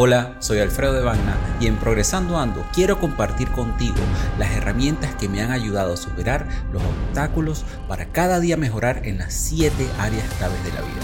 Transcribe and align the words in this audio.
Hola, 0.00 0.36
soy 0.38 0.60
Alfredo 0.60 0.92
de 0.92 1.02
Bagna 1.02 1.36
y 1.60 1.66
en 1.66 1.76
Progresando 1.76 2.38
Ando 2.38 2.64
quiero 2.72 3.00
compartir 3.00 3.50
contigo 3.50 3.96
las 4.38 4.52
herramientas 4.52 5.12
que 5.16 5.28
me 5.28 5.42
han 5.42 5.50
ayudado 5.50 5.94
a 5.94 5.96
superar 5.96 6.46
los 6.72 6.80
obstáculos 6.84 7.64
para 7.88 8.04
cada 8.12 8.38
día 8.38 8.56
mejorar 8.56 9.04
en 9.08 9.18
las 9.18 9.34
siete 9.34 9.88
áreas 9.98 10.32
claves 10.34 10.62
de 10.62 10.70
la 10.70 10.82
vida. 10.82 11.02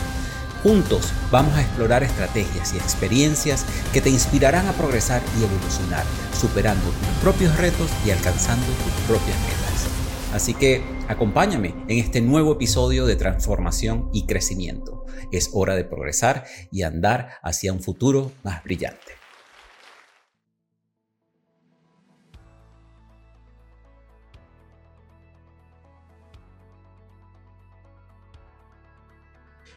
Juntos 0.63 1.13
vamos 1.33 1.57
a 1.57 1.63
explorar 1.63 2.05
estrategias 2.05 2.73
y 2.73 2.77
experiencias 2.77 3.67
que 3.93 4.01
te 4.01 4.11
inspirarán 4.11 4.69
a 4.69 4.73
progresar 4.75 5.23
y 5.41 5.43
evolucionar, 5.43 6.05
superando 6.33 6.85
tus 6.85 7.21
propios 7.21 7.57
retos 7.57 7.91
y 8.07 8.13
alcanzando 8.13 8.65
tus 8.65 8.93
propias 9.09 9.37
metas. 9.41 9.89
Así 10.33 10.55
que 10.55 10.94
acompáñame 11.09 11.75
en 11.89 11.99
este 11.99 12.21
nuevo 12.21 12.53
episodio 12.53 13.07
de 13.07 13.17
transformación 13.17 14.09
y 14.13 14.27
crecimiento. 14.27 15.05
Es 15.33 15.51
hora 15.53 15.75
de 15.75 15.85
progresar 15.85 16.45
y 16.71 16.83
andar 16.83 17.31
hacia 17.43 17.73
un 17.73 17.81
futuro 17.81 18.33
más 18.43 18.63
brillante. 18.65 19.14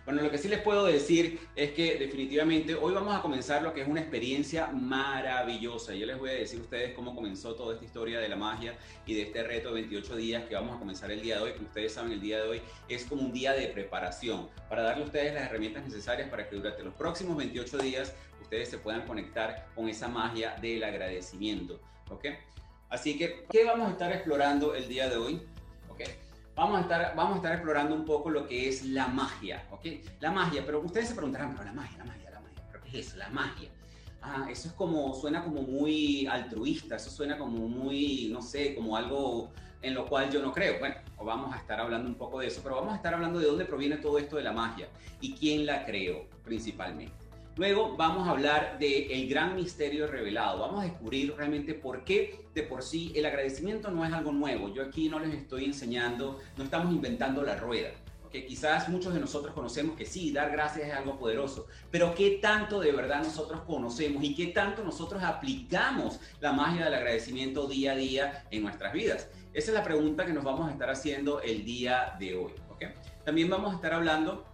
Bueno, 0.07 0.21
lo 0.21 0.31
que 0.31 0.37
sí 0.37 0.47
les 0.47 0.61
puedo 0.61 0.85
decir 0.85 1.37
es 1.53 1.71
que 1.71 1.97
definitivamente 1.97 2.75
hoy 2.75 2.93
vamos 2.93 3.13
a 3.13 3.21
comenzar 3.21 3.61
lo 3.61 3.73
que 3.73 3.81
es 3.81 3.87
una 3.89 3.99
experiencia 3.99 4.67
maravillosa. 4.67 5.93
Yo 5.95 6.05
les 6.05 6.17
voy 6.17 6.29
a 6.29 6.33
decir 6.35 6.59
a 6.59 6.61
ustedes 6.61 6.93
cómo 6.93 7.13
comenzó 7.13 7.55
toda 7.55 7.73
esta 7.73 7.83
historia 7.83 8.21
de 8.21 8.29
la 8.29 8.37
magia 8.37 8.77
y 9.05 9.15
de 9.15 9.23
este 9.23 9.43
reto 9.43 9.67
de 9.67 9.81
28 9.81 10.15
días 10.15 10.45
que 10.45 10.55
vamos 10.55 10.77
a 10.77 10.79
comenzar 10.79 11.11
el 11.11 11.21
día 11.21 11.35
de 11.35 11.41
hoy. 11.41 11.51
Como 11.51 11.67
ustedes 11.67 11.91
saben, 11.91 12.13
el 12.13 12.21
día 12.21 12.37
de 12.37 12.47
hoy 12.47 12.61
es 12.87 13.03
como 13.03 13.21
un 13.21 13.33
día 13.33 13.51
de 13.51 13.67
preparación 13.67 14.47
para 14.69 14.81
darle 14.83 15.03
a 15.03 15.07
ustedes 15.07 15.33
las 15.33 15.43
herramientas 15.43 15.83
necesarias 15.83 16.29
para 16.29 16.47
que 16.47 16.55
durante 16.55 16.83
los 16.83 16.93
próximos 16.93 17.35
28 17.35 17.77
días 17.79 18.15
ustedes 18.41 18.69
se 18.69 18.77
puedan 18.77 19.05
conectar 19.05 19.67
con 19.75 19.89
esa 19.89 20.07
magia 20.07 20.55
del 20.61 20.85
agradecimiento. 20.85 21.81
¿Ok? 22.09 22.27
Así 22.87 23.17
que, 23.17 23.45
¿qué 23.51 23.65
vamos 23.65 23.89
a 23.89 23.91
estar 23.91 24.13
explorando 24.13 24.73
el 24.73 24.87
día 24.87 25.09
de 25.09 25.17
hoy? 25.17 25.41
¿Ok? 25.89 26.03
Vamos 26.57 26.79
a 26.79 26.81
estar, 26.81 27.15
vamos 27.15 27.33
a 27.33 27.35
estar 27.37 27.53
explorando 27.53 27.95
un 27.95 28.03
poco 28.03 28.31
lo 28.31 28.47
que 28.47 28.67
es 28.67 28.83
la 28.83 29.07
magia, 29.07 29.65
¿ok? 29.71 29.85
La 30.19 30.31
magia, 30.31 30.63
pero 30.65 30.81
ustedes 30.81 31.09
se 31.09 31.15
preguntarán, 31.15 31.53
pero 31.53 31.65
la 31.65 31.73
magia, 31.73 31.99
la 31.99 32.05
magia, 32.05 32.31
la 32.31 32.39
magia, 32.41 32.63
¿pero 32.69 32.83
qué 32.83 32.89
es 32.99 33.07
eso? 33.07 33.17
La 33.17 33.29
magia. 33.29 33.69
Ah, 34.23 34.47
eso 34.49 34.69
es 34.69 34.73
como, 34.73 35.13
suena 35.13 35.43
como 35.43 35.61
muy 35.61 36.25
altruista, 36.25 36.95
eso 36.95 37.11
suena 37.11 37.37
como 37.37 37.67
muy, 37.67 38.29
no 38.31 38.41
sé, 38.41 38.73
como 38.73 38.97
algo 38.97 39.51
en 39.83 39.93
lo 39.93 40.07
cual 40.07 40.31
yo 40.31 40.41
no 40.41 40.51
creo. 40.51 40.79
Bueno, 40.79 40.95
vamos 41.23 41.53
a 41.53 41.57
estar 41.57 41.79
hablando 41.79 42.09
un 42.09 42.15
poco 42.15 42.39
de 42.39 42.47
eso, 42.47 42.61
pero 42.63 42.75
vamos 42.75 42.93
a 42.93 42.95
estar 42.97 43.13
hablando 43.13 43.39
de 43.39 43.45
dónde 43.45 43.65
proviene 43.65 43.97
todo 43.97 44.17
esto 44.17 44.35
de 44.35 44.43
la 44.43 44.51
magia 44.51 44.89
y 45.21 45.33
quién 45.33 45.67
la 45.67 45.85
creó 45.85 46.25
principalmente. 46.43 47.26
Luego 47.57 47.97
vamos 47.97 48.27
a 48.27 48.31
hablar 48.31 48.77
del 48.77 49.27
gran 49.27 49.55
misterio 49.55 50.05
revelado. 50.05 50.59
Vamos 50.59 50.81
a 50.81 50.83
descubrir 50.83 51.33
realmente 51.35 51.73
por 51.73 52.03
qué 52.03 52.45
de 52.53 52.61
por 52.61 52.83
sí 52.83 53.11
el 53.15 53.25
agradecimiento 53.25 53.89
no 53.89 54.05
es 54.05 54.13
algo 54.13 54.31
nuevo. 54.31 54.71
Yo 54.71 54.83
aquí 54.83 55.09
no 55.09 55.17
les 55.17 55.33
estoy 55.33 55.65
enseñando, 55.65 56.39
no 56.55 56.63
estamos 56.63 56.93
inventando 56.93 57.41
la 57.41 57.55
rueda. 57.55 57.89
Que 58.31 58.45
quizás 58.45 58.89
muchos 58.89 59.11
de 59.15 59.19
nosotros 59.19 59.55
conocemos 59.55 59.97
que 59.97 60.05
sí, 60.05 60.31
dar 60.31 60.51
gracias 60.51 60.87
es 60.87 60.93
algo 60.93 61.17
poderoso, 61.17 61.65
pero 61.89 62.13
¿qué 62.13 62.37
tanto 62.41 62.79
de 62.79 62.91
verdad 62.91 63.23
nosotros 63.23 63.61
conocemos 63.61 64.23
y 64.23 64.35
qué 64.35 64.47
tanto 64.47 64.83
nosotros 64.83 65.23
aplicamos 65.23 66.19
la 66.39 66.51
magia 66.51 66.85
del 66.85 66.93
agradecimiento 66.93 67.67
día 67.67 67.93
a 67.93 67.95
día 67.95 68.45
en 68.51 68.61
nuestras 68.61 68.93
vidas? 68.93 69.29
Esa 69.53 69.71
es 69.71 69.73
la 69.73 69.83
pregunta 69.83 70.25
que 70.25 70.33
nos 70.33 70.43
vamos 70.43 70.67
a 70.67 70.71
estar 70.73 70.91
haciendo 70.91 71.41
el 71.41 71.65
día 71.65 72.15
de 72.19 72.35
hoy. 72.35 72.51
También 73.25 73.49
vamos 73.49 73.71
a 73.71 73.75
estar 73.77 73.93
hablando 73.93 74.45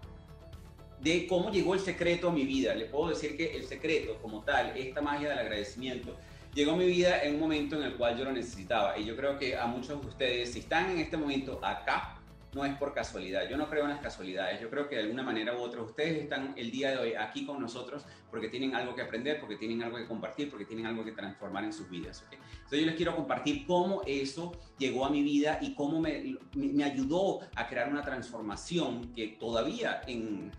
de 1.03 1.27
cómo 1.27 1.51
llegó 1.51 1.73
el 1.73 1.81
secreto 1.81 2.29
a 2.29 2.31
mi 2.31 2.45
vida. 2.45 2.73
Le 2.73 2.85
puedo 2.85 3.09
decir 3.09 3.35
que 3.35 3.55
el 3.55 3.65
secreto 3.65 4.17
como 4.21 4.41
tal, 4.43 4.75
esta 4.77 5.01
magia 5.01 5.29
del 5.29 5.39
agradecimiento, 5.39 6.15
llegó 6.53 6.71
a 6.71 6.77
mi 6.77 6.85
vida 6.85 7.21
en 7.23 7.35
un 7.35 7.41
momento 7.41 7.75
en 7.75 7.83
el 7.83 7.95
cual 7.95 8.17
yo 8.17 8.23
lo 8.23 8.31
necesitaba. 8.31 8.97
Y 8.97 9.05
yo 9.05 9.15
creo 9.17 9.37
que 9.37 9.57
a 9.57 9.65
muchos 9.65 10.01
de 10.01 10.07
ustedes, 10.07 10.53
si 10.53 10.59
están 10.59 10.91
en 10.91 10.99
este 10.99 11.17
momento 11.17 11.59
acá, 11.61 12.19
no 12.53 12.65
es 12.65 12.75
por 12.77 12.93
casualidad. 12.93 13.47
Yo 13.49 13.57
no 13.57 13.69
creo 13.69 13.83
en 13.83 13.91
las 13.91 14.01
casualidades. 14.01 14.61
Yo 14.61 14.69
creo 14.69 14.87
que 14.87 14.95
de 14.95 15.01
alguna 15.01 15.23
manera 15.23 15.55
u 15.55 15.61
otra 15.61 15.81
ustedes 15.81 16.21
están 16.23 16.53
el 16.57 16.71
día 16.71 16.91
de 16.91 16.97
hoy 16.97 17.13
aquí 17.13 17.45
con 17.45 17.61
nosotros 17.61 18.05
porque 18.29 18.49
tienen 18.49 18.75
algo 18.75 18.95
que 18.95 19.01
aprender, 19.01 19.39
porque 19.39 19.55
tienen 19.55 19.83
algo 19.83 19.97
que 19.97 20.07
compartir, 20.07 20.49
porque 20.49 20.65
tienen 20.65 20.85
algo 20.85 21.03
que 21.03 21.11
transformar 21.11 21.63
en 21.63 21.73
sus 21.73 21.89
vidas. 21.89 22.25
Entonces 22.31 22.79
yo 22.79 22.85
les 22.85 22.95
quiero 22.95 23.15
compartir 23.15 23.65
cómo 23.65 24.01
eso 24.05 24.53
llegó 24.77 25.05
a 25.05 25.09
mi 25.09 25.23
vida 25.23 25.59
y 25.61 25.75
cómo 25.75 25.99
me, 25.99 26.37
me 26.55 26.83
ayudó 26.83 27.41
a 27.55 27.67
crear 27.67 27.89
una 27.89 28.01
transformación 28.01 29.13
que 29.13 29.37
todavía, 29.39 30.01
en, 30.07 30.51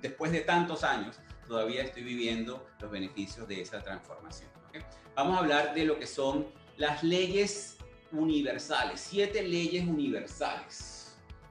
después 0.00 0.32
de 0.32 0.40
tantos 0.40 0.84
años, 0.84 1.18
todavía 1.46 1.82
estoy 1.82 2.04
viviendo 2.04 2.66
los 2.80 2.90
beneficios 2.90 3.46
de 3.48 3.60
esa 3.60 3.82
transformación. 3.82 4.50
Vamos 5.16 5.36
a 5.36 5.40
hablar 5.40 5.74
de 5.74 5.84
lo 5.84 5.98
que 5.98 6.06
son 6.06 6.46
las 6.76 7.02
leyes 7.02 7.76
universales, 8.12 9.00
siete 9.00 9.42
leyes 9.42 9.86
universales. 9.86 10.99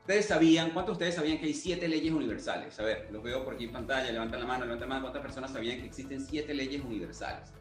Ustedes 0.09 0.25
sabían, 0.25 0.71
¿cuántos 0.71 0.97
de 0.97 1.05
ustedes 1.05 1.15
sabían 1.17 1.37
que 1.37 1.45
hay 1.45 1.53
siete 1.53 1.87
leyes 1.87 2.11
universales? 2.11 2.79
A 2.79 2.81
ver, 2.81 3.07
los 3.11 3.21
veo 3.21 3.45
por 3.45 3.53
aquí 3.53 3.65
en 3.65 3.71
pantalla, 3.71 4.11
levantan 4.11 4.39
la 4.39 4.47
mano, 4.47 4.65
levantan 4.65 4.89
la 4.89 4.95
mano. 4.95 5.01
¿Cuántas 5.03 5.21
personas 5.21 5.51
sabían 5.51 5.77
que 5.77 5.85
existen 5.85 6.19
siete 6.19 6.51
leyes 6.55 6.83
universales? 6.83 7.51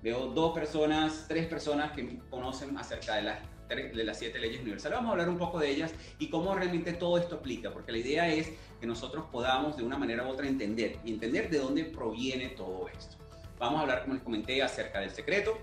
Veo 0.00 0.28
dos 0.28 0.54
personas, 0.54 1.24
tres 1.26 1.48
personas 1.48 1.90
que 1.90 2.20
conocen 2.30 2.78
acerca 2.78 3.16
de 3.16 3.22
las, 3.22 3.38
de 3.68 4.04
las 4.04 4.16
siete 4.16 4.38
leyes 4.38 4.60
universales. 4.60 4.98
Vamos 4.98 5.08
a 5.08 5.12
hablar 5.14 5.28
un 5.28 5.36
poco 5.36 5.58
de 5.58 5.68
ellas 5.68 5.92
y 6.20 6.30
cómo 6.30 6.54
realmente 6.54 6.92
todo 6.92 7.18
esto 7.18 7.34
aplica, 7.34 7.72
porque 7.72 7.90
la 7.90 7.98
idea 7.98 8.32
es 8.32 8.52
que 8.80 8.86
nosotros 8.86 9.24
podamos 9.32 9.76
de 9.76 9.82
una 9.82 9.98
manera 9.98 10.24
u 10.24 10.28
otra 10.28 10.46
entender 10.46 10.98
y 11.04 11.12
entender 11.12 11.50
de 11.50 11.58
dónde 11.58 11.86
proviene 11.86 12.50
todo 12.50 12.86
esto. 12.96 13.16
Vamos 13.58 13.80
a 13.80 13.82
hablar, 13.82 14.02
como 14.02 14.14
les 14.14 14.22
comenté, 14.22 14.62
acerca 14.62 15.00
del 15.00 15.10
secreto, 15.10 15.58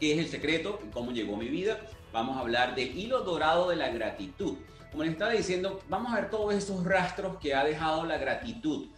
qué 0.00 0.14
es 0.14 0.18
el 0.18 0.26
secreto 0.26 0.80
y 0.84 0.90
cómo 0.90 1.12
llegó 1.12 1.36
mi 1.36 1.46
vida. 1.46 1.78
Vamos 2.12 2.36
a 2.36 2.40
hablar 2.40 2.74
del 2.74 2.98
hilo 2.98 3.20
dorado 3.20 3.70
de 3.70 3.76
la 3.76 3.90
gratitud 3.90 4.56
como 4.92 5.04
les 5.04 5.12
estaba 5.14 5.32
diciendo, 5.32 5.80
vamos 5.88 6.12
a 6.12 6.16
ver 6.16 6.30
todos 6.30 6.52
esos 6.54 6.84
rastros 6.84 7.38
que 7.38 7.54
ha 7.54 7.64
dejado 7.64 8.04
la 8.04 8.18
gratitud 8.18 8.88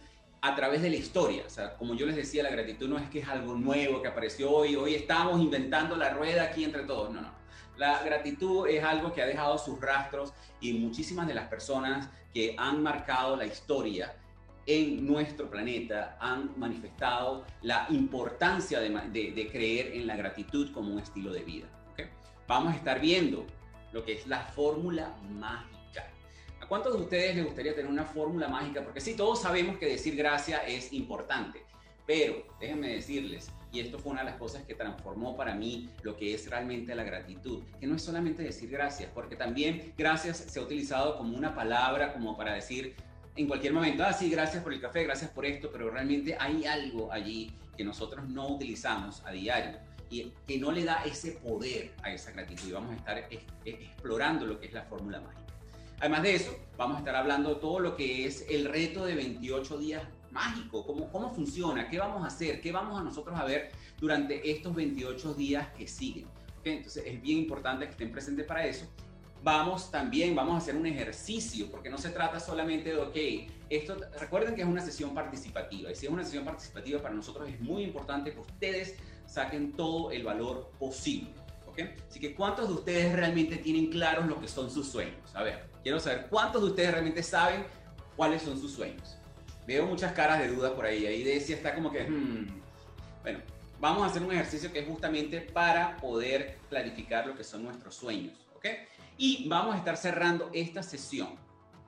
a 0.41 0.53
través 0.53 0.81
de 0.81 0.89
la 0.89 0.97
historia. 0.97 1.43
O 1.47 1.49
sea, 1.49 1.77
como 1.77 1.95
yo 1.95 2.05
les 2.05 2.17
decía, 2.17 2.43
la 2.43 2.49
gratitud 2.49 2.89
no 2.89 2.97
es 2.97 3.09
que 3.09 3.19
es 3.19 3.27
algo 3.29 3.53
nuevo 3.55 4.01
que 4.01 4.09
apareció 4.09 4.51
hoy, 4.51 4.75
hoy 4.75 4.93
estamos 4.93 5.39
inventando 5.39 5.95
la 5.95 6.09
rueda 6.09 6.43
aquí 6.43 6.65
entre 6.65 6.83
todos. 6.83 7.11
No, 7.11 7.21
no. 7.21 7.31
La 7.77 8.03
gratitud 8.03 8.67
es 8.67 8.83
algo 8.83 9.13
que 9.13 9.21
ha 9.21 9.25
dejado 9.25 9.57
sus 9.57 9.79
rastros 9.79 10.33
y 10.59 10.73
muchísimas 10.73 11.27
de 11.27 11.33
las 11.33 11.47
personas 11.47 12.09
que 12.33 12.55
han 12.57 12.83
marcado 12.83 13.37
la 13.37 13.45
historia 13.45 14.13
en 14.65 15.07
nuestro 15.07 15.49
planeta 15.49 16.17
han 16.19 16.59
manifestado 16.59 17.45
la 17.61 17.85
importancia 17.89 18.81
de, 18.81 19.49
creer 19.49 19.93
en 19.93 20.07
la 20.07 20.17
gratitud 20.17 20.73
como 20.73 20.91
un 20.91 20.99
estilo 20.99 21.31
de 21.31 21.43
vida. 21.43 21.67
Vamos 22.47 22.73
a 22.73 22.75
estar 22.75 22.99
viendo 22.99 23.45
lo 23.93 24.03
que 24.03 24.13
es 24.13 24.27
la 24.27 24.41
fórmula 24.41 25.15
mágica 25.39 25.74
¿A 26.65 26.67
cuántos 26.67 26.95
de 26.95 27.03
ustedes 27.03 27.35
les 27.35 27.45
gustaría 27.45 27.75
tener 27.75 27.91
una 27.91 28.05
fórmula 28.05 28.47
mágica? 28.47 28.81
Porque 28.83 28.99
sí, 28.99 29.13
todos 29.13 29.39
sabemos 29.39 29.77
que 29.77 29.85
decir 29.85 30.15
gracias 30.15 30.63
es 30.65 30.93
importante, 30.93 31.63
pero 32.07 32.43
déjenme 32.59 32.87
decirles, 32.87 33.51
y 33.71 33.81
esto 33.81 33.99
fue 33.99 34.13
una 34.13 34.23
de 34.23 34.31
las 34.31 34.39
cosas 34.39 34.63
que 34.63 34.73
transformó 34.73 35.37
para 35.37 35.53
mí 35.53 35.91
lo 36.01 36.17
que 36.17 36.33
es 36.33 36.49
realmente 36.49 36.95
la 36.95 37.03
gratitud, 37.03 37.61
que 37.79 37.85
no 37.85 37.97
es 37.97 38.01
solamente 38.01 38.41
decir 38.41 38.71
gracias, 38.71 39.11
porque 39.13 39.35
también 39.35 39.93
gracias 39.95 40.37
se 40.37 40.59
ha 40.59 40.63
utilizado 40.63 41.19
como 41.19 41.37
una 41.37 41.53
palabra, 41.53 42.13
como 42.13 42.35
para 42.35 42.55
decir 42.55 42.95
en 43.35 43.45
cualquier 43.45 43.71
momento, 43.71 44.03
ah, 44.03 44.13
sí, 44.13 44.31
gracias 44.31 44.63
por 44.63 44.73
el 44.73 44.81
café, 44.81 45.03
gracias 45.03 45.29
por 45.29 45.45
esto, 45.45 45.69
pero 45.71 45.91
realmente 45.91 46.35
hay 46.39 46.65
algo 46.65 47.11
allí 47.11 47.53
que 47.77 47.83
nosotros 47.83 48.27
no 48.27 48.47
utilizamos 48.47 49.21
a 49.23 49.31
diario 49.31 49.77
y 50.09 50.33
que 50.47 50.57
no 50.57 50.71
le 50.71 50.83
da 50.83 51.03
ese 51.05 51.33
poder 51.33 51.93
a 52.01 52.11
esa 52.11 52.31
gratitud. 52.31 52.69
Y 52.69 52.71
vamos 52.71 52.91
a 52.91 52.95
estar 52.95 53.29
explorando 53.65 54.47
lo 54.47 54.59
que 54.59 54.65
es 54.65 54.73
la 54.73 54.81
fórmula 54.81 55.21
mágica. 55.21 55.44
Además 55.99 56.23
de 56.23 56.35
eso, 56.35 56.57
vamos 56.77 56.97
a 56.97 56.99
estar 56.99 57.15
hablando 57.15 57.57
todo 57.57 57.79
lo 57.79 57.95
que 57.95 58.25
es 58.25 58.45
el 58.49 58.65
reto 58.65 59.05
de 59.05 59.15
28 59.15 59.77
días 59.77 60.03
mágico, 60.31 60.85
cómo, 60.85 61.09
cómo 61.09 61.33
funciona, 61.33 61.89
qué 61.89 61.97
vamos 61.97 62.23
a 62.23 62.27
hacer, 62.27 62.59
qué 62.59 62.71
vamos 62.71 62.99
a 62.99 63.03
nosotros 63.03 63.39
a 63.39 63.45
ver 63.45 63.71
durante 63.99 64.51
estos 64.51 64.75
28 64.75 65.33
días 65.33 65.67
que 65.77 65.87
siguen. 65.87 66.27
Entonces 66.65 67.03
es 67.05 67.21
bien 67.21 67.39
importante 67.39 67.85
que 67.85 67.91
estén 67.91 68.11
presentes 68.11 68.45
para 68.45 68.65
eso. 68.65 68.85
Vamos 69.43 69.91
también, 69.91 70.35
vamos 70.35 70.55
a 70.55 70.57
hacer 70.57 70.75
un 70.75 70.87
ejercicio, 70.87 71.69
porque 71.69 71.89
no 71.89 71.97
se 71.97 72.09
trata 72.09 72.39
solamente 72.39 72.89
de, 72.89 72.97
ok, 72.97 73.51
esto, 73.69 73.95
recuerden 74.19 74.55
que 74.55 74.61
es 74.61 74.67
una 74.67 74.81
sesión 74.81 75.13
participativa. 75.13 75.91
Y 75.91 75.95
si 75.95 76.07
es 76.07 76.11
una 76.11 76.23
sesión 76.23 76.43
participativa, 76.43 77.01
para 77.01 77.13
nosotros 77.13 77.47
es 77.47 77.61
muy 77.61 77.83
importante 77.83 78.33
que 78.33 78.39
ustedes 78.39 78.95
saquen 79.27 79.73
todo 79.73 80.11
el 80.11 80.23
valor 80.23 80.71
posible. 80.79 81.29
Así 82.09 82.19
que, 82.19 82.33
¿cuántos 82.33 82.67
de 82.67 82.73
ustedes 82.73 83.13
realmente 83.13 83.57
tienen 83.57 83.87
claros 83.87 84.25
lo 84.27 84.39
que 84.39 84.47
son 84.47 84.71
sus 84.71 84.87
sueños? 84.87 85.35
A 85.35 85.43
ver, 85.43 85.65
quiero 85.83 85.99
saber, 85.99 86.27
¿cuántos 86.29 86.61
de 86.61 86.69
ustedes 86.69 86.91
realmente 86.91 87.23
saben 87.23 87.65
cuáles 88.15 88.41
son 88.41 88.59
sus 88.59 88.71
sueños? 88.71 89.17
Veo 89.67 89.85
muchas 89.85 90.13
caras 90.13 90.39
de 90.39 90.47
dudas 90.47 90.71
por 90.71 90.85
ahí. 90.85 91.05
Ahí 91.05 91.23
decía 91.23 91.55
está 91.55 91.75
como 91.75 91.91
que, 91.91 92.03
hmm. 92.03 92.61
bueno, 93.23 93.39
vamos 93.79 94.03
a 94.03 94.05
hacer 94.07 94.23
un 94.23 94.31
ejercicio 94.31 94.71
que 94.71 94.79
es 94.79 94.87
justamente 94.87 95.41
para 95.41 95.97
poder 95.97 96.59
clarificar 96.69 97.27
lo 97.27 97.35
que 97.35 97.43
son 97.43 97.63
nuestros 97.63 97.95
sueños. 97.95 98.33
¿ok? 98.55 98.65
Y 99.17 99.47
vamos 99.47 99.75
a 99.75 99.77
estar 99.77 99.97
cerrando 99.97 100.49
esta 100.53 100.83
sesión 100.83 101.35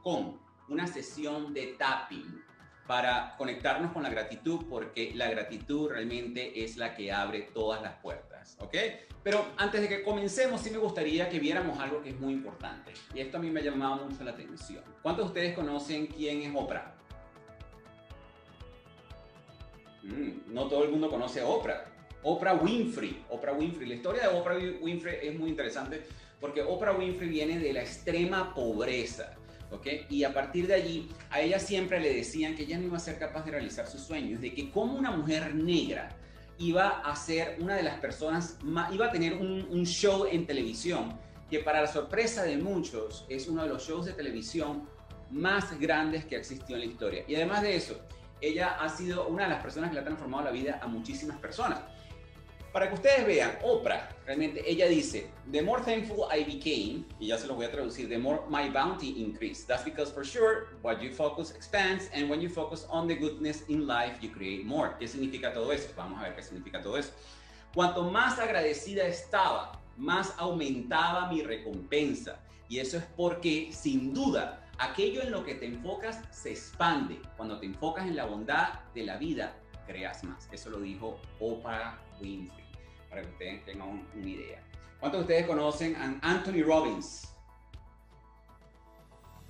con 0.01 0.39
una 0.69 0.87
sesión 0.87 1.53
de 1.53 1.75
tapping 1.77 2.43
para 2.87 3.35
conectarnos 3.37 3.91
con 3.91 4.01
la 4.03 4.09
gratitud, 4.09 4.65
porque 4.69 5.11
la 5.13 5.29
gratitud 5.29 5.89
realmente 5.89 6.63
es 6.63 6.77
la 6.77 6.95
que 6.95 7.11
abre 7.11 7.41
todas 7.53 7.81
las 7.81 7.95
puertas, 7.95 8.26
¿ok? 8.59 8.75
Pero 9.23 9.45
antes 9.57 9.81
de 9.81 9.89
que 9.89 10.03
comencemos, 10.03 10.61
sí 10.61 10.69
me 10.69 10.77
gustaría 10.77 11.27
que 11.29 11.39
viéramos 11.39 11.79
algo 11.79 12.01
que 12.01 12.11
es 12.11 12.19
muy 12.19 12.33
importante. 12.33 12.93
Y 13.13 13.19
esto 13.19 13.37
a 13.37 13.39
mí 13.39 13.49
me 13.49 13.59
ha 13.59 13.63
llamado 13.63 14.05
mucho 14.05 14.23
la 14.23 14.31
atención. 14.31 14.83
¿Cuántos 15.01 15.25
de 15.25 15.27
ustedes 15.27 15.55
conocen 15.55 16.07
quién 16.07 16.41
es 16.41 16.55
Oprah? 16.55 16.95
Mm, 20.03 20.53
no 20.53 20.67
todo 20.67 20.83
el 20.83 20.91
mundo 20.91 21.09
conoce 21.09 21.41
a 21.41 21.47
Oprah. 21.47 21.85
Oprah 22.23 22.53
Winfrey. 22.53 23.25
Oprah 23.29 23.53
Winfrey. 23.53 23.89
La 23.89 23.95
historia 23.95 24.29
de 24.29 24.37
Oprah 24.37 24.57
Winfrey 24.81 25.27
es 25.27 25.37
muy 25.37 25.49
interesante 25.49 26.03
porque 26.39 26.61
Oprah 26.61 26.93
Winfrey 26.93 27.29
viene 27.29 27.59
de 27.59 27.73
la 27.73 27.81
extrema 27.81 28.53
pobreza. 28.53 29.33
Y 30.09 30.23
a 30.23 30.33
partir 30.33 30.67
de 30.67 30.75
allí, 30.75 31.09
a 31.29 31.41
ella 31.41 31.59
siempre 31.59 31.99
le 31.99 32.13
decían 32.13 32.55
que 32.55 32.63
ella 32.63 32.77
no 32.77 32.85
iba 32.85 32.97
a 32.97 33.01
ser 33.01 33.19
capaz 33.19 33.43
de 33.43 33.51
realizar 33.51 33.87
sus 33.87 34.01
sueños, 34.01 34.39
de 34.39 34.53
que 34.53 34.71
como 34.71 34.97
una 34.97 35.11
mujer 35.11 35.53
negra 35.53 36.15
iba 36.59 37.01
a 37.01 37.15
ser 37.15 37.57
una 37.59 37.75
de 37.75 37.83
las 37.83 37.99
personas, 37.99 38.57
iba 38.91 39.05
a 39.05 39.11
tener 39.11 39.33
un, 39.33 39.85
show 39.85 40.25
en 40.29 40.45
televisión, 40.45 41.17
que 41.49 41.59
para 41.59 41.81
la 41.81 41.87
sorpresa 41.87 42.43
de 42.43 42.57
muchos 42.57 43.25
es 43.29 43.47
uno 43.47 43.63
de 43.63 43.69
los 43.69 43.87
shows 43.87 44.05
de 44.05 44.13
televisión 44.13 44.87
más 45.31 45.79
grandes 45.79 46.25
que 46.25 46.35
existió 46.35 46.75
en 46.75 46.81
la 46.81 46.87
historia. 46.87 47.23
Y 47.27 47.35
además 47.35 47.61
de 47.61 47.75
eso, 47.75 47.99
ella 48.41 48.77
ha 48.79 48.89
sido 48.89 49.27
una 49.27 49.43
de 49.43 49.49
las 49.49 49.61
personas 49.61 49.89
que 49.89 49.95
le 49.95 50.01
ha 50.01 50.05
transformado 50.05 50.43
la 50.43 50.51
vida 50.51 50.79
a 50.81 50.87
muchísimas 50.87 51.37
personas. 51.37 51.79
Para 52.77 52.89
que 52.89 52.93
ustedes 52.93 53.25
vean, 53.25 53.57
Oprah, 53.63 54.07
realmente 54.23 54.61
ella 54.63 54.87
dice, 54.87 55.31
the 55.51 55.63
more 55.63 55.81
thankful 55.81 56.27
I 56.31 56.43
became, 56.43 57.05
y 57.19 57.29
ya 57.29 57.37
se 57.39 57.47
lo 57.47 57.55
voy 57.55 57.65
a 57.65 57.71
traducir, 57.71 58.07
the 58.07 58.19
more 58.19 58.43
my 58.51 58.69
bounty 58.69 59.19
increased. 59.19 59.67
That's 59.67 59.83
because 59.83 60.13
for 60.13 60.23
sure, 60.23 60.67
what 60.83 61.01
you 61.01 61.11
focus 61.11 61.55
expands, 61.55 62.07
and 62.13 62.29
when 62.29 62.39
you 62.39 62.49
focus 62.49 62.85
on 62.87 63.07
the 63.07 63.15
goodness 63.15 63.63
in 63.67 63.87
life, 63.87 64.21
you 64.21 64.29
create 64.29 64.63
more. 64.63 64.95
¿Qué 64.99 65.07
significa 65.07 65.51
todo 65.51 65.71
eso? 65.71 65.89
Vamos 65.97 66.19
a 66.19 66.25
ver 66.25 66.35
qué 66.35 66.43
significa 66.43 66.79
todo 66.83 66.97
eso. 66.97 67.13
Cuanto 67.73 68.11
más 68.11 68.37
agradecida 68.37 69.07
estaba, 69.07 69.81
más 69.97 70.35
aumentaba 70.37 71.31
mi 71.31 71.41
recompensa. 71.41 72.43
Y 72.69 72.77
eso 72.77 72.97
es 72.97 73.05
porque, 73.15 73.71
sin 73.71 74.13
duda, 74.13 74.63
aquello 74.77 75.23
en 75.23 75.31
lo 75.31 75.43
que 75.43 75.55
te 75.55 75.65
enfocas 75.65 76.19
se 76.29 76.51
expande. 76.51 77.19
Cuando 77.37 77.59
te 77.59 77.65
enfocas 77.65 78.05
en 78.05 78.15
la 78.15 78.25
bondad 78.25 78.81
de 78.93 79.03
la 79.03 79.17
vida, 79.17 79.57
creas 79.87 80.23
más. 80.23 80.47
Eso 80.51 80.69
lo 80.69 80.79
dijo 80.79 81.19
Oprah 81.39 81.97
Winfrey 82.21 82.66
para 83.09 83.21
que 83.21 83.29
ustedes 83.29 83.65
tengan 83.65 84.07
una 84.15 84.29
idea. 84.29 84.63
¿Cuántos 84.99 85.19
de 85.19 85.23
ustedes 85.23 85.47
conocen 85.47 85.95
a 85.95 86.19
Anthony 86.21 86.63
Robbins? 86.63 87.27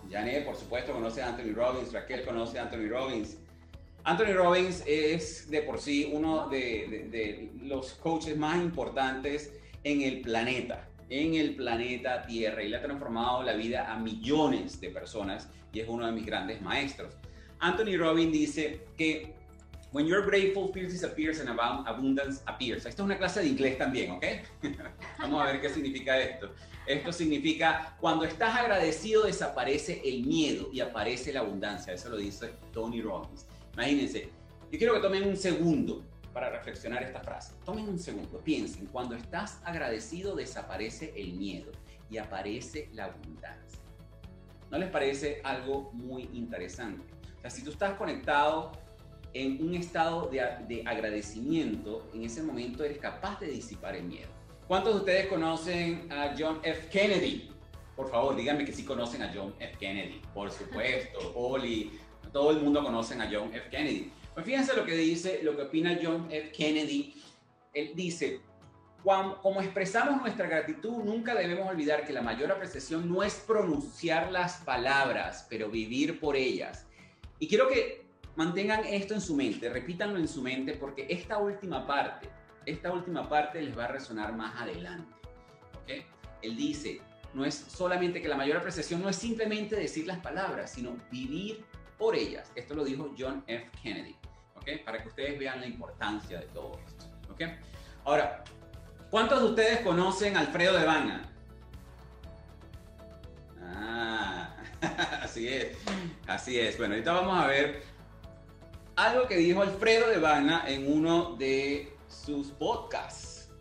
Janet, 0.10 0.46
por 0.46 0.56
supuesto, 0.56 0.94
conoce 0.94 1.22
a 1.22 1.30
Anthony 1.30 1.54
Robbins. 1.54 1.94
Raquel 1.94 2.26
conoce 2.26 2.60
a 2.60 2.64
Anthony 2.64 2.90
Robbins. 2.90 3.38
Anthony 4.04 4.34
Robbins 4.34 4.84
es 4.86 5.50
de 5.50 5.62
por 5.62 5.80
sí 5.80 6.10
uno 6.14 6.48
de, 6.48 7.08
de, 7.12 7.52
los 7.62 7.94
coaches 7.96 8.38
más 8.38 8.58
importantes 8.58 9.52
en 9.84 10.02
el 10.02 10.22
planeta, 10.22 10.88
en 11.10 11.36
el 11.36 11.56
planeta 11.56 12.26
Tierra, 12.26 12.64
y 12.64 12.70
le 12.70 12.78
ha 12.78 12.82
transformado 12.82 13.44
la 13.44 13.54
vida 13.54 13.92
a 13.92 14.00
millones 14.00 14.80
de 14.80 14.90
personas 14.90 15.50
y 15.74 15.82
es 15.82 15.90
uno 15.90 16.06
de 16.06 16.14
mis 16.14 16.26
grandes 16.26 16.62
maestros. 16.62 17.16
Anthony 17.60 17.98
Robbins 17.98 18.32
dice 18.32 18.86
que 18.98 19.34
When 19.94 20.06
you're 20.06 20.26
grateful, 20.26 20.72
fear 20.74 20.86
disappears 20.86 21.40
and 21.40 21.50
abundance 21.50 22.42
appears. 22.46 22.86
Esto 22.86 23.04
es 23.04 23.06
una 23.06 23.18
clase 23.18 23.40
de 23.40 23.48
inglés 23.48 23.78
también, 23.78 24.12
¿ok? 24.12 24.26
Vamos 25.20 25.42
a 25.42 25.52
ver 25.52 25.62
qué 25.62 25.70
significa 25.70 26.20
esto. 26.20 26.54
Esto 26.86 27.14
significa 27.14 27.96
cuando 28.02 28.26
estás 28.26 28.58
agradecido 28.58 29.24
desaparece 29.24 30.02
el 30.04 30.26
miedo 30.26 30.70
y 30.74 30.82
aparece 30.82 31.32
la 31.32 31.40
abundancia. 31.40 31.94
Eso 31.94 32.10
lo 32.10 32.18
dice 32.18 32.54
Tony 32.74 33.02
Robbins. 33.02 33.46
Imagínense, 33.74 34.30
yo 34.72 34.78
quiero 34.78 34.94
que 34.94 35.00
tomen 35.00 35.24
un 35.24 35.38
segundo 35.38 36.04
para 36.34 36.50
reflexionar 36.50 37.02
esta 37.02 37.22
frase. 37.22 37.54
Tomen 37.64 37.88
un 37.88 37.98
segundo, 37.98 38.40
piensen, 38.40 38.88
cuando 38.88 39.16
estás 39.16 39.60
agradecido 39.64 40.36
desaparece 40.36 41.14
el 41.16 41.34
miedo 41.34 41.72
y 42.10 42.18
aparece 42.18 42.90
la 42.94 43.06
abundancia. 43.06 43.80
¿No 44.70 44.78
les 44.78 44.90
parece 44.90 45.40
algo 45.46 45.92
muy 45.94 46.30
interesante? 46.34 47.06
O 47.38 47.42
sea, 47.42 47.50
si 47.50 47.64
tú 47.64 47.72
estás 47.72 47.94
conectado 47.94 48.74
en 49.34 49.64
un 49.64 49.76
estado 49.76 50.30
de, 50.30 50.84
agradecimiento, 50.86 52.10
en 52.14 52.24
ese 52.24 52.42
momento 52.44 52.84
eres 52.84 52.98
capaz 52.98 53.40
de 53.40 53.48
disipar 53.48 53.96
el 53.96 54.04
miedo. 54.04 54.30
¿Cuántos 54.68 54.94
de 54.96 55.00
ustedes 55.00 55.28
conocen 55.28 56.12
a 56.12 56.36
John 56.38 56.60
F. 56.64 56.90
Kennedy? 56.90 57.50
Por 57.96 58.10
favor, 58.10 58.36
díganme 58.36 58.66
que 58.66 58.74
sí 58.74 58.84
conocen 58.84 59.24
a 59.24 59.32
John 59.34 59.54
F. 59.60 59.78
Kennedy. 59.78 60.22
Por 60.34 60.52
supuesto, 60.52 61.32
Oli, 61.36 62.00
todo 62.32 62.52
el 62.52 62.62
mundo 62.62 62.84
conoce 62.84 63.16
a 63.16 63.30
John 63.32 63.54
F. 63.54 63.70
Kennedy. 63.70 64.12
Pues 64.34 64.46
fíjense 64.46 64.76
lo 64.76 64.86
que 64.86 64.96
dice, 64.96 65.40
lo 65.44 65.56
que 65.56 65.64
opina 65.64 65.98
John 66.02 66.28
F. 66.30 66.52
Kennedy. 66.52 67.16
Él 67.74 67.92
dice, 67.96 68.42
como 69.04 69.62
expresamos 69.62 70.22
nuestra 70.22 70.48
gratitud, 70.48 71.04
nunca 71.04 71.34
debemos 71.34 71.70
olvidar 71.70 72.06
que 72.06 72.12
la 72.12 72.22
mayor 72.22 72.52
apreciación 72.52 73.10
no 73.10 73.24
es 73.24 73.36
pronunciar 73.36 74.32
las 74.32 74.58
palabras, 74.58 75.48
pero 75.50 75.70
vivir 75.70 76.20
por 76.20 76.36
ellas. 76.36 76.86
Y 77.40 77.48
quiero 77.48 77.70
que 77.70 78.07
mantengan 78.38 78.86
esto 78.86 79.16
en 79.16 79.22
su 79.22 79.36
mente, 79.36 79.68
repítanlo 79.68 80.20
en 80.20 80.28
su 80.28 80.44
mente, 80.44 80.74
porque 80.74 81.08
esta 81.10 81.40
última 81.40 81.88
parte, 81.88 82.30
esta 82.68 82.94
última 82.94 83.28
parte 83.28 83.60
les 83.62 83.76
va 83.76 83.86
a 83.86 83.88
resonar 83.88 84.34
más 84.34 84.56
adelante. 84.62 85.12
¿ok? 85.82 86.06
Él 86.44 86.56
dice, 86.56 87.02
no 87.34 87.44
es 87.44 87.56
solamente 87.56 88.22
que 88.22 88.28
la 88.28 88.38
mayor 88.38 88.58
apreciación 88.58 89.02
no 89.02 89.10
es 89.10 89.16
simplemente 89.16 89.76
decir 89.76 90.06
las 90.06 90.20
palabras, 90.20 90.72
sino 90.72 90.96
vivir 91.12 91.66
por 91.98 92.16
ellas. 92.16 92.52
Esto 92.56 92.76
lo 92.76 92.86
dijo 92.86 93.12
John 93.18 93.44
F. 93.48 93.72
Kennedy, 93.82 94.16
¿ok? 94.56 94.84
Para 94.86 95.02
que 95.02 95.10
ustedes 95.10 95.40
vean 95.40 95.60
la 95.60 95.66
importancia 95.66 96.40
de 96.40 96.46
todo 96.48 96.80
esto, 96.86 97.06
¿ok? 97.32 97.42
Ahora, 98.06 98.44
¿cuántos 99.10 99.42
de 99.42 99.46
ustedes 99.48 99.80
conocen 99.80 100.38
Alfredo 100.38 100.78
de 100.78 100.86
Vana? 100.86 101.28
Ah, 103.64 104.56
así 105.24 105.48
es, 105.48 105.76
así 106.28 106.60
es. 106.60 106.78
Bueno, 106.78 106.94
ahorita 106.94 107.14
vamos 107.14 107.44
a 107.44 107.48
ver 107.48 107.97
algo 108.98 109.28
que 109.28 109.38
dijo 109.38 109.62
Alfredo 109.62 110.10
de 110.10 110.18
Vana 110.18 110.64
en 110.68 110.92
uno 110.92 111.36
de 111.36 111.96
sus 112.08 112.52
podcasts 112.52 113.52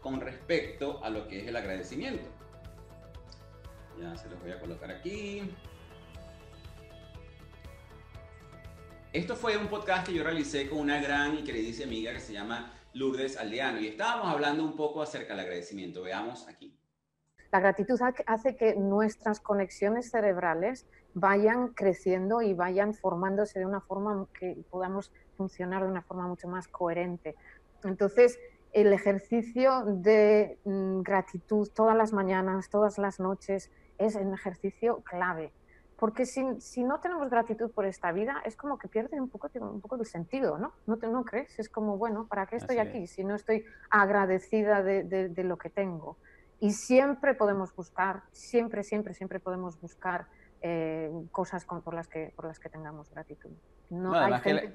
con 0.00 0.20
respecto 0.20 1.04
a 1.04 1.10
lo 1.10 1.28
que 1.28 1.42
es 1.42 1.46
el 1.46 1.56
agradecimiento. 1.56 2.26
Ya 4.00 4.16
se 4.16 4.30
los 4.30 4.40
voy 4.40 4.52
a 4.52 4.58
colocar 4.58 4.90
aquí. 4.90 5.54
Esto 9.12 9.36
fue 9.36 9.58
un 9.58 9.68
podcast 9.68 10.06
que 10.06 10.14
yo 10.14 10.24
realicé 10.24 10.68
con 10.68 10.78
una 10.78 11.00
gran 11.00 11.36
y 11.36 11.44
queridísima 11.44 11.86
amiga 11.86 12.12
que 12.14 12.20
se 12.20 12.32
llama 12.32 12.72
Lourdes 12.94 13.36
Aldeano 13.36 13.80
y 13.80 13.88
estábamos 13.88 14.28
hablando 14.28 14.64
un 14.64 14.74
poco 14.74 15.02
acerca 15.02 15.34
del 15.34 15.40
agradecimiento. 15.40 16.02
Veamos 16.02 16.48
aquí. 16.48 16.74
La 17.52 17.60
gratitud 17.60 17.98
hace 18.26 18.56
que 18.56 18.74
nuestras 18.74 19.40
conexiones 19.40 20.10
cerebrales 20.10 20.86
vayan 21.18 21.68
creciendo 21.68 22.42
y 22.42 22.54
vayan 22.54 22.94
formándose 22.94 23.58
de 23.58 23.66
una 23.66 23.80
forma 23.80 24.26
que 24.38 24.56
podamos 24.70 25.12
funcionar 25.36 25.82
de 25.82 25.88
una 25.88 26.02
forma 26.02 26.26
mucho 26.26 26.48
más 26.48 26.68
coherente. 26.68 27.34
Entonces, 27.84 28.38
el 28.72 28.92
ejercicio 28.92 29.84
de 29.84 30.58
mm, 30.64 31.00
gratitud 31.02 31.68
todas 31.74 31.96
las 31.96 32.12
mañanas, 32.12 32.68
todas 32.68 32.98
las 32.98 33.20
noches, 33.20 33.70
es 33.98 34.14
un 34.14 34.34
ejercicio 34.34 35.02
clave. 35.02 35.52
Porque 35.96 36.26
si, 36.26 36.44
si, 36.60 36.84
no 36.84 37.00
tenemos 37.00 37.28
gratitud 37.28 37.72
por 37.72 37.84
esta 37.84 38.12
vida, 38.12 38.40
es 38.44 38.54
como 38.54 38.78
que 38.78 38.86
pierde 38.86 39.20
un 39.20 39.28
poco, 39.28 39.50
un 39.60 39.80
poco 39.80 39.96
de 39.96 40.04
sentido, 40.04 40.56
¿no? 40.56 40.72
¿No, 40.86 40.96
te, 40.96 41.08
no 41.08 41.24
crees? 41.24 41.58
Es 41.58 41.68
como, 41.68 41.98
bueno, 41.98 42.28
¿para 42.28 42.46
qué 42.46 42.54
estoy 42.54 42.78
aquí 42.78 43.08
si 43.08 43.24
no 43.24 43.34
estoy 43.34 43.64
agradecida 43.90 44.84
de, 44.84 45.02
de, 45.02 45.28
de, 45.28 45.44
lo 45.44 45.58
que 45.58 45.70
tengo? 45.70 46.16
Y 46.60 46.72
siempre 46.72 47.34
podemos 47.34 47.74
buscar, 47.74 48.22
siempre, 48.30 48.84
siempre, 48.84 49.12
siempre 49.12 49.40
podemos 49.40 49.80
buscar 49.80 50.26
eh, 50.62 51.10
cosas 51.30 51.64
por, 51.64 51.94
las 51.94 52.08
que, 52.08 52.32
por 52.36 52.46
las 52.46 52.58
que 52.58 52.68
tengamos 52.68 53.10
gratitud. 53.10 53.50
No, 53.90 54.14
además 54.14 54.42
que 54.42 54.74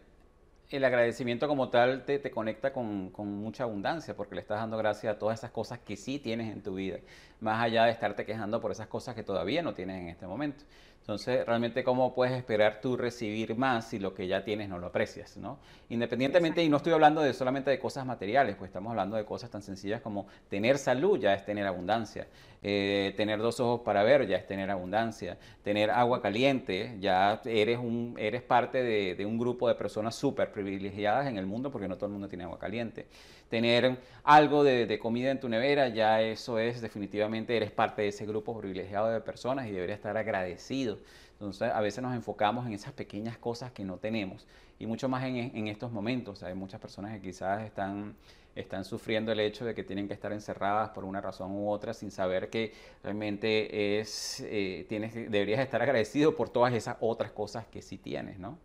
el, 0.70 0.86
agradecimiento 0.86 1.48
como 1.48 1.70
tal 1.70 2.04
te, 2.06 2.18
te 2.20 2.32
conecta 2.32 2.74
con, 2.74 3.12
con, 3.12 3.28
mucha 3.28 3.64
abundancia 3.64 4.16
porque 4.16 4.36
le 4.36 4.42
estás 4.42 4.60
dando 4.60 4.78
gracias 4.78 5.16
a 5.16 5.20
todas 5.20 5.40
esas 5.40 5.52
cosas 5.52 5.80
que 5.80 5.96
sí 5.96 6.18
tienes 6.20 6.52
en 6.52 6.64
tu 6.64 6.76
vida, 6.76 6.98
más 7.42 7.62
allá 7.62 7.86
de 7.86 7.92
estarte 7.92 8.26
quejando 8.26 8.60
por 8.60 8.72
esas 8.72 8.88
cosas 8.88 9.14
que 9.14 9.24
todavía 9.24 9.62
no 9.62 9.74
tienes 9.74 10.02
en 10.02 10.08
este 10.10 10.26
momento. 10.26 10.64
Entonces, 11.04 11.46
realmente, 11.46 11.84
¿cómo 11.84 12.14
puedes 12.14 12.34
esperar 12.34 12.80
tú 12.80 12.96
recibir 12.96 13.58
más 13.58 13.90
si 13.90 14.00
lo 14.00 14.14
que 14.14 14.26
ya 14.26 14.46
tienes 14.46 14.70
no 14.70 14.80
lo 14.80 14.88
aprecias, 14.88 15.36
¿no? 15.36 15.60
Independientemente, 15.90 16.64
y 16.64 16.70
no 16.70 16.78
estoy 16.78 16.94
hablando 16.94 17.20
de 17.20 17.34
solamente 17.34 17.70
de 17.70 17.78
cosas 17.78 18.06
materiales, 18.06 18.56
pues 18.56 18.70
estamos 18.70 18.92
hablando 18.92 19.18
de 19.18 19.26
cosas 19.26 19.50
tan 19.50 19.62
sencillas 19.62 20.00
como 20.00 20.28
tener 20.50 20.78
salud 20.78 21.20
ya 21.20 21.34
es 21.34 21.44
tener 21.44 21.68
abundancia, 21.68 22.28
eh, 22.62 23.14
tener 23.18 23.40
dos 23.40 23.60
ojos 23.60 23.82
para 23.82 24.02
ver 24.04 24.26
ya 24.28 24.38
es 24.38 24.48
tener 24.48 24.72
abundancia, 24.72 25.38
tener 25.62 25.92
agua 25.92 26.22
caliente 26.22 26.96
ya 27.02 27.42
eres, 27.44 27.80
un, 27.80 28.16
eres 28.18 28.42
parte 28.42 28.82
de, 28.82 29.16
de 29.16 29.26
un 29.26 29.38
grupo 29.38 29.68
de 29.68 29.76
personas 29.76 30.16
súper 30.16 30.54
privilegiadas 30.54 31.28
en 31.28 31.38
el 31.38 31.46
mundo 31.46 31.70
porque 31.70 31.90
no 31.90 31.98
todo 31.98 32.06
el 32.06 32.14
mundo 32.14 32.30
tiene 32.30 32.46
agua 32.46 32.60
caliente. 32.60 33.08
Tener 33.54 34.00
algo 34.24 34.64
de, 34.64 34.98
comida 34.98 35.30
en 35.30 35.40
tu 35.40 35.48
nevera, 35.48 35.88
ya 35.88 36.20
eso 36.24 36.58
es 36.58 36.82
definitivamente, 36.82 37.56
eres 37.56 37.70
parte 37.70 38.02
de 38.02 38.08
ese 38.08 38.26
grupo 38.26 38.58
privilegiado 38.60 39.12
de 39.12 39.22
personas 39.22 39.68
y 39.68 39.72
deberías 39.72 39.98
estar 39.98 40.18
agradecido. 40.18 40.98
Entonces, 41.34 41.70
a 41.72 41.80
veces 41.80 42.02
nos 42.02 42.16
enfocamos 42.16 42.66
en 42.66 42.74
esas 42.74 42.94
pequeñas 42.94 43.38
cosas 43.38 43.72
que 43.72 43.86
no 43.86 43.98
tenemos 43.98 44.48
y 44.80 44.88
mucho 44.88 45.08
más 45.08 45.24
en, 45.26 45.36
en 45.56 45.68
estos 45.68 45.92
momentos. 45.92 46.42
Hay 46.42 46.56
muchas 46.56 46.82
personas 46.82 47.14
que 47.14 47.22
quizás 47.22 47.62
están, 47.62 48.16
están 48.56 48.84
sufriendo 48.86 49.32
el 49.32 49.40
hecho 49.40 49.66
de 49.66 49.76
que 49.76 49.84
tienen 49.84 50.08
que 50.08 50.16
estar 50.16 50.34
encerradas 50.34 50.90
por 50.90 51.06
una 51.06 51.22
razón 51.22 51.52
u 51.52 51.70
otra 51.70 51.94
sin 51.94 52.10
saber 52.10 52.50
que 52.50 52.74
realmente 53.04 54.00
es, 54.00 54.40
eh, 54.48 54.88
tienes, 54.90 55.14
deberías 55.14 55.60
estar 55.60 55.80
agradecido 55.80 56.36
por 56.36 56.50
todas 56.50 56.74
esas 56.74 56.98
otras 57.02 57.32
cosas 57.32 57.68
que 57.68 57.84
sí 57.84 58.00
tienes, 58.00 58.40
¿no? 58.40 58.58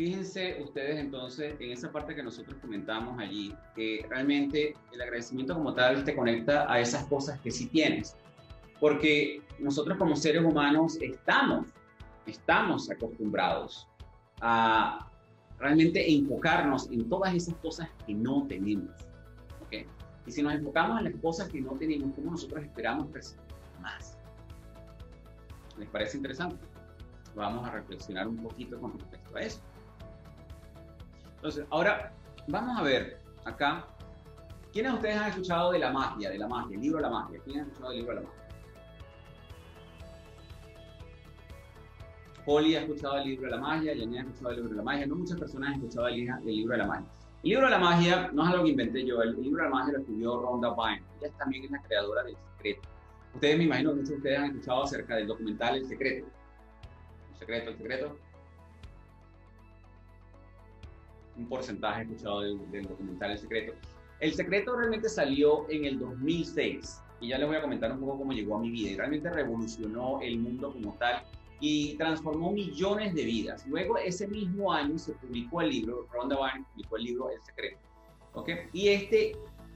Fíjense 0.00 0.62
ustedes 0.62 0.98
entonces 0.98 1.56
en 1.60 1.72
esa 1.72 1.92
parte 1.92 2.14
que 2.14 2.22
nosotros 2.22 2.56
comentamos 2.62 3.18
allí, 3.18 3.54
que 3.76 4.02
realmente 4.08 4.74
el 4.92 5.02
agradecimiento 5.02 5.52
como 5.52 5.74
tal 5.74 6.04
te 6.04 6.16
conecta 6.16 6.72
a 6.72 6.80
esas 6.80 7.04
cosas 7.04 7.38
que 7.40 7.50
sí 7.50 7.66
tienes. 7.66 8.16
Porque 8.80 9.42
nosotros 9.58 9.98
como 9.98 10.16
seres 10.16 10.42
humanos 10.42 10.96
estamos, 11.02 11.66
estamos 12.24 12.90
acostumbrados 12.90 13.86
a 14.40 15.06
realmente 15.58 16.10
enfocarnos 16.10 16.90
en 16.90 17.06
todas 17.06 17.34
esas 17.34 17.56
cosas 17.56 17.90
que 18.06 18.14
no 18.14 18.46
tenemos. 18.46 18.88
¿okay? 19.66 19.84
Y 20.24 20.32
si 20.32 20.42
nos 20.42 20.54
enfocamos 20.54 20.96
en 20.96 21.12
las 21.12 21.20
cosas 21.20 21.50
que 21.50 21.60
no 21.60 21.72
tenemos, 21.72 22.14
¿cómo 22.14 22.30
nosotros 22.30 22.64
esperamos 22.64 23.12
recibir 23.12 23.44
más? 23.82 24.16
¿Les 25.76 25.90
parece 25.90 26.16
interesante? 26.16 26.64
Vamos 27.34 27.68
a 27.68 27.72
reflexionar 27.72 28.26
un 28.26 28.38
poquito 28.38 28.80
con 28.80 28.98
respecto 28.98 29.36
a 29.36 29.40
eso. 29.42 29.60
Entonces, 31.40 31.64
ahora 31.70 32.12
vamos 32.48 32.78
a 32.78 32.82
ver 32.82 33.18
acá. 33.46 33.86
¿Quiénes 34.72 34.92
de 34.92 34.96
ustedes 34.98 35.16
han 35.16 35.30
escuchado 35.30 35.72
de 35.72 35.78
la 35.78 35.90
magia, 35.90 36.28
de 36.28 36.38
la 36.38 36.46
magia, 36.46 36.76
el 36.76 36.82
libro 36.82 36.98
de 36.98 37.02
la 37.02 37.10
magia? 37.10 37.40
¿Quiénes 37.42 37.62
han 37.62 37.68
escuchado 37.68 37.90
del 37.90 37.98
libro 38.00 38.14
de 38.14 38.20
la 38.20 38.28
magia? 38.28 38.40
Poli 42.44 42.76
ha 42.76 42.82
escuchado 42.82 43.16
el 43.16 43.24
libro 43.24 43.44
de 43.46 43.50
la 43.52 43.58
magia, 43.58 43.94
Yanni 43.94 44.18
ha 44.18 44.20
escuchado 44.20 44.50
el 44.50 44.56
libro 44.56 44.70
de 44.70 44.76
la 44.76 44.82
magia, 44.82 45.06
no 45.06 45.16
muchas 45.16 45.38
personas 45.38 45.70
han 45.70 45.74
escuchado 45.76 46.08
el, 46.08 46.14
libro 46.44 46.72
de 46.72 46.78
la 46.78 46.86
magia. 46.86 47.06
El 47.42 47.48
libro 47.48 47.64
de 47.64 47.70
la 47.70 47.78
magia 47.78 48.30
no 48.32 48.42
es 48.42 48.50
algo 48.50 48.64
que 48.64 48.70
inventé 48.70 49.06
yo, 49.06 49.22
el 49.22 49.40
libro 49.40 49.62
de 49.62 49.68
la 49.70 49.74
magia 49.74 49.92
lo 49.94 49.98
escribió 50.00 50.40
Rhonda 50.40 50.70
Byrne, 50.70 51.02
ella 51.20 51.32
también 51.38 51.64
es 51.64 51.70
la 51.70 51.82
creadora 51.82 52.22
del 52.22 52.36
secreto. 52.56 52.88
Ustedes 53.34 53.58
me 53.58 53.64
imagino 53.64 53.90
que 53.90 53.96
muchos 53.96 54.10
de 54.10 54.16
ustedes 54.16 54.38
han 54.38 54.44
escuchado 54.46 54.84
acerca 54.84 55.16
del 55.16 55.26
documental 55.26 55.76
El 55.76 55.86
Secreto. 55.86 56.26
El 57.32 57.38
Secreto, 57.38 57.70
El 57.70 57.76
Secreto. 57.76 58.18
Un 61.40 61.48
porcentaje 61.48 62.02
escuchado 62.02 62.40
del, 62.42 62.86
documental 62.86 63.32
El 63.32 63.38
Secreto. 63.38 63.72
El 64.20 64.34
Secreto 64.34 64.76
realmente 64.76 65.08
salió 65.08 65.68
en 65.70 65.86
el 65.86 65.98
2006 65.98 67.00
y 67.20 67.28
ya 67.28 67.38
les 67.38 67.48
voy 67.48 67.56
a 67.56 67.62
comentar 67.62 67.90
un 67.92 68.00
poco 68.00 68.18
cómo 68.18 68.32
llegó 68.32 68.56
a 68.56 68.60
mi 68.60 68.70
vida 68.70 68.90
y 68.90 68.96
realmente 68.96 69.30
revolucionó 69.30 70.20
el 70.20 70.38
mundo 70.38 70.72
como 70.72 70.94
tal 70.94 71.22
y 71.60 71.94
transformó 71.96 72.52
millones 72.52 73.14
de 73.14 73.24
vidas. 73.24 73.66
Luego, 73.66 73.98
ese 73.98 74.26
mismo 74.28 74.72
año 74.72 74.98
se 74.98 75.12
publicó 75.12 75.60
el 75.60 75.70
libro, 75.70 76.06
Ronda 76.12 76.36
Byrne 76.36 76.64
publicó 76.72 76.96
el 76.96 77.04
libro 77.04 77.30
El 77.30 77.42
Secreto. 77.42 77.78
¿okay? 78.34 78.56
Y 78.72 78.88
este 78.88 79.32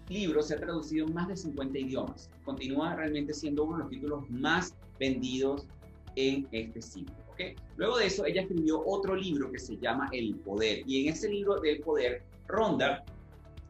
libro 0.09 0.43
se 0.43 0.55
ha 0.55 0.59
traducido 0.59 1.07
en 1.07 1.15
más 1.15 1.29
de 1.29 1.37
50 1.37 1.79
idiomas. 1.79 2.31
Continúa 2.45 2.95
realmente 2.97 3.33
siendo 3.33 3.65
uno 3.65 3.77
de 3.77 3.83
los 3.85 3.91
títulos 3.91 4.31
más 4.31 4.75
vendidos 4.99 5.67
en 6.17 6.47
este 6.53 6.81
Luego 7.77 7.99
de 7.99 8.07
eso, 8.07 8.25
ella 8.25 8.43
escribió 8.43 8.85
otro 8.87 9.17
libro 9.17 9.51
que 9.51 9.59
se 9.59 9.77
llama 9.77 10.09
El 10.13 10.37
Poder. 10.37 10.83
Y 10.87 11.03
en 11.03 11.13
ese 11.13 11.29
libro 11.29 11.61
del 11.61 11.81
Poder, 11.81 12.23
Ronda 12.47 13.05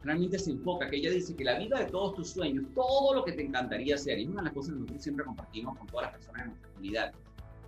realmente 0.03 0.37
se 0.37 0.51
enfoca, 0.51 0.89
que 0.89 0.97
ella 0.97 1.09
dice 1.09 1.35
que 1.35 1.43
la 1.43 1.57
vida 1.57 1.79
de 1.79 1.85
todos 1.85 2.13
tus 2.15 2.29
sueños, 2.29 2.65
todo 2.75 3.15
lo 3.15 3.25
que 3.25 3.31
te 3.31 3.41
encantaría 3.41 3.95
hacer, 3.95 4.19
y 4.19 4.23
es 4.23 4.29
una 4.29 4.41
de 4.41 4.45
las 4.45 4.53
cosas 4.53 4.73
que 4.73 4.79
nosotros 4.79 5.03
siempre 5.03 5.25
compartimos 5.25 5.77
con 5.77 5.87
todas 5.87 6.05
las 6.05 6.15
personas 6.15 6.41
en 6.41 6.47
nuestra 6.49 6.69
comunidad, 6.69 7.13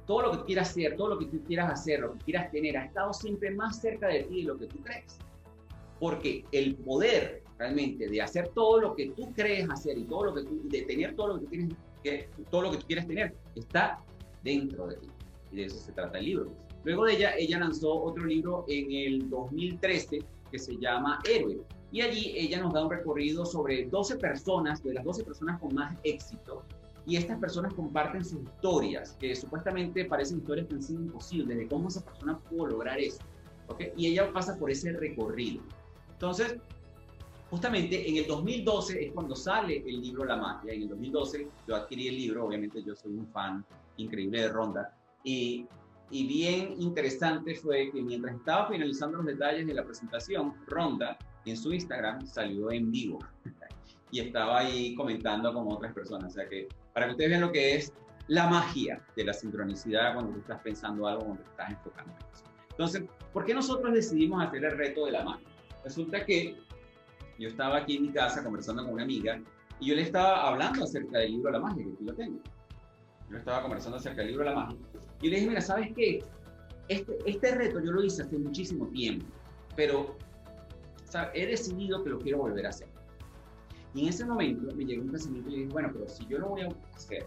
todo 0.06 0.22
lo 0.22 0.32
que 0.32 0.46
quieras 0.46 0.70
hacer, 0.70 0.96
todo 0.96 1.08
lo 1.10 1.20
que 1.20 1.25
tú 1.25 1.44
quieras 1.44 1.72
hacer, 1.72 2.01
lo 2.01 2.13
que 2.13 2.20
quieras 2.20 2.51
tener, 2.51 2.77
ha 2.77 2.86
estado 2.86 3.12
siempre 3.12 3.51
más 3.51 3.82
cerca 3.82 4.08
de 4.08 4.24
ti 4.24 4.42
de 4.42 4.44
lo 4.44 4.58
que 4.58 4.68
tú 4.68 4.80
crees. 4.84 5.18
Porque 6.00 6.46
el 6.51 6.75
poder 6.75 7.44
realmente 7.58 8.08
de 8.08 8.22
hacer 8.22 8.50
todo 8.50 8.80
lo 8.80 8.96
que 8.96 9.10
tú 9.10 9.34
crees 9.34 9.68
hacer 9.68 9.98
y 9.98 10.04
todo 10.04 10.25
lo 10.25 10.36
que 10.36 10.44
tú, 10.44 10.62
de 10.70 10.84
tener 10.84 11.16
todo 11.16 11.30
lo 11.30 11.39
que 11.39 11.46
tú 11.46 11.50
tienes, 11.50 11.75
que, 12.04 12.30
todo 12.51 12.62
lo 12.62 12.72
que 12.72 12.77
tú 12.77 12.86
quieres 12.86 13.08
tener, 13.08 13.36
está 13.56 14.00
dentro 14.44 14.86
de 14.88 14.98
ti 14.98 15.08
y 15.51 15.58
de 15.58 15.66
eso 15.66 15.77
se 15.77 15.92
trata 15.92 16.20
el 16.20 16.25
libro. 16.25 16.51
Luego 16.84 17.06
de 17.06 17.16
ella, 17.16 17.36
ella 17.38 17.60
lanzó 17.60 17.94
otro 17.94 18.25
libro 18.25 18.66
en 18.68 18.92
el 18.92 19.30
2013 19.30 20.20
que 20.51 20.60
se 20.60 20.77
llama 20.77 21.20
Héroe. 21.30 21.62
Y 21.92 22.01
allí 22.01 22.34
ella 22.36 22.62
nos 22.62 22.74
da 22.74 22.84
un 22.84 22.92
recorrido 22.92 23.46
sobre 23.46 23.86
12 23.86 24.18
personas, 24.18 24.84
de 24.84 24.94
las 24.94 25.04
12 25.04 25.24
personas 25.24 25.60
con 25.60 25.74
más 25.74 25.98
éxito. 26.04 26.63
Y 27.06 27.16
estas 27.16 27.39
personas 27.39 27.74
comparten 27.74 28.25
sus 28.25 28.44
historias, 28.44 29.16
que 29.20 29.34
supuestamente 29.36 30.04
parecen 30.06 30.39
historias 30.39 30.68
sido 30.86 31.01
imposibles, 31.01 31.58
de 31.58 31.68
cómo 31.68 31.88
esa 31.88 32.04
persona 32.04 32.38
pudo 32.38 32.68
lograr 32.68 33.00
eso. 33.00 33.20
¿okay? 33.68 33.92
Y 33.96 34.08
ella 34.08 34.32
pasa 34.34 34.58
por 34.58 34.70
ese 34.70 34.92
recorrido. 34.92 35.63
Entonces, 36.12 36.58
justamente 37.50 38.10
en 38.10 38.18
el 38.18 38.27
2012 38.27 39.06
es 39.06 39.12
cuando 39.13 39.36
sale 39.36 39.77
el 39.77 40.01
libro 40.01 40.25
La 40.25 40.36
Magia. 40.36 40.74
En 40.74 40.84
el 40.84 40.89
2012 40.89 41.48
yo 41.68 41.75
adquirí 41.75 42.10
el 42.10 42.16
libro, 42.16 42.46
obviamente 42.46 42.84
yo 42.84 42.96
soy 42.96 43.13
un 43.13 43.27
fan 43.27 43.63
increíble 43.98 44.42
de 44.42 44.50
Ronda. 44.50 44.97
Y, 45.27 45.67
bien 46.10 46.75
interesante 46.79 47.53
fue 47.55 47.91
que 47.91 48.01
mientras 48.01 48.34
estaba 48.36 48.69
finalizando 48.69 49.17
los 49.17 49.25
detalles 49.25 49.67
de 49.67 49.74
la 49.74 49.84
presentación, 49.84 50.53
Ronda 50.67 51.17
en 51.43 51.57
su 51.57 51.74
Instagram 51.74 52.25
salió 52.25 52.72
en 52.72 52.89
vivo 52.89 53.19
y 54.12 54.22
estaba 54.22 54.60
ahí 54.60 54.96
comentando 54.96 55.53
con 55.53 55.69
otras 55.69 55.93
personas. 55.93 56.31
O 56.31 56.36
sea 56.36 56.48
que 56.48 56.69
para 56.93 57.07
que 57.07 57.12
ustedes 57.12 57.31
vean 57.31 57.41
lo 57.41 57.51
que 57.51 57.75
es 57.75 57.91
la 58.29 58.48
magia 58.48 59.05
de 59.17 59.25
la 59.25 59.34
sincronicidad 59.34 60.13
cuando 60.13 60.31
tú 60.31 60.39
estás 60.39 60.62
pensando 60.62 61.05
algo, 61.05 61.25
cuando 61.25 61.43
estás 61.43 61.72
enfocando 61.72 62.13
en 62.13 62.34
eso. 62.34 62.43
Entonces, 62.72 63.03
¿por 63.34 63.43
qué 63.43 63.53
nosotros 63.53 63.93
decidimos 63.93 64.41
hacer 64.41 64.63
el 64.63 64.77
reto 64.77 65.07
de 65.07 65.12
la 65.12 65.25
magia? 65.25 65.48
Resulta 65.84 66.25
que 66.25 66.55
yo 67.38 67.50
estaba 67.50 67.79
aquí 67.79 67.98
en 67.98 68.03
mi 68.03 68.10
casa 68.13 68.41
conversando 68.46 68.86
con 68.86 68.93
una 68.93 69.03
amiga 69.03 69.41
y 69.81 69.88
yo 69.88 69.96
le 69.96 70.03
estaba 70.03 70.48
hablando 70.48 70.86
acerca 70.86 71.19
del 71.19 71.34
libro 71.34 71.51
la 71.51 71.60
magia, 71.60 71.84
que 71.84 71.91
aquí 71.91 72.03
lo 72.05 72.13
tengo. 72.13 72.39
Yo 73.29 73.38
estaba 73.38 73.62
conversando 73.62 73.98
acerca 73.98 74.22
del 74.22 74.31
libro 74.31 74.46
la 74.46 74.55
magia 74.55 74.77
y 75.22 75.30
le 75.30 75.36
dije, 75.38 75.48
mira, 75.48 75.62
¿sabes 75.62 75.92
qué? 75.96 76.24
Este, 76.88 77.18
este 77.26 77.56
reto 77.56 77.80
yo 77.80 77.92
lo 77.92 78.04
hice 78.04 78.24
hace 78.24 78.38
muchísimo 78.38 78.88
tiempo, 78.88 79.26
pero 79.76 80.16
he 81.34 81.46
decidido 81.46 82.04
que 82.04 82.10
lo 82.10 82.20
quiero 82.20 82.40
volver 82.40 82.66
a 82.66 82.70
hacer. 82.70 82.88
Y 83.94 84.04
en 84.04 84.10
ese 84.10 84.26
momento 84.26 84.74
me 84.76 84.86
llegó 84.86 85.04
un 85.04 85.12
pensamiento 85.12 85.50
y 85.50 85.52
le 85.54 85.58
dije, 85.60 85.72
bueno, 85.72 85.90
pero 85.92 86.08
si 86.08 86.26
yo 86.28 86.38
lo 86.38 86.50
voy 86.50 86.62
a 86.62 86.70
hacer, 86.94 87.26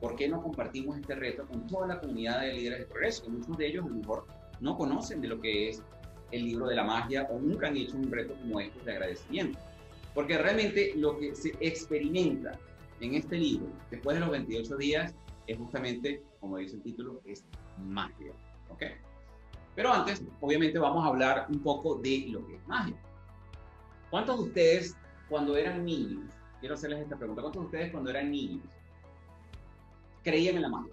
¿por 0.00 0.16
qué 0.16 0.28
no 0.28 0.42
compartimos 0.42 0.98
este 0.98 1.14
reto 1.14 1.46
con 1.46 1.66
toda 1.66 1.86
la 1.86 2.00
comunidad 2.00 2.40
de 2.42 2.52
líderes 2.52 2.80
de 2.80 2.86
progreso? 2.86 3.24
Que 3.24 3.30
muchos 3.30 3.56
de 3.56 3.66
ellos 3.66 3.84
a 3.84 3.88
lo 3.88 3.94
mejor 3.94 4.26
no 4.60 4.76
conocen 4.76 5.20
de 5.20 5.28
lo 5.28 5.40
que 5.40 5.70
es 5.70 5.82
el 6.32 6.44
libro 6.44 6.66
de 6.66 6.76
la 6.76 6.84
magia 6.84 7.26
o 7.30 7.38
nunca 7.38 7.68
han 7.68 7.76
hecho 7.76 7.96
un 7.96 8.10
reto 8.10 8.34
como 8.34 8.60
este 8.60 8.84
de 8.84 8.92
agradecimiento. 8.92 9.58
Porque 10.14 10.36
realmente 10.36 10.92
lo 10.96 11.18
que 11.18 11.34
se 11.34 11.54
experimenta 11.60 12.58
en 13.00 13.14
este 13.14 13.38
libro, 13.38 13.68
después 13.90 14.16
de 14.16 14.20
los 14.20 14.30
28 14.30 14.76
días, 14.76 15.14
es 15.52 15.58
justamente, 15.58 16.22
como 16.40 16.58
dice 16.58 16.76
el 16.76 16.82
título, 16.82 17.20
es 17.24 17.44
magia. 17.78 18.32
¿Ok? 18.68 18.84
Pero 19.74 19.92
antes, 19.92 20.22
obviamente, 20.40 20.78
vamos 20.78 21.04
a 21.04 21.08
hablar 21.08 21.46
un 21.48 21.60
poco 21.60 21.96
de 21.96 22.26
lo 22.30 22.46
que 22.46 22.56
es 22.56 22.68
magia. 22.68 22.96
¿Cuántos 24.10 24.38
de 24.38 24.44
ustedes, 24.44 24.96
cuando 25.28 25.56
eran 25.56 25.84
niños, 25.84 26.24
quiero 26.60 26.74
hacerles 26.74 27.00
esta 27.00 27.16
pregunta, 27.16 27.42
¿cuántos 27.42 27.62
de 27.62 27.66
ustedes 27.66 27.92
cuando 27.92 28.10
eran 28.10 28.30
niños 28.30 28.62
creían 30.22 30.56
en 30.56 30.62
la 30.62 30.68
magia? 30.68 30.92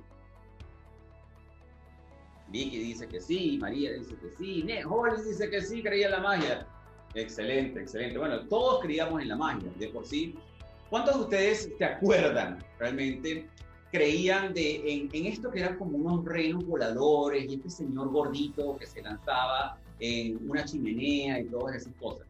Vicky 2.50 2.78
dice 2.78 3.08
que 3.08 3.20
sí, 3.20 3.58
María 3.60 3.92
dice 3.94 4.16
que 4.16 4.30
sí, 4.38 4.66
Holly 4.88 5.22
dice 5.22 5.50
que 5.50 5.62
sí, 5.62 5.84
creía 5.84 6.06
en 6.06 6.12
la 6.14 6.22
magia. 6.22 6.68
Excelente, 7.14 7.82
excelente. 7.82 8.18
Bueno, 8.18 8.48
todos 8.48 8.82
creíamos 8.82 9.22
en 9.22 9.30
la 9.30 9.36
magia, 9.36 9.70
de 9.78 9.90
por 9.90 10.06
sí. 10.06 10.36
¿Cuántos 10.90 11.16
de 11.16 11.22
ustedes 11.22 11.74
se 11.78 11.84
acuerdan 11.84 12.64
realmente 12.80 13.50
creían 13.92 14.54
de, 14.54 15.10
en, 15.12 15.26
esto 15.26 15.50
que 15.52 15.60
eran 15.60 15.78
como 15.78 15.98
unos 15.98 16.26
renos 16.26 16.66
voladores 16.66 17.46
y 17.50 17.56
este 17.56 17.70
señor 17.70 18.10
gordito 18.10 18.78
que 18.78 18.86
se 18.86 19.02
lanzaba 19.02 19.78
en 20.00 20.38
una 20.50 20.66
chimenea 20.66 21.40
y 21.40 21.46
todas 21.46 21.76
esas 21.78 21.94
cosas. 21.96 22.28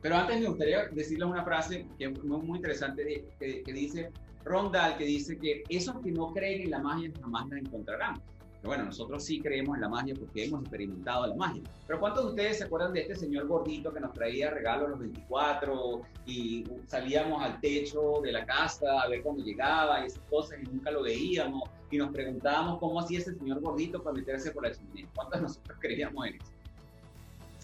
Pero 0.00 0.16
antes 0.16 0.40
me 0.40 0.48
gustaría 0.48 0.86
decirles 0.88 1.28
una 1.28 1.44
frase 1.44 1.86
que 1.98 2.06
es 2.06 2.24
muy 2.24 2.56
interesante 2.56 3.24
que, 3.38 3.62
que 3.62 3.72
dice 3.72 4.10
Ron 4.44 4.72
Dahl, 4.72 4.96
que 4.96 5.04
dice 5.04 5.38
que 5.38 5.62
esos 5.68 6.00
que 6.00 6.10
no 6.10 6.32
creen 6.32 6.62
en 6.62 6.70
la 6.70 6.80
magia 6.80 7.10
jamás 7.20 7.48
la 7.48 7.58
encontrarán. 7.58 8.20
Pero 8.62 8.70
bueno, 8.70 8.84
nosotros 8.84 9.24
sí 9.24 9.40
creemos 9.40 9.74
en 9.74 9.80
la 9.80 9.88
magia 9.88 10.14
porque 10.14 10.44
hemos 10.44 10.60
experimentado 10.60 11.26
la 11.26 11.34
magia. 11.34 11.62
Pero 11.84 11.98
¿cuántos 11.98 12.22
de 12.22 12.30
ustedes 12.30 12.58
se 12.58 12.64
acuerdan 12.64 12.92
de 12.92 13.00
este 13.00 13.16
señor 13.16 13.48
gordito 13.48 13.92
que 13.92 13.98
nos 13.98 14.12
traía 14.12 14.50
regalos 14.50 14.90
los 14.90 15.00
24 15.00 16.02
y 16.26 16.64
salíamos 16.86 17.42
al 17.42 17.60
techo 17.60 18.20
de 18.22 18.30
la 18.30 18.46
casa 18.46 19.02
a 19.02 19.08
ver 19.08 19.20
cuando 19.24 19.42
llegaba 19.42 20.00
y 20.04 20.06
esas 20.06 20.22
cosas 20.30 20.60
y 20.62 20.66
nunca 20.66 20.92
lo 20.92 21.02
veíamos 21.02 21.68
y 21.90 21.98
nos 21.98 22.12
preguntábamos 22.12 22.78
cómo 22.78 23.00
hacía 23.00 23.18
ese 23.18 23.34
señor 23.34 23.60
gordito 23.60 24.00
para 24.00 24.14
meterse 24.14 24.52
por 24.52 24.62
la 24.62 24.72
chimenea? 24.72 25.08
¿Cuántos 25.12 25.40
de 25.40 25.42
nosotros 25.42 25.78
creíamos 25.80 26.24
en 26.28 26.34
eso? 26.36 26.52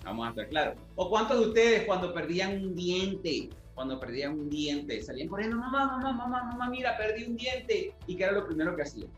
Vamos 0.05 0.27
a 0.27 0.31
estar 0.31 0.49
claros. 0.49 0.79
¿O 0.97 1.09
cuántos 1.09 1.39
de 1.39 1.47
ustedes 1.47 1.85
cuando 1.85 2.13
perdían 2.13 2.61
un 2.61 2.75
diente, 2.75 3.51
cuando 3.77 4.01
perdían 4.01 4.33
un 4.33 4.51
diente, 4.51 5.01
salían 5.01 5.29
corriendo, 5.29 5.59
mamá, 5.59 5.87
mamá, 5.87 6.13
mamá, 6.13 6.43
mamá, 6.43 6.71
mira, 6.71 6.97
perdí 6.97 7.23
un 7.23 7.37
diente? 7.37 7.95
¿Y 8.09 8.17
qué 8.17 8.25
era 8.25 8.33
lo 8.33 8.45
primero 8.45 8.75
que 8.75 8.83
hacían? 8.83 9.09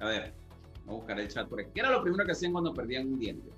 A 0.00 0.06
ver, 0.06 0.32
Voy 0.84 0.94
a 0.94 0.98
buscar 0.98 1.20
el 1.20 1.28
chat 1.28 1.48
por 1.48 1.60
aquí. 1.60 1.70
¿Qué 1.74 1.80
era 1.80 1.90
lo 1.90 2.02
primero 2.02 2.24
que 2.24 2.32
hacían 2.32 2.52
cuando 2.52 2.74
perdían 2.74 3.06
un 3.06 3.18
diente? 3.18 3.50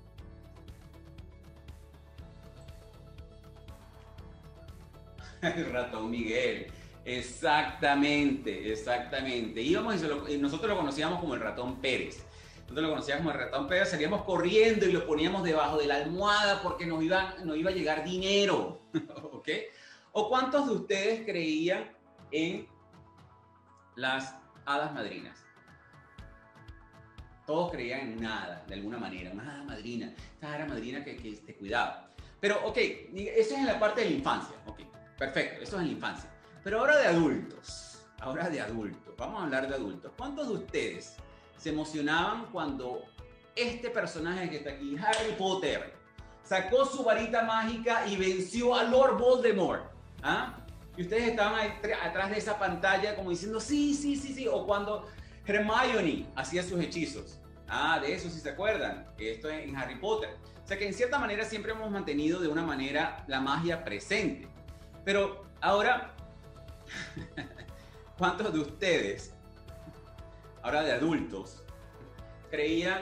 El 5.55 5.71
ratón 5.71 6.09
Miguel. 6.09 6.67
Exactamente, 7.05 8.71
exactamente. 8.71 9.61
Íbamos 9.61 10.03
y, 10.27 10.37
nosotros 10.37 10.69
lo 10.69 10.77
conocíamos 10.77 11.19
como 11.19 11.35
el 11.35 11.39
ratón 11.39 11.79
Pérez. 11.79 12.25
Nosotros 12.61 12.83
lo 12.83 12.89
conocíamos 12.89 13.23
como 13.23 13.31
el 13.31 13.45
ratón 13.45 13.67
Pérez, 13.67 13.91
salíamos 13.91 14.23
corriendo 14.23 14.87
y 14.87 14.91
lo 14.91 15.05
poníamos 15.05 15.43
debajo 15.43 15.77
de 15.77 15.85
la 15.85 15.97
almohada 15.97 16.63
porque 16.63 16.87
nos 16.87 17.03
iba, 17.03 17.35
nos 17.43 17.57
iba 17.57 17.69
a 17.69 17.73
llegar 17.73 18.03
dinero. 18.03 18.81
¿Ok? 19.33 19.49
¿O 20.13 20.29
cuántos 20.29 20.65
de 20.67 20.73
ustedes 20.73 21.25
creían 21.25 21.95
en 22.31 22.67
las 23.95 24.35
hadas 24.65 24.91
madrinas? 24.91 25.44
Todos 27.45 27.71
creían 27.71 27.99
en 28.01 28.21
nada, 28.21 28.63
de 28.67 28.73
alguna 28.73 28.97
manera, 28.97 29.31
una 29.31 29.63
madrina, 29.63 30.13
esta 30.33 30.55
era 30.55 30.65
madrina 30.65 31.03
que, 31.03 31.15
que 31.15 31.31
te 31.33 31.55
cuidaba. 31.55 32.09
Pero, 32.39 32.65
ok, 32.65 32.77
eso 32.77 33.53
es 33.55 33.59
en 33.59 33.65
la 33.65 33.79
parte 33.79 34.01
de 34.01 34.09
la 34.09 34.15
infancia, 34.15 34.55
ok, 34.65 34.79
perfecto, 35.17 35.63
eso 35.63 35.75
es 35.75 35.81
en 35.81 35.87
la 35.87 35.93
infancia. 35.93 36.29
Pero 36.63 36.79
ahora 36.79 36.97
de 36.97 37.07
adultos, 37.07 38.03
ahora 38.19 38.49
de 38.49 38.59
adultos, 38.59 39.13
vamos 39.17 39.39
a 39.39 39.43
hablar 39.43 39.67
de 39.67 39.75
adultos. 39.75 40.11
¿Cuántos 40.17 40.47
de 40.47 40.53
ustedes 40.55 41.15
se 41.57 41.69
emocionaban 41.69 42.47
cuando 42.51 43.03
este 43.55 43.89
personaje 43.89 44.49
que 44.49 44.57
está 44.57 44.71
aquí, 44.71 44.95
Harry 44.97 45.33
Potter, 45.37 45.93
sacó 46.43 46.85
su 46.85 47.03
varita 47.03 47.43
mágica 47.43 48.07
y 48.07 48.17
venció 48.17 48.75
a 48.75 48.83
Lord 48.83 49.17
Voldemort? 49.17 49.83
¿Ah? 50.23 50.57
Y 50.97 51.03
ustedes 51.03 51.29
estaban 51.29 51.59
ahí 51.59 51.73
atrás 52.03 52.31
de 52.31 52.37
esa 52.37 52.57
pantalla 52.57 53.15
como 53.15 53.29
diciendo, 53.29 53.59
sí, 53.59 53.93
sí, 53.93 54.15
sí, 54.15 54.33
sí. 54.33 54.47
O 54.47 54.65
cuando 54.65 55.07
Hermione 55.45 56.27
hacía 56.35 56.63
sus 56.63 56.79
hechizos. 56.79 57.39
Ah, 57.67 57.99
de 57.99 58.13
eso 58.13 58.29
sí 58.29 58.39
se 58.39 58.49
acuerdan. 58.49 59.07
Esto 59.17 59.49
es 59.49 59.67
en 59.67 59.75
Harry 59.75 59.95
Potter. 59.95 60.29
O 60.63 60.67
sea 60.67 60.77
que 60.77 60.87
en 60.87 60.93
cierta 60.93 61.19
manera 61.19 61.45
siempre 61.45 61.71
hemos 61.71 61.91
mantenido 61.91 62.39
de 62.39 62.47
una 62.47 62.63
manera 62.63 63.23
la 63.27 63.39
magia 63.39 63.83
presente. 63.83 64.47
Pero 65.03 65.45
ahora, 65.61 66.15
¿cuántos 68.17 68.51
de 68.51 68.59
ustedes, 68.59 69.33
ahora 70.63 70.81
de 70.81 70.91
adultos, 70.93 71.63
creían 72.49 73.01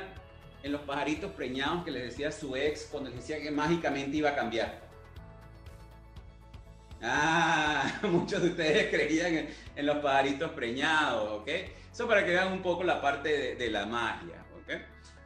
en 0.63 0.71
los 0.71 0.81
pajaritos 0.81 1.31
preñados 1.31 1.85
que 1.85 1.91
les 1.91 2.03
decía 2.03 2.31
su 2.31 2.55
ex 2.55 2.87
cuando 2.91 3.09
les 3.09 3.19
decía 3.19 3.41
que 3.41 3.51
mágicamente 3.51 4.17
iba 4.17 4.31
a 4.31 4.35
cambiar? 4.35 4.82
Ah, 7.03 7.99
muchos 8.03 8.41
de 8.41 8.49
ustedes 8.49 8.89
creían 8.89 9.33
en, 9.33 9.49
en 9.75 9.85
los 9.85 9.97
pajaritos 9.97 10.51
preñados, 10.51 11.41
¿ok? 11.41 11.49
Eso 11.91 12.07
para 12.07 12.25
que 12.25 12.31
vean 12.31 12.51
un 12.51 12.61
poco 12.61 12.83
la 12.83 13.01
parte 13.01 13.55
de, 13.55 13.69
la 13.69 13.85
magia. 13.85 14.43
¿ok? 14.55 14.73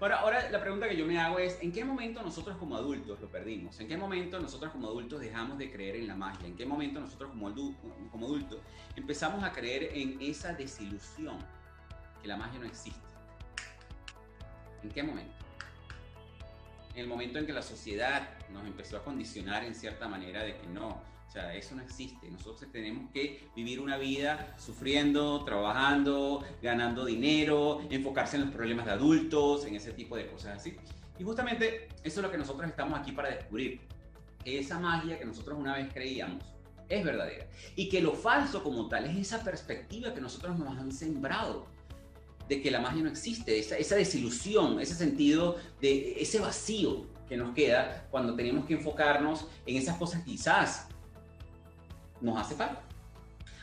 Ahora, 0.02 0.20
ahora 0.20 0.50
la 0.50 0.60
pregunta 0.60 0.90
que 0.90 0.98
yo 0.98 1.06
me 1.06 1.20
hago 1.20 1.40
es, 1.40 1.58
¿en 1.62 1.72
qué 1.72 1.86
momento 1.86 2.22
nosotros 2.22 2.58
como 2.58 2.76
adultos 2.76 3.22
lo 3.22 3.30
perdimos? 3.30 3.80
¿En 3.80 3.88
qué 3.88 3.96
momento 3.96 4.40
nosotros 4.40 4.72
como 4.72 4.88
adultos 4.88 5.22
dejamos 5.22 5.58
de 5.60 5.72
creer 5.72 5.96
en 5.96 6.08
la 6.08 6.16
magia? 6.16 6.46
¿En 6.46 6.56
qué 6.56 6.66
momento 6.66 7.00
nosotros 7.00 7.30
como, 7.30 7.54
como 8.12 8.26
adultos 8.26 8.60
empezamos 8.96 9.44
a 9.44 9.54
creer 9.54 9.92
en 9.94 10.18
esa 10.20 10.54
desilusión 10.54 11.38
que 12.22 12.28
la 12.28 12.38
magia 12.38 12.60
no 12.60 12.66
existe? 12.66 13.00
¿En 14.84 14.90
qué 14.90 15.04
momento? 15.04 15.34
En 16.96 17.02
el 17.02 17.08
momento 17.08 17.40
en 17.40 17.46
que 17.46 17.54
la 17.54 17.62
sociedad 17.62 18.28
nos 18.50 18.66
empezó 18.66 18.98
a 18.98 19.04
condicionar 19.04 19.64
en 19.64 19.74
cierta 19.74 20.08
manera 20.08 20.44
de 20.44 20.58
que 20.58 20.68
no, 20.68 21.02
o 21.28 21.32
sea, 21.32 21.54
eso 21.54 21.76
no 21.76 21.82
existe. 21.82 22.30
Nosotros 22.32 22.72
tenemos 22.72 23.12
que 23.12 23.50
vivir 23.56 23.82
una 23.82 23.98
vida 23.98 24.56
sufriendo, 24.58 25.44
trabajando, 25.44 26.44
ganando 26.62 27.04
dinero, 27.06 27.82
enfocarse 27.90 28.38
en 28.38 28.46
los 28.46 28.52
problemas 28.52 28.86
de 28.86 28.94
adultos, 28.94 29.66
en 29.66 29.76
ese 29.76 29.92
tipo 29.92 30.16
de 30.16 30.28
cosas 30.28 30.58
así. 30.58 30.78
Y 31.20 31.24
justamente 31.24 31.90
eso 32.04 32.20
es 32.22 32.26
lo 32.26 32.32
que 32.32 32.38
nosotros 32.38 32.70
estamos 32.70 32.98
aquí 32.98 33.12
para 33.12 33.30
descubrir. 33.30 33.82
Que 34.44 34.60
esa 34.60 34.80
magia 34.80 35.20
que 35.20 35.26
nosotros 35.26 35.58
una 35.60 35.76
vez 35.76 35.92
creíamos 35.94 36.46
es 36.88 37.04
verdadera. 37.04 37.48
Y 37.76 37.90
que 37.90 38.02
lo 38.02 38.14
falso 38.14 38.64
como 38.64 38.88
tal 38.88 39.06
es 39.06 39.18
esa 39.18 39.44
perspectiva 39.44 40.14
que 40.14 40.22
nosotros 40.22 40.58
nos 40.58 40.78
han 40.78 40.94
sembrado 40.94 41.68
de 42.48 42.62
que 42.62 42.72
la 42.72 42.80
magia 42.80 43.04
no 43.04 43.10
existe, 43.10 43.60
esa, 43.60 43.76
esa 43.76 43.98
desilusión, 43.98 44.80
ese 44.80 44.96
sentido 44.96 45.58
de 45.82 46.22
ese 46.22 46.40
vacío 46.40 47.06
que 47.28 47.36
nos 47.36 47.54
queda 47.54 48.08
cuando 48.10 48.36
tenemos 48.36 48.66
que 48.66 48.76
enfocarnos 48.76 49.46
en 49.66 49.76
esas 49.76 49.98
cosas 49.98 50.24
quizás 50.24 50.88
nos 52.22 52.40
hace 52.40 52.56
falta. 52.56 52.84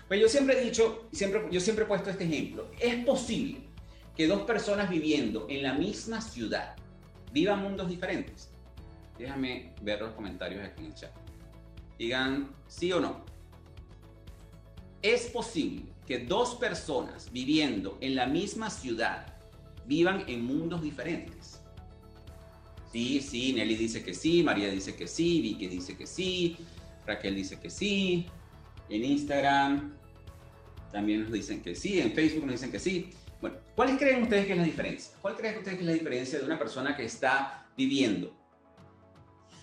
Pues 0.08 0.20
yo 0.20 0.28
siempre 0.28 0.60
he 0.60 0.64
dicho, 0.64 1.08
siempre, 1.12 1.46
yo 1.50 1.60
siempre 1.60 1.84
he 1.84 1.88
puesto 1.88 2.10
este 2.10 2.24
ejemplo, 2.24 2.70
es 2.78 3.04
posible 3.04 3.60
que 4.16 4.26
dos 4.26 4.42
personas 4.42 4.90
viviendo 4.90 5.46
en 5.48 5.62
la 5.62 5.74
misma 5.74 6.20
ciudad 6.20 6.76
vivan 7.32 7.62
mundos 7.62 7.88
diferentes. 7.88 8.50
Déjame 9.18 9.72
ver 9.82 10.00
los 10.00 10.12
comentarios 10.12 10.64
aquí 10.64 10.80
en 10.80 10.86
el 10.86 10.94
chat. 10.94 11.12
Digan 11.98 12.50
sí 12.66 12.92
o 12.92 13.00
no. 13.00 13.24
Es 15.02 15.26
posible 15.26 15.84
que 16.06 16.18
dos 16.18 16.54
personas 16.56 17.30
viviendo 17.32 17.98
en 18.00 18.14
la 18.14 18.26
misma 18.26 18.70
ciudad 18.70 19.26
vivan 19.86 20.24
en 20.28 20.44
mundos 20.44 20.82
diferentes. 20.82 21.60
Sí, 22.92 23.20
sí, 23.20 23.52
Nelly 23.52 23.74
dice 23.74 24.04
que 24.04 24.14
sí, 24.14 24.42
María 24.42 24.70
dice 24.70 24.94
que 24.94 25.08
sí, 25.08 25.40
Vicky 25.40 25.66
dice 25.66 25.96
que 25.96 26.06
sí, 26.06 26.56
Raquel 27.06 27.34
dice 27.34 27.58
que 27.58 27.68
sí, 27.68 28.26
en 28.88 29.04
Instagram 29.04 29.94
también 30.92 31.22
nos 31.22 31.32
dicen 31.32 31.60
que 31.60 31.74
sí, 31.74 32.00
en 32.00 32.12
Facebook 32.12 32.44
nos 32.46 32.54
dicen 32.54 32.70
que 32.70 32.78
sí. 32.78 33.10
Bueno, 33.40 33.56
¿cuáles 33.74 33.98
creen 33.98 34.22
ustedes 34.22 34.46
que 34.46 34.52
es 34.52 34.58
la 34.58 34.64
diferencia? 34.64 35.14
¿Cuál 35.20 35.36
creen 35.36 35.58
ustedes 35.58 35.76
que 35.76 35.82
es 35.82 35.86
la 35.88 35.92
diferencia 35.92 36.38
de 36.38 36.44
una 36.44 36.58
persona 36.58 36.96
que 36.96 37.04
está 37.04 37.66
viviendo 37.76 38.32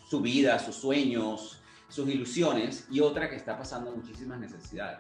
su 0.10 0.20
vida, 0.20 0.60
sus 0.60 0.76
sueños, 0.76 1.62
sus 1.88 2.10
ilusiones 2.10 2.86
y 2.92 3.00
otra 3.00 3.30
que 3.30 3.38
está 3.38 3.58
pasando 3.58 3.92
muchísimas 3.96 4.40
necesidades? 4.40 5.00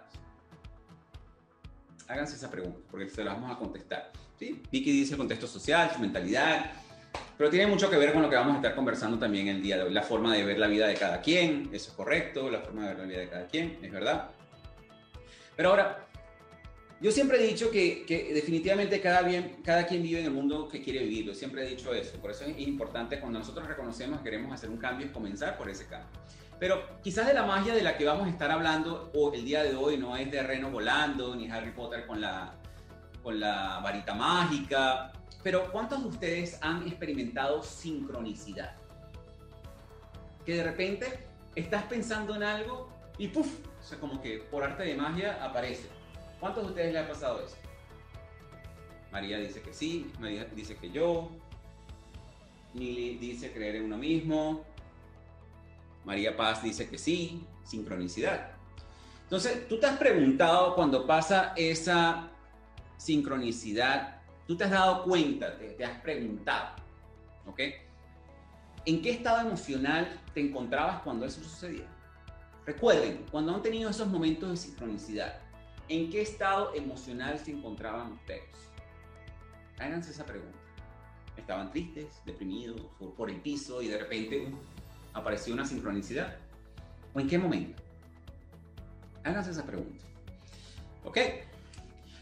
Háganse 2.07 2.35
esa 2.35 2.49
pregunta, 2.49 2.79
porque 2.89 3.09
se 3.09 3.23
la 3.23 3.33
vamos 3.33 3.51
a 3.51 3.57
contestar. 3.57 4.11
¿sí? 4.39 4.61
Vicky 4.71 4.91
dice 4.91 5.13
el 5.13 5.17
contexto 5.17 5.47
social, 5.47 5.91
su 5.93 5.99
mentalidad, 5.99 6.71
pero 7.41 7.49
tiene 7.49 7.65
mucho 7.65 7.89
que 7.89 7.97
ver 7.97 8.13
con 8.13 8.21
lo 8.21 8.29
que 8.29 8.35
vamos 8.35 8.53
a 8.53 8.57
estar 8.57 8.75
conversando 8.75 9.17
también 9.17 9.47
el 9.47 9.63
día 9.63 9.77
de 9.77 9.81
hoy, 9.81 9.91
la 9.91 10.03
forma 10.03 10.35
de 10.35 10.43
ver 10.43 10.59
la 10.59 10.67
vida 10.67 10.85
de 10.85 10.93
cada 10.93 11.21
quien, 11.21 11.71
eso 11.73 11.89
es 11.89 11.95
correcto, 11.95 12.51
la 12.51 12.59
forma 12.59 12.83
de 12.83 12.89
ver 12.89 12.99
la 12.99 13.05
vida 13.05 13.17
de 13.17 13.29
cada 13.29 13.47
quien, 13.47 13.79
es 13.81 13.91
verdad. 13.91 14.29
Pero 15.55 15.69
ahora, 15.69 16.05
yo 16.99 17.11
siempre 17.11 17.43
he 17.43 17.47
dicho 17.47 17.71
que, 17.71 18.05
que 18.05 18.31
definitivamente 18.31 19.01
cada, 19.01 19.23
bien, 19.23 19.57
cada 19.65 19.87
quien 19.87 20.03
vive 20.03 20.19
en 20.19 20.25
el 20.25 20.31
mundo 20.31 20.67
que 20.67 20.83
quiere 20.83 20.99
vivir, 20.99 21.25
yo 21.25 21.33
siempre 21.33 21.65
he 21.65 21.69
dicho 21.71 21.91
eso, 21.95 22.19
por 22.19 22.29
eso 22.29 22.45
es 22.45 22.59
importante 22.59 23.19
cuando 23.19 23.39
nosotros 23.39 23.67
reconocemos 23.67 24.19
que 24.19 24.25
queremos 24.25 24.53
hacer 24.53 24.69
un 24.69 24.77
cambio, 24.77 25.07
es 25.07 25.11
comenzar 25.11 25.57
por 25.57 25.67
ese 25.67 25.87
cambio. 25.87 26.21
Pero 26.59 26.99
quizás 27.01 27.25
de 27.25 27.33
la 27.33 27.43
magia 27.43 27.73
de 27.73 27.81
la 27.81 27.97
que 27.97 28.05
vamos 28.05 28.27
a 28.27 28.29
estar 28.29 28.51
hablando 28.51 29.11
el 29.33 29.43
día 29.43 29.63
de 29.63 29.75
hoy 29.75 29.97
no 29.97 30.15
es 30.15 30.29
de 30.29 30.43
Reno 30.43 30.69
volando, 30.69 31.35
ni 31.35 31.49
Harry 31.49 31.71
Potter 31.71 32.05
con 32.05 32.21
la, 32.21 32.60
con 33.23 33.39
la 33.39 33.79
varita 33.83 34.13
mágica, 34.13 35.11
pero 35.43 35.71
¿cuántos 35.71 36.01
de 36.03 36.09
ustedes 36.09 36.57
han 36.61 36.87
experimentado 36.87 37.63
sincronicidad? 37.63 38.75
Que 40.45 40.55
de 40.55 40.63
repente 40.63 41.27
estás 41.55 41.83
pensando 41.83 42.35
en 42.35 42.43
algo 42.43 42.89
y 43.17 43.27
¡puf! 43.27 43.47
O 43.79 43.83
sea, 43.83 43.99
como 43.99 44.21
que 44.21 44.37
por 44.39 44.63
arte 44.63 44.83
de 44.83 44.95
magia 44.95 45.43
aparece. 45.43 45.87
¿Cuántos 46.39 46.63
de 46.63 46.69
ustedes 46.69 46.93
le 46.93 46.99
ha 46.99 47.07
pasado 47.07 47.43
eso? 47.45 47.55
María 49.11 49.37
dice 49.37 49.61
que 49.61 49.73
sí, 49.73 50.11
María 50.19 50.45
dice 50.45 50.77
que 50.77 50.89
yo, 50.89 51.29
Nili 52.73 53.17
dice 53.17 53.51
creer 53.51 53.75
en 53.75 53.85
uno 53.85 53.97
mismo, 53.97 54.63
María 56.05 56.35
Paz 56.35 56.63
dice 56.63 56.89
que 56.89 56.97
sí, 56.97 57.45
sincronicidad. 57.63 58.51
Entonces, 59.23 59.67
tú 59.67 59.79
te 59.79 59.87
has 59.87 59.97
preguntado 59.97 60.75
cuando 60.75 61.05
pasa 61.05 61.53
esa 61.55 62.30
sincronicidad 63.01 64.21
tú 64.47 64.55
te 64.55 64.65
has 64.65 64.71
dado 64.71 65.03
cuenta, 65.03 65.57
te, 65.57 65.83
has 65.83 65.99
preguntado, 66.01 66.75
¿ok? 67.47 67.59
¿En 68.85 69.01
qué 69.01 69.11
estado 69.11 69.47
emocional 69.47 70.19
te 70.33 70.41
encontrabas 70.41 71.01
cuando 71.01 71.25
eso 71.25 71.41
sucedía? 71.41 71.87
recuerden, 72.63 73.25
cuando 73.31 73.55
han 73.55 73.61
tenido 73.63 73.89
esos 73.89 74.07
momentos 74.07 74.49
de 74.51 74.55
sincronicidad, 74.55 75.39
¿en 75.89 76.11
qué 76.11 76.21
estado 76.21 76.73
emocional 76.75 77.39
se 77.39 77.51
encontraban 77.51 78.13
ustedes? 78.13 78.55
Háganse 79.79 80.11
esa 80.11 80.25
pregunta. 80.25 80.57
¿Estaban 81.35 81.71
tristes, 81.71 82.21
deprimidos, 82.23 82.79
por 83.17 83.31
el 83.31 83.41
piso 83.41 83.81
y 83.81 83.87
de 83.87 83.97
repente 83.97 84.53
apareció 85.13 85.53
una 85.55 85.65
sincronicidad? 85.65 86.37
¿O 87.13 87.19
en 87.19 87.27
qué 87.27 87.39
momento? 87.39 87.81
Háganse 89.23 89.51
esa 89.51 89.65
pregunta. 89.65 90.05
¿Ok? 91.03 91.17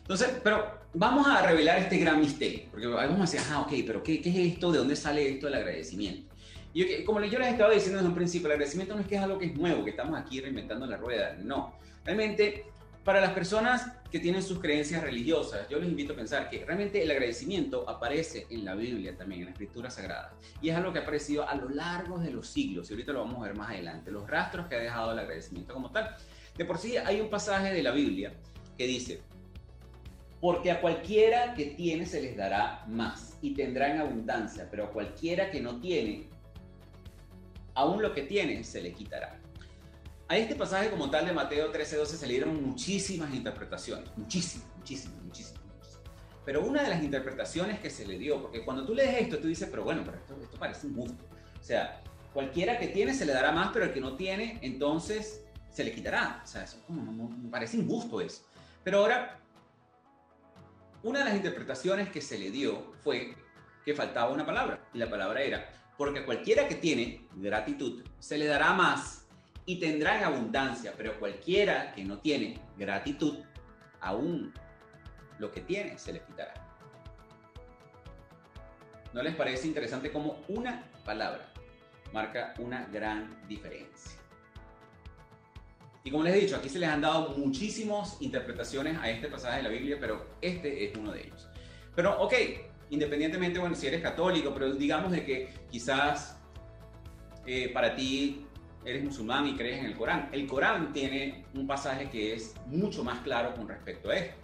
Entonces, 0.10 0.40
pero 0.44 0.66
vamos 0.96 1.28
a 1.28 1.46
revelar 1.46 1.78
este 1.78 2.00
gran 2.00 2.20
misterio, 2.20 2.62
porque 2.72 2.88
vamos 2.88 3.20
a 3.20 3.32
decir, 3.32 3.42
ah, 3.52 3.62
ok, 3.62 3.72
pero 3.86 4.02
¿qué, 4.02 4.20
qué 4.20 4.30
es 4.32 4.54
esto? 4.54 4.72
¿De 4.72 4.80
dónde 4.80 4.96
sale 4.96 5.30
esto 5.30 5.46
del 5.46 5.54
agradecimiento? 5.54 6.34
Y 6.74 7.04
como 7.04 7.22
yo 7.22 7.38
les 7.38 7.50
estaba 7.50 7.72
diciendo 7.72 7.98
desde 7.98 8.10
un 8.10 8.16
principio, 8.16 8.48
el 8.48 8.54
agradecimiento 8.54 8.96
no 8.96 9.02
es 9.02 9.08
que 9.08 9.18
es 9.18 9.22
algo 9.22 9.38
que 9.38 9.46
es 9.46 9.56
nuevo, 9.56 9.84
que 9.84 9.92
estamos 9.92 10.20
aquí 10.20 10.42
reinventando 10.42 10.88
la 10.88 10.98
rueda, 10.98 11.38
no. 11.40 11.76
Realmente, 12.04 12.66
para 13.04 13.22
las 13.22 13.34
personas 13.34 13.86
que 14.12 14.20
tienen 14.20 14.42
sus 14.42 14.58
creencias 14.58 15.04
religiosas, 15.04 15.70
yo 15.70 15.78
les 15.78 15.88
invito 15.88 16.14
a 16.14 16.16
pensar 16.16 16.50
que 16.50 16.66
realmente 16.66 17.04
el 17.04 17.12
agradecimiento 17.12 17.88
aparece 17.88 18.48
en 18.50 18.66
la 18.66 18.74
Biblia 18.74 19.16
también, 19.16 19.42
en 19.42 19.46
la 19.46 19.52
Escritura 19.52 19.92
Sagrada. 19.92 20.34
Y 20.60 20.70
es 20.70 20.76
algo 20.76 20.92
que 20.92 20.98
ha 20.98 21.02
aparecido 21.04 21.48
a 21.48 21.54
lo 21.54 21.70
largo 21.70 22.18
de 22.18 22.32
los 22.32 22.48
siglos, 22.48 22.90
y 22.90 22.94
ahorita 22.94 23.14
lo 23.14 23.20
vamos 23.20 23.44
a 23.44 23.50
ver 23.50 23.56
más 23.56 23.70
adelante, 23.70 24.10
los 24.10 24.28
rastros 24.28 24.66
que 24.66 24.74
ha 24.74 24.80
dejado 24.80 25.12
el 25.12 25.20
agradecimiento 25.20 25.72
como 25.72 25.92
tal. 25.92 26.16
De 26.58 26.66
por 26.66 26.80
sí 26.80 26.98
hay 26.98 27.22
un 27.22 27.30
pasaje 27.30 27.72
de 27.72 27.84
la 27.84 27.92
Biblia 27.92 28.34
que 28.76 28.88
dice, 28.88 29.22
porque 30.42 30.72
a 30.72 30.80
cualquiera 30.80 31.54
que 31.54 31.66
tiene 31.66 32.06
se 32.06 32.22
les 32.22 32.38
dará 32.38 32.86
más 32.88 33.38
y 33.42 33.54
tendrá 33.54 33.92
en 33.94 34.02
abundancia, 34.02 34.68
pero 34.70 34.86
a 34.86 34.92
cualquiera 34.92 35.52
que 35.52 35.62
no 35.62 35.80
tiene, 35.80 36.30
aún 37.74 38.02
lo 38.02 38.14
que 38.14 38.24
tiene 38.24 38.64
se 38.64 38.82
le 38.82 38.94
quitará. 38.94 39.40
A 40.28 40.38
este 40.38 40.56
pasaje 40.56 40.92
como 40.92 41.10
tal 41.10 41.26
de 41.26 41.34
Mateo 41.34 41.72
13:12 41.72 42.06
se 42.06 42.28
le 42.28 42.34
dieron 42.34 42.64
muchísimas 42.64 43.34
interpretaciones, 43.34 44.10
muchísimas, 44.16 44.68
muchísimas, 44.78 45.22
muchísimas, 45.24 45.62
Pero 46.46 46.66
una 46.66 46.84
de 46.84 46.90
las 46.90 47.04
interpretaciones 47.04 47.80
que 47.80 47.90
se 47.90 48.08
le 48.08 48.18
dio, 48.18 48.42
porque 48.42 48.64
cuando 48.64 48.86
tú 48.86 48.94
lees 48.94 49.22
esto, 49.22 49.40
tú 49.40 49.48
dices, 49.48 49.68
pero 49.70 49.84
bueno, 49.84 50.04
pero 50.06 50.18
esto, 50.18 50.38
esto 50.42 50.58
parece 50.58 50.88
injusto. 50.88 51.26
O 51.60 51.64
sea, 51.64 52.02
cualquiera 52.34 52.78
que 52.78 52.88
tiene 52.88 53.14
se 53.14 53.26
le 53.26 53.34
dará 53.34 53.52
más, 53.52 53.72
pero 53.74 53.86
el 53.86 53.94
que 53.94 54.00
no 54.00 54.16
tiene, 54.16 54.60
entonces 54.62 55.44
se 55.72 55.84
le 55.84 55.92
quitará. 55.92 56.42
O 56.44 56.48
sea, 56.48 56.64
eso 56.64 56.78
como, 56.86 57.30
me 57.30 57.50
parece 57.50 57.78
injusto 57.78 58.22
eso. 58.22 58.44
Pero 58.84 59.00
ahora, 59.00 59.40
una 61.04 61.20
de 61.20 61.26
las 61.26 61.36
interpretaciones 61.36 62.10
que 62.10 62.22
se 62.22 62.38
le 62.38 62.52
dio 62.52 62.94
fue 63.04 63.36
que 63.86 63.94
faltaba 63.94 64.32
una 64.32 64.46
palabra, 64.46 64.88
y 64.94 64.98
la 64.98 65.10
palabra 65.10 65.42
era, 65.42 65.70
porque 65.98 66.26
cualquiera 66.26 66.68
que 66.68 66.76
tiene 66.76 67.28
gratitud 67.36 68.04
se 68.20 68.38
le 68.38 68.46
dará 68.46 68.74
más 68.74 69.28
y 69.66 69.80
tendrá 69.80 70.18
en 70.18 70.24
abundancia, 70.26 70.94
pero 70.98 71.20
cualquiera 71.20 71.94
que 71.94 72.04
no 72.04 72.20
tiene 72.20 72.60
gratitud, 72.78 73.40
aún 74.02 74.54
lo 75.38 75.52
que 75.52 75.62
tiene 75.62 75.98
se 75.98 76.14
le 76.14 76.22
quitará. 76.22 76.54
¿No 79.14 79.24
les 79.24 79.36
parece 79.36 79.68
interesante 79.68 80.12
cómo 80.12 80.44
una 80.48 80.84
palabra 81.04 81.52
marca 82.14 82.54
una 82.60 82.86
gran 82.86 83.48
diferencia? 83.48 84.19
Y 86.04 86.12
como 86.12 86.24
les 86.24 86.36
he 86.36 86.40
dicho, 86.40 86.56
aquí 86.56 86.70
se 86.70 86.80
les 86.80 86.90
han 86.90 87.02
dado 87.02 87.36
muchísimas 87.38 88.18
interpretaciones 88.22 88.98
a 89.00 89.10
este 89.10 89.28
pasaje 89.28 89.58
de 89.58 89.64
la 89.64 89.70
Biblia, 89.70 89.98
pero 90.00 90.28
este 90.42 90.86
es 90.86 90.98
uno 90.98 91.12
de 91.12 91.24
ellos. 91.26 91.48
Pero, 91.96 92.22
ok, 92.22 92.34
independientemente, 92.90 93.60
bueno, 93.60 93.76
si 93.76 93.88
eres 93.88 94.02
católico, 94.02 94.54
pero 94.54 94.74
digamos 94.74 95.12
de 95.12 95.26
que 95.26 95.50
quizás 95.70 96.38
eh, 97.46 97.70
para 97.74 97.96
ti 97.96 98.46
eres 98.86 99.04
musulmán 99.04 99.48
y 99.48 99.56
crees 99.56 99.80
en 99.80 99.86
el 99.86 99.96
Corán. 99.96 100.30
El 100.32 100.48
Corán 100.48 100.94
tiene 100.94 101.46
un 101.54 101.68
pasaje 101.68 102.10
que 102.10 102.34
es 102.34 102.56
mucho 102.68 103.04
más 103.04 103.20
claro 103.22 103.54
con 103.56 103.68
respecto 103.68 104.10
a 104.10 104.16
esto, 104.16 104.36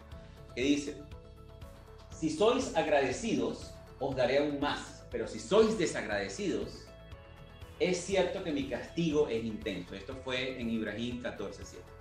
que 0.53 0.61
dice, 0.61 0.97
si 2.11 2.29
sois 2.29 2.75
agradecidos, 2.75 3.73
os 3.99 4.15
daré 4.15 4.39
aún 4.39 4.59
más, 4.59 5.05
pero 5.11 5.27
si 5.27 5.39
sois 5.39 5.77
desagradecidos, 5.77 6.84
es 7.79 7.97
cierto 7.97 8.43
que 8.43 8.51
mi 8.51 8.67
castigo 8.67 9.27
es 9.27 9.43
intenso. 9.43 9.95
Esto 9.95 10.15
fue 10.23 10.59
en 10.59 10.69
Ibrahim 10.69 11.21
14:7. 11.21 11.95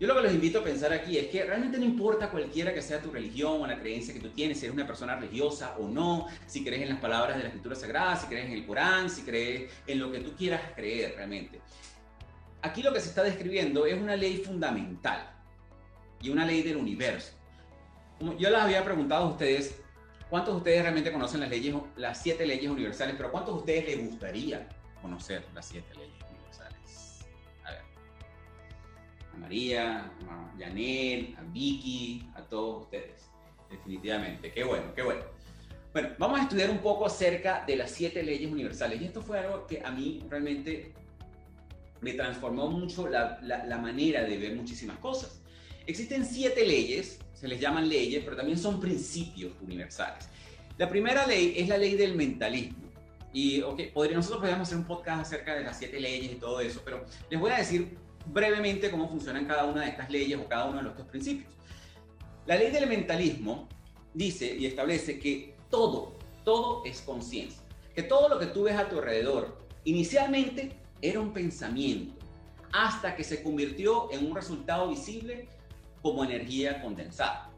Yo 0.00 0.08
lo 0.08 0.16
que 0.16 0.22
los 0.22 0.32
invito 0.32 0.58
a 0.58 0.64
pensar 0.64 0.92
aquí 0.92 1.18
es 1.18 1.28
que 1.28 1.44
realmente 1.44 1.78
no 1.78 1.84
importa 1.84 2.28
cualquiera 2.28 2.74
que 2.74 2.82
sea 2.82 3.00
tu 3.00 3.10
religión 3.10 3.62
o 3.62 3.66
la 3.66 3.78
creencia 3.78 4.12
que 4.12 4.20
tú 4.20 4.28
tienes, 4.30 4.58
si 4.58 4.66
eres 4.66 4.74
una 4.74 4.86
persona 4.86 5.14
religiosa 5.14 5.76
o 5.78 5.88
no, 5.88 6.26
si 6.46 6.64
crees 6.64 6.82
en 6.82 6.88
las 6.88 6.98
palabras 6.98 7.36
de 7.36 7.44
la 7.44 7.48
escritura 7.48 7.76
sagrada, 7.76 8.16
si 8.16 8.26
crees 8.26 8.46
en 8.46 8.52
el 8.52 8.66
Corán, 8.66 9.08
si 9.08 9.22
crees 9.22 9.72
en 9.86 10.00
lo 10.00 10.10
que 10.10 10.18
tú 10.18 10.32
quieras 10.36 10.60
creer 10.74 11.14
realmente. 11.16 11.60
Aquí 12.60 12.82
lo 12.82 12.92
que 12.92 13.00
se 13.00 13.10
está 13.10 13.22
describiendo 13.22 13.86
es 13.86 13.94
una 13.94 14.16
ley 14.16 14.38
fundamental 14.38 15.30
y 16.20 16.30
una 16.30 16.44
ley 16.44 16.62
del 16.62 16.76
universo. 16.76 17.32
yo 18.38 18.50
les 18.50 18.60
había 18.60 18.84
preguntado 18.84 19.24
a 19.24 19.30
ustedes 19.30 19.83
¿Cuántos 20.34 20.54
de 20.54 20.58
ustedes 20.58 20.82
realmente 20.82 21.12
conocen 21.12 21.38
las 21.42 21.48
leyes, 21.48 21.76
las 21.94 22.20
siete 22.20 22.44
leyes 22.44 22.68
universales? 22.68 23.14
Pero 23.16 23.30
¿cuántos 23.30 23.54
de 23.54 23.60
ustedes 23.60 23.84
les 23.84 24.08
gustaría 24.08 24.68
conocer 25.00 25.44
las 25.54 25.64
siete 25.64 25.94
leyes 25.94 26.16
universales? 26.28 27.24
A 27.62 27.70
ver. 27.70 27.82
A 29.32 29.36
María, 29.36 29.98
a 30.28 30.54
Janet, 30.58 31.38
a 31.38 31.42
Vicky, 31.52 32.28
a 32.34 32.42
todos 32.42 32.82
ustedes. 32.82 33.30
Definitivamente. 33.70 34.50
Qué 34.50 34.64
bueno, 34.64 34.92
qué 34.92 35.02
bueno. 35.02 35.22
Bueno, 35.92 36.08
vamos 36.18 36.40
a 36.40 36.42
estudiar 36.42 36.68
un 36.68 36.78
poco 36.78 37.06
acerca 37.06 37.62
de 37.64 37.76
las 37.76 37.92
siete 37.92 38.24
leyes 38.24 38.50
universales. 38.50 39.00
Y 39.00 39.04
esto 39.04 39.22
fue 39.22 39.38
algo 39.38 39.68
que 39.68 39.82
a 39.84 39.92
mí 39.92 40.20
realmente 40.28 40.94
me 42.00 42.14
transformó 42.14 42.68
mucho 42.68 43.06
la, 43.06 43.38
la 43.40 43.78
manera 43.78 44.24
de 44.24 44.36
ver 44.36 44.56
muchísimas 44.56 44.98
cosas. 44.98 45.43
Existen 45.86 46.24
siete 46.24 46.64
leyes 46.64 47.18
se 47.44 47.48
les 47.48 47.60
llaman 47.60 47.88
leyes, 47.88 48.24
pero 48.24 48.36
también 48.36 48.56
son 48.56 48.80
principios 48.80 49.52
universales. 49.60 50.28
La 50.78 50.88
primera 50.88 51.26
ley 51.26 51.54
es 51.58 51.68
la 51.68 51.76
ley 51.76 51.94
del 51.94 52.14
mentalismo. 52.14 52.78
Y 53.34 53.60
okay, 53.60 53.90
podría, 53.90 54.16
nosotros 54.16 54.40
podríamos 54.40 54.66
hacer 54.66 54.78
un 54.78 54.84
podcast 54.84 55.20
acerca 55.20 55.54
de 55.54 55.62
las 55.62 55.78
siete 55.78 56.00
leyes 56.00 56.32
y 56.32 56.36
todo 56.36 56.60
eso, 56.60 56.80
pero 56.82 57.04
les 57.28 57.38
voy 57.38 57.50
a 57.50 57.58
decir 57.58 57.98
brevemente 58.24 58.90
cómo 58.90 59.08
funcionan 59.10 59.44
cada 59.44 59.66
una 59.66 59.82
de 59.82 59.88
estas 59.88 60.08
leyes 60.08 60.38
o 60.38 60.48
cada 60.48 60.66
uno 60.66 60.82
de 60.82 60.88
estos 60.88 61.06
principios. 61.06 61.52
La 62.46 62.56
ley 62.56 62.70
del 62.70 62.88
mentalismo 62.88 63.68
dice 64.14 64.56
y 64.56 64.64
establece 64.64 65.18
que 65.18 65.54
todo, 65.68 66.14
todo 66.44 66.82
es 66.86 67.02
conciencia. 67.02 67.60
Que 67.94 68.04
todo 68.04 68.30
lo 68.30 68.38
que 68.38 68.46
tú 68.46 68.62
ves 68.62 68.76
a 68.76 68.88
tu 68.88 69.00
alrededor 69.00 69.58
inicialmente 69.84 70.72
era 71.02 71.20
un 71.20 71.34
pensamiento, 71.34 72.14
hasta 72.72 73.14
que 73.16 73.22
se 73.22 73.42
convirtió 73.42 74.10
en 74.12 74.24
un 74.24 74.34
resultado 74.34 74.88
visible 74.88 75.46
como 76.04 76.22
energía 76.22 76.82
condensada. 76.82 77.50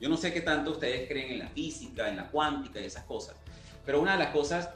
Yo 0.00 0.08
no 0.08 0.16
sé 0.16 0.32
qué 0.32 0.40
tanto 0.40 0.72
ustedes 0.72 1.06
creen 1.06 1.34
en 1.34 1.38
la 1.38 1.48
física, 1.48 2.08
en 2.08 2.16
la 2.16 2.28
cuántica 2.28 2.80
y 2.80 2.86
esas 2.86 3.04
cosas, 3.04 3.36
pero 3.86 4.00
una 4.00 4.14
de 4.14 4.18
las 4.18 4.32
cosas 4.32 4.70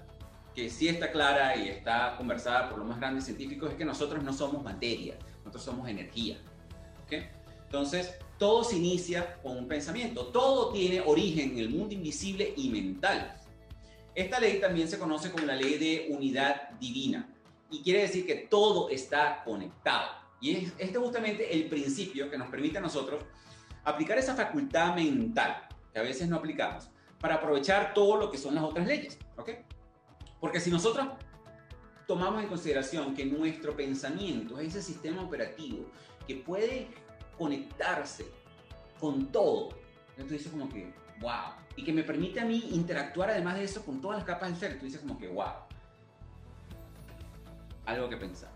que 0.55 0.71
sí 0.71 0.87
está 0.87 1.11
clara 1.11 1.57
y 1.57 1.69
está 1.69 2.17
conversada 2.17 2.71
por 2.71 2.79
los 2.79 2.87
más 2.87 3.01
grandes 3.01 3.25
científicos 3.25 3.73
es 3.73 3.77
que 3.77 3.85
nosotros 3.85 4.23
no 4.23 4.33
somos 4.33 4.63
materia, 4.63 5.17
nosotros 5.39 5.65
somos 5.65 5.89
energía. 5.89 6.39
¿okay? 7.05 7.27
Entonces, 7.65 8.15
todo 8.39 8.63
se 8.63 8.77
inicia 8.77 9.35
con 9.43 9.59
un 9.59 9.67
pensamiento, 9.67 10.27
todo 10.27 10.73
tiene 10.73 11.01
origen 11.01 11.51
en 11.51 11.59
el 11.59 11.71
mundo 11.71 11.93
invisible 11.93 12.55
y 12.57 12.69
mental. 12.69 13.35
Esta 14.15 14.39
ley 14.39 14.61
también 14.61 14.87
se 14.87 15.01
conoce 15.01 15.33
como 15.33 15.45
la 15.45 15.57
ley 15.57 15.77
de 15.77 16.07
unidad 16.09 16.71
divina 16.79 17.29
y 17.69 17.83
quiere 17.83 18.03
decir 18.03 18.25
que 18.25 18.47
todo 18.49 18.91
está 18.91 19.43
conectado. 19.45 20.24
Y 20.41 20.57
es, 20.57 20.73
este 20.79 20.99
justamente 20.99 21.55
el 21.55 21.69
principio 21.69 22.31
que 22.31 22.39
nos 22.39 22.49
permite 22.49 22.79
a 22.79 22.81
nosotros 22.81 23.25
aplicar 23.85 24.19
esa 24.19 24.35
facultad 24.35 24.95
mental 24.95 25.69
que 25.93 25.99
a 25.99 26.03
veces 26.03 26.29
no 26.29 26.37
aplicamos 26.37 26.89
para 27.21 27.37
aprovechar 27.37 27.95
todo 27.95 28.17
lo 28.17 28.31
que 28.31 28.39
son 28.39 28.55
las 28.55 28.65
otras 28.65 28.87
leyes. 28.87 29.19
¿ok? 29.37 29.51
Porque 30.41 30.61
si 30.61 30.71
nosotros 30.71 31.07
tomamos 32.07 32.43
en 32.43 32.49
consideración 32.49 33.15
que 33.15 33.25
nuestro 33.25 33.75
pensamiento 33.75 34.59
es 34.59 34.69
ese 34.69 34.83
sistema 34.83 35.23
operativo 35.23 35.87
que 36.27 36.37
puede 36.37 36.89
conectarse 37.39 38.27
con 39.01 39.33
todo, 39.33 39.71
entonces 40.11 40.39
dices 40.39 40.53
como 40.53 40.69
que, 40.69 40.93
wow, 41.21 41.55
y 41.77 41.85
que 41.85 41.93
me 41.93 42.03
permite 42.03 42.41
a 42.41 42.45
mí 42.45 42.69
interactuar 42.73 43.31
además 43.31 43.57
de 43.57 43.65
eso 43.65 43.85
con 43.85 44.01
todas 44.01 44.19
las 44.19 44.27
capas 44.27 44.51
del 44.51 44.59
ser, 44.59 44.79
tú 44.79 44.85
dices 44.85 45.01
como 45.01 45.19
que, 45.19 45.29
wow, 45.29 45.53
algo 47.87 48.09
que 48.09 48.17
pensar. 48.17 48.54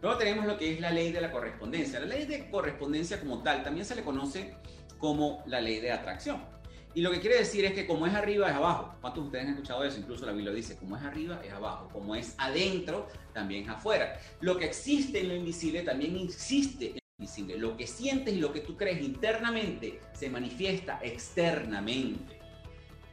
Luego 0.00 0.16
tenemos 0.16 0.46
lo 0.46 0.56
que 0.56 0.74
es 0.74 0.80
la 0.80 0.90
ley 0.90 1.10
de 1.10 1.20
la 1.20 1.30
correspondencia. 1.30 1.98
La 2.00 2.06
ley 2.06 2.24
de 2.24 2.48
correspondencia 2.50 3.18
como 3.18 3.42
tal 3.42 3.64
también 3.64 3.84
se 3.84 3.96
le 3.96 4.02
conoce 4.02 4.54
como 4.98 5.42
la 5.46 5.60
ley 5.60 5.80
de 5.80 5.90
atracción. 5.90 6.40
Y 6.94 7.02
lo 7.02 7.10
que 7.10 7.20
quiere 7.20 7.38
decir 7.38 7.64
es 7.64 7.72
que 7.72 7.86
como 7.86 8.06
es 8.06 8.14
arriba 8.14 8.48
es 8.48 8.54
abajo. 8.54 8.94
¿Cuántos 9.00 9.24
de 9.24 9.26
ustedes 9.26 9.44
han 9.44 9.50
escuchado 9.52 9.84
eso? 9.84 9.98
Incluso 9.98 10.24
la 10.24 10.32
Biblia 10.32 10.52
dice, 10.52 10.76
como 10.76 10.96
es 10.96 11.02
arriba 11.02 11.40
es 11.44 11.52
abajo, 11.52 11.88
como 11.92 12.14
es 12.14 12.34
adentro 12.38 13.08
también 13.32 13.64
es 13.64 13.68
afuera. 13.70 14.18
Lo 14.40 14.56
que 14.56 14.66
existe 14.66 15.20
en 15.20 15.28
lo 15.28 15.34
invisible 15.34 15.82
también 15.82 16.16
existe 16.16 16.86
en 16.86 16.92
lo 16.94 17.24
invisible. 17.24 17.58
Lo 17.58 17.76
que 17.76 17.86
sientes 17.86 18.34
y 18.34 18.40
lo 18.40 18.52
que 18.52 18.60
tú 18.60 18.76
crees 18.76 19.02
internamente 19.02 20.00
se 20.12 20.30
manifiesta 20.30 21.00
externamente. 21.02 22.38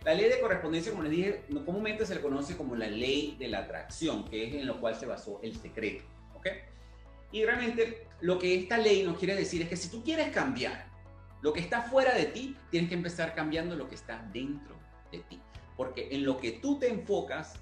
La 0.03 0.13
ley 0.13 0.29
de 0.29 0.39
correspondencia, 0.39 0.91
como 0.91 1.03
les 1.03 1.11
dije, 1.11 1.43
comúnmente 1.65 2.05
se 2.05 2.13
le 2.13 2.21
conoce 2.21 2.55
como 2.55 2.75
la 2.75 2.87
ley 2.87 3.35
de 3.39 3.47
la 3.47 3.59
atracción, 3.59 4.23
que 4.25 4.47
es 4.47 4.53
en 4.53 4.67
lo 4.67 4.79
cual 4.79 4.95
se 4.95 5.07
basó 5.07 5.39
el 5.41 5.55
secreto. 5.55 6.03
¿ok? 6.35 6.47
Y 7.35 7.43
realmente 7.43 8.07
lo 8.21 8.39
que 8.39 8.55
esta 8.55 8.77
ley 8.77 9.03
nos 9.03 9.17
quiere 9.17 9.35
decir 9.35 9.61
es 9.61 9.67
que 9.67 9.75
si 9.75 9.89
tú 9.89 10.01
quieres 10.01 10.29
cambiar 10.29 10.85
lo 11.41 11.51
que 11.51 11.59
está 11.59 11.81
fuera 11.81 12.13
de 12.13 12.27
ti, 12.27 12.55
tienes 12.71 12.87
que 12.87 12.95
empezar 12.95 13.35
cambiando 13.35 13.75
lo 13.75 13.89
que 13.89 13.95
está 13.95 14.25
dentro 14.31 14.73
de 15.11 15.17
ti. 15.17 15.41
Porque 15.75 16.07
en 16.11 16.23
lo 16.23 16.37
que 16.37 16.53
tú 16.53 16.79
te 16.79 16.87
enfocas, 16.87 17.55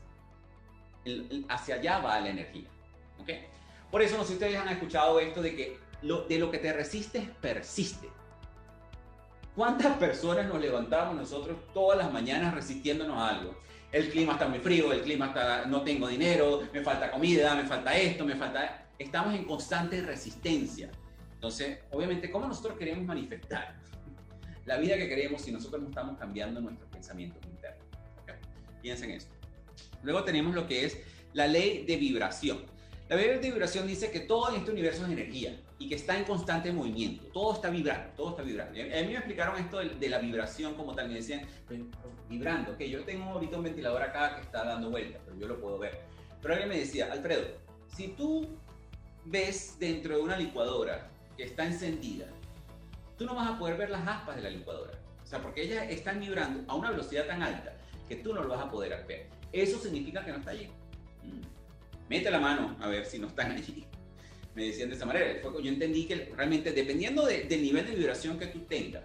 hacia 1.50 1.74
allá 1.74 1.98
va 1.98 2.20
la 2.20 2.30
energía. 2.30 2.70
¿Ok? 3.18 3.30
Por 3.90 4.04
eso 4.04 4.16
no 4.16 4.22
sé 4.22 4.28
si 4.28 4.34
ustedes 4.34 4.60
han 4.60 4.70
escuchado 4.70 5.20
esto 5.20 5.42
de 5.42 5.56
que 5.56 5.80
de 6.04 6.38
lo 6.38 6.52
que 6.52 6.60
te 6.60 6.72
resistes 6.72 7.28
persiste. 7.42 8.08
¿Cuántas 9.56 9.98
personas 9.98 10.46
nos 10.46 10.62
levantamos 10.62 11.16
nosotros 11.16 11.58
todas 11.74 11.98
las 11.98 12.14
mañanas 12.14 12.54
resistiéndonos 12.54 13.18
a 13.18 13.30
algo? 13.30 13.56
El 13.92 14.12
clima 14.12 14.34
está 14.34 14.48
muy 14.48 14.60
frío, 14.60 14.94
el 14.94 15.02
clima 15.02 15.30
está, 15.30 15.66
no 15.66 15.82
tengo 15.82 16.08
dinero, 16.08 16.62
me 16.72 16.82
falta 16.82 17.10
comida, 17.10 17.56
me 17.56 17.64
falta 17.64 17.98
esto, 17.98 18.24
me 18.24 18.36
falta... 18.36 18.83
Estamos 19.00 19.34
en 19.34 19.46
constante 19.46 20.02
resistencia. 20.02 20.92
Entonces, 21.34 21.80
obviamente, 21.92 22.32
¿cómo 22.32 22.48
nosotros 22.48 22.78
queremos 22.78 23.06
manifestar 23.06 23.76
la 24.66 24.78
vida 24.78 24.96
que 24.96 25.10
queremos 25.10 25.42
si 25.42 25.52
nosotros 25.52 25.82
no 25.82 25.90
estamos 25.90 26.18
cambiando 26.18 26.62
nuestros 26.62 26.90
pensamientos 26.90 27.44
internos? 27.46 27.84
Piensen 28.82 29.12
en 29.12 29.18
esto. 29.18 29.34
Luego 30.04 30.24
tenemos 30.24 30.54
lo 30.54 30.68
que 30.68 30.86
es 30.86 30.98
la 31.34 31.48
ley 31.48 31.86
de 31.86 31.98
vibración. 31.98 32.66
La 33.10 33.18
ley 33.18 33.28
de 33.28 33.52
vibración 33.52 33.88
dice 33.88 34.12
que 34.12 34.22
todo 34.22 34.50
en 34.50 34.56
este 34.56 34.72
universo 34.72 35.06
es 35.06 35.12
energía 35.12 35.60
y 35.78 35.90
que 35.90 35.96
está 35.96 36.18
en 36.18 36.24
constante 36.24 36.72
movimiento. 36.72 37.26
Todo 37.34 37.54
está 37.54 37.70
vibrando, 37.70 38.12
todo 38.16 38.30
está 38.32 38.44
vibrando. 38.44 38.80
A 38.80 38.84
mí 38.84 39.08
me 39.08 39.16
explicaron 39.16 39.60
esto 39.60 39.80
de, 39.80 40.10
la 40.10 40.20
vibración 40.20 40.76
como 40.76 40.96
tal. 40.96 41.10
Me 41.10 41.16
decían, 41.16 41.42
vibrando, 42.30 42.78
que 42.78 42.90
yo 42.90 43.04
tengo 43.04 43.26
ahorita 43.26 43.58
un 43.58 43.64
ventilador 43.64 44.02
acá 44.02 44.36
que 44.36 44.42
está 44.42 44.64
dando 44.64 44.90
vueltas, 44.90 45.22
pero 45.26 45.38
yo 45.38 45.48
lo 45.48 45.60
puedo 45.60 45.78
ver. 45.78 46.02
Pero 46.42 46.54
alguien 46.54 46.70
me 46.70 46.80
decía, 46.80 47.12
Alfredo, 47.12 47.44
si 47.96 48.10
tú 48.10 48.58
ves 49.26 49.78
dentro 49.80 50.18
de 50.18 50.22
una 50.22 50.38
licuadora 50.38 51.10
que 51.38 51.44
está 51.44 51.66
encendida, 51.66 52.28
tú 53.18 53.26
no 53.26 53.36
vas 53.36 53.50
a 53.50 53.58
poder 53.58 53.78
ver 53.78 53.90
las 53.90 54.08
aspas 54.08 54.36
de 54.36 54.44
la 54.44 54.50
licuadora. 54.50 55.00
O 55.24 55.26
sea, 55.26 55.42
porque 55.42 55.64
ellas 55.64 55.88
están 55.90 56.20
vibrando 56.20 56.64
a 56.72 56.76
una 56.76 56.92
velocidad 56.92 57.26
tan 57.26 57.42
alta 57.42 57.76
que 58.08 58.18
tú 58.18 58.34
no 58.34 58.44
lo 58.44 58.50
vas 58.50 58.62
a 58.62 58.70
poder 58.70 59.06
ver. 59.08 59.28
Eso 59.52 59.80
significa 59.80 60.24
que 60.24 60.32
no 60.32 60.38
está 60.38 60.52
allí. 60.52 60.68
Mm 61.24 61.54
mete 62.10 62.30
la 62.30 62.40
mano 62.40 62.76
a 62.80 62.88
ver 62.88 63.06
si 63.06 63.20
no 63.20 63.28
están 63.28 63.52
allí. 63.52 63.86
Me 64.56 64.66
decían 64.66 64.90
de 64.90 64.96
esa 64.96 65.06
manera. 65.06 65.42
Yo 65.42 65.70
entendí 65.70 66.06
que 66.06 66.32
realmente 66.36 66.72
dependiendo 66.72 67.26
del 67.26 67.62
nivel 67.62 67.88
de 67.88 67.96
vibración 67.96 68.38
que 68.38 68.48
tú 68.48 68.60
tengas, 68.62 69.04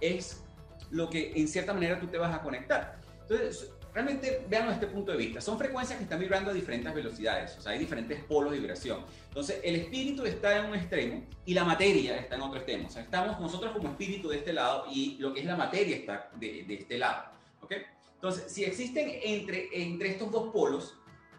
es 0.00 0.42
lo 0.90 1.08
que 1.08 1.32
en 1.34 1.48
cierta 1.48 1.72
manera 1.72 1.98
tú 1.98 2.08
te 2.08 2.18
vas 2.18 2.34
a 2.34 2.42
conectar. 2.42 3.00
Entonces, 3.22 3.72
realmente 3.92 4.44
vean 4.48 4.70
este 4.70 4.86
punto 4.86 5.12
de 5.12 5.18
vista. 5.18 5.40
Son 5.40 5.58
frecuencias 5.58 5.98
que 5.98 6.04
están 6.04 6.20
vibrando 6.20 6.50
a 6.50 6.54
diferentes 6.54 6.92
velocidades, 6.94 7.56
o 7.58 7.60
sea, 7.60 7.72
hay 7.72 7.78
diferentes 7.78 8.22
polos 8.24 8.52
de 8.52 8.58
vibración. 8.58 9.04
Entonces, 9.28 9.60
el 9.62 9.76
espíritu 9.76 10.24
está 10.24 10.58
en 10.58 10.66
un 10.66 10.74
extremo 10.74 11.22
y 11.44 11.54
la 11.54 11.64
materia 11.64 12.16
está 12.16 12.36
en 12.36 12.42
otro 12.42 12.56
extremo. 12.56 12.88
O 12.88 12.90
sea, 12.90 13.02
estamos 13.02 13.40
nosotros 13.40 13.72
como 13.72 13.88
espíritu 13.88 14.28
de 14.28 14.38
este 14.38 14.52
lado 14.52 14.86
y 14.90 15.16
lo 15.18 15.32
que 15.32 15.40
es 15.40 15.46
la 15.46 15.56
materia 15.56 15.96
está 15.96 16.30
de, 16.36 16.64
de 16.64 16.74
este 16.74 16.98
lado. 16.98 17.32
¿Ok? 17.60 17.72
Entonces, 18.14 18.52
si 18.52 18.64
existen 18.64 19.10
entre, 19.22 19.68
entre 19.72 20.10
estos 20.10 20.30
dos 20.30 20.52
polos, 20.52 20.94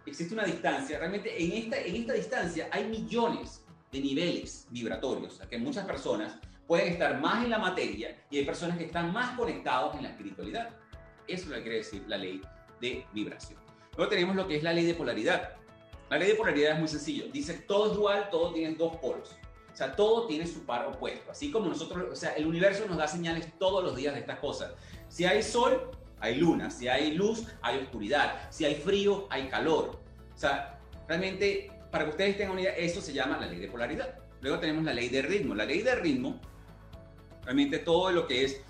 existe 0.05 0.33
una 0.33 0.43
distancia, 0.43 0.99
realmente 0.99 1.41
en 1.41 1.53
esta, 1.53 1.79
en 1.79 1.95
esta 1.95 2.13
distancia 2.13 2.67
hay 2.71 2.85
millones 2.85 3.63
de 3.89 4.01
niveles 4.01 4.67
vibratorios, 4.69 5.33
o 5.33 5.37
sea, 5.37 5.47
que 5.47 5.57
muchas 5.57 5.85
personas 5.85 6.35
pueden 6.67 6.93
estar 6.93 7.21
más 7.21 7.43
en 7.43 7.51
la 7.51 7.59
materia 7.59 8.23
y 8.29 8.37
hay 8.37 8.45
personas 8.45 8.77
que 8.77 8.85
están 8.85 9.13
más 9.13 9.37
conectados 9.37 9.95
en 9.95 10.03
la 10.03 10.09
espiritualidad. 10.09 10.75
Eso 11.27 11.43
es 11.43 11.47
lo 11.47 11.55
que 11.55 11.61
quiere 11.61 11.77
decir 11.77 12.03
la 12.07 12.17
ley 12.17 12.41
de 12.81 13.05
vibración. 13.13 13.59
Luego 13.95 14.09
tenemos 14.09 14.35
lo 14.35 14.47
que 14.47 14.57
es 14.57 14.63
la 14.63 14.73
ley 14.73 14.85
de 14.85 14.93
polaridad. 14.93 15.53
La 16.09 16.17
ley 16.17 16.29
de 16.29 16.35
polaridad 16.35 16.73
es 16.73 16.79
muy 16.79 16.87
sencillo. 16.87 17.25
Dice, 17.31 17.53
todo 17.53 17.91
es 17.91 17.97
dual, 17.97 18.29
todo 18.29 18.53
tiene 18.53 18.75
dos 18.75 18.95
polos. 18.97 19.35
O 19.71 19.75
sea, 19.75 19.95
todo 19.95 20.27
tiene 20.27 20.45
su 20.45 20.65
par 20.65 20.85
opuesto. 20.85 21.31
Así 21.31 21.51
como 21.51 21.67
nosotros, 21.67 22.05
o 22.11 22.15
sea, 22.15 22.33
el 22.33 22.45
universo 22.45 22.85
nos 22.87 22.97
da 22.97 23.07
señales 23.07 23.47
todos 23.57 23.83
los 23.83 23.95
días 23.95 24.13
de 24.13 24.19
estas 24.19 24.39
cosas. 24.39 24.73
Si 25.09 25.25
hay 25.25 25.41
sol, 25.41 25.91
hay 26.19 26.35
luna. 26.35 26.69
Si 26.69 26.87
hay 26.87 27.13
luz, 27.15 27.45
hay 27.61 27.79
oscuridad. 27.79 28.47
Si 28.51 28.65
hay 28.65 28.75
frío, 28.75 29.27
hay 29.29 29.47
calor. 29.47 29.99
O 30.33 30.37
sea, 30.37 30.79
realmente, 31.07 31.71
para 31.91 32.05
que 32.05 32.11
ustedes 32.11 32.37
tengan 32.37 32.53
una 32.53 32.61
idea, 32.61 32.75
eso 32.75 33.01
se 33.01 33.13
llama 33.13 33.39
la 33.39 33.47
ley 33.47 33.59
de 33.59 33.67
polaridad. 33.67 34.19
Luego 34.41 34.59
tenemos 34.59 34.83
la 34.83 34.93
ley 34.93 35.09
de 35.09 35.21
ritmo. 35.21 35.55
La 35.55 35.65
ley 35.65 35.81
de 35.81 35.95
ritmo, 35.95 36.39
realmente 37.43 37.79
todo 37.79 38.11
lo 38.11 38.27
que 38.27 38.45
es 38.45 38.61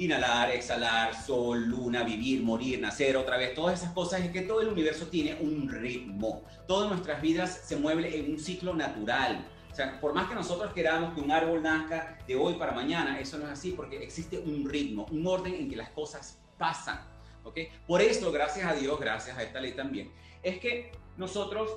inhalar, 0.00 0.50
exhalar, 0.50 1.14
sol, 1.14 1.66
luna, 1.66 2.02
vivir, 2.02 2.42
morir, 2.42 2.80
nacer 2.80 3.18
otra 3.18 3.36
vez, 3.36 3.54
todas 3.54 3.80
esas 3.80 3.92
cosas 3.92 4.22
es 4.22 4.30
que 4.30 4.40
todo 4.40 4.62
el 4.62 4.68
universo 4.68 5.06
tiene 5.08 5.36
un 5.40 5.68
ritmo. 5.68 6.42
Todas 6.66 6.88
nuestras 6.88 7.20
vidas 7.20 7.60
se 7.64 7.76
mueven 7.76 8.06
en 8.06 8.32
un 8.32 8.38
ciclo 8.38 8.74
natural. 8.74 9.46
O 9.70 9.74
sea, 9.74 10.00
por 10.00 10.14
más 10.14 10.26
que 10.26 10.34
nosotros 10.34 10.72
queramos 10.72 11.14
que 11.14 11.20
un 11.20 11.30
árbol 11.30 11.62
nazca 11.62 12.18
de 12.26 12.34
hoy 12.34 12.54
para 12.54 12.72
mañana, 12.72 13.20
eso 13.20 13.36
no 13.36 13.44
es 13.44 13.52
así 13.52 13.72
porque 13.72 14.02
existe 14.02 14.38
un 14.38 14.68
ritmo, 14.68 15.06
un 15.10 15.26
orden 15.26 15.54
en 15.54 15.68
que 15.68 15.76
las 15.76 15.90
cosas 15.90 16.40
pasan. 16.56 16.98
¿okay? 17.44 17.68
Por 17.86 18.00
eso, 18.00 18.32
gracias 18.32 18.66
a 18.66 18.74
Dios, 18.74 18.98
gracias 18.98 19.36
a 19.36 19.42
esta 19.42 19.60
ley 19.60 19.72
también, 19.72 20.10
es 20.42 20.58
que 20.58 20.92
nosotros 21.18 21.76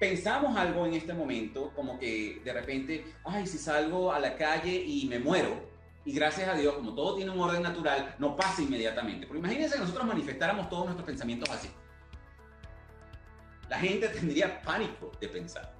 pensamos 0.00 0.56
algo 0.56 0.86
en 0.86 0.94
este 0.94 1.14
momento, 1.14 1.72
como 1.76 2.00
que 2.00 2.40
de 2.44 2.52
repente, 2.52 3.04
ay, 3.24 3.46
si 3.46 3.58
salgo 3.58 4.12
a 4.12 4.18
la 4.18 4.36
calle 4.36 4.74
y 4.74 5.06
me 5.06 5.20
muero, 5.20 5.69
y 6.04 6.12
gracias 6.12 6.48
a 6.48 6.54
Dios, 6.54 6.74
como 6.74 6.94
todo 6.94 7.16
tiene 7.16 7.30
un 7.30 7.40
orden 7.40 7.62
natural, 7.62 8.14
no 8.18 8.36
pasa 8.36 8.62
inmediatamente. 8.62 9.26
Porque 9.26 9.40
imagínense 9.40 9.74
que 9.74 9.80
nosotros 9.80 10.06
manifestáramos 10.06 10.68
todos 10.68 10.86
nuestros 10.86 11.06
pensamientos 11.06 11.48
así. 11.50 11.70
La 13.68 13.78
gente 13.78 14.08
tendría 14.20 14.62
pánico 14.62 15.12
de 15.20 15.28
pensar. 15.28 15.74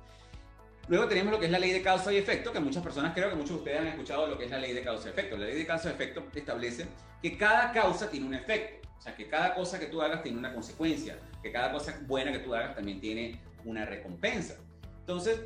Luego 0.88 1.06
tenemos 1.06 1.32
lo 1.32 1.38
que 1.38 1.46
es 1.46 1.52
la 1.52 1.58
ley 1.58 1.72
de 1.72 1.82
causa 1.82 2.12
y 2.12 2.16
efecto, 2.16 2.52
que 2.52 2.60
muchas 2.60 2.82
personas 2.82 3.14
creo 3.14 3.30
que 3.30 3.36
muchos 3.36 3.50
de 3.50 3.56
ustedes 3.56 3.80
han 3.80 3.86
escuchado 3.86 4.26
lo 4.26 4.36
que 4.36 4.44
es 4.44 4.50
la 4.50 4.58
ley 4.58 4.72
de 4.72 4.82
causa 4.82 5.08
y 5.08 5.12
efecto. 5.12 5.36
La 5.36 5.46
ley 5.46 5.56
de 5.56 5.66
causa 5.66 5.88
y 5.88 5.92
efecto 5.92 6.24
establece 6.34 6.86
que 7.22 7.38
cada 7.38 7.72
causa 7.72 8.10
tiene 8.10 8.26
un 8.26 8.34
efecto. 8.34 8.88
O 8.98 9.02
sea, 9.02 9.14
que 9.14 9.28
cada 9.28 9.54
cosa 9.54 9.78
que 9.78 9.86
tú 9.86 10.02
hagas 10.02 10.22
tiene 10.22 10.38
una 10.38 10.52
consecuencia, 10.52 11.18
que 11.42 11.50
cada 11.50 11.72
cosa 11.72 11.98
buena 12.02 12.32
que 12.32 12.40
tú 12.40 12.54
hagas 12.54 12.74
también 12.74 13.00
tiene 13.00 13.40
una 13.64 13.86
recompensa. 13.86 14.56
Entonces, 14.98 15.40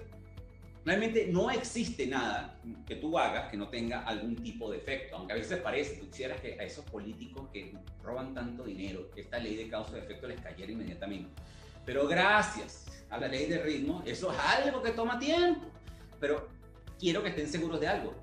realmente 0.85 1.29
no 1.31 1.51
existe 1.51 2.07
nada 2.07 2.59
que 2.87 2.97
tú 2.97 3.19
hagas 3.19 3.51
que 3.51 3.57
no 3.57 3.69
tenga 3.69 4.03
algún 4.03 4.37
tipo 4.37 4.71
de 4.71 4.79
efecto, 4.79 5.17
aunque 5.17 5.33
a 5.33 5.37
veces 5.37 5.59
parece, 5.61 5.97
tú 5.97 6.07
quisieras 6.07 6.41
que 6.41 6.59
a 6.61 6.65
esos 6.65 6.85
políticos 6.85 7.49
que 7.53 7.75
roban 8.03 8.35
tanto 8.35 8.65
dinero, 8.65 9.11
esta 9.17 9.39
ley 9.39 9.57
de 9.57 9.69
causa 9.69 9.97
y 9.97 10.01
efecto 10.01 10.29
les 10.29 10.41
cayera 10.41 10.73
inmediatamente. 10.73 11.31
Pero 11.87 12.07
gracias 12.07 12.87
a 13.11 13.19
la 13.19 13.29
ley 13.29 13.47
de 13.47 13.59
ritmo, 13.63 14.03
eso 14.07 14.33
es 14.33 14.39
algo 14.39 14.83
que 14.83 14.91
toma 14.93 15.19
tiempo. 15.19 15.67
Pero 16.21 16.49
quiero 16.99 17.23
que 17.23 17.31
estén 17.31 17.49
seguros 17.49 17.81
de 17.81 17.89
algo, 17.89 18.15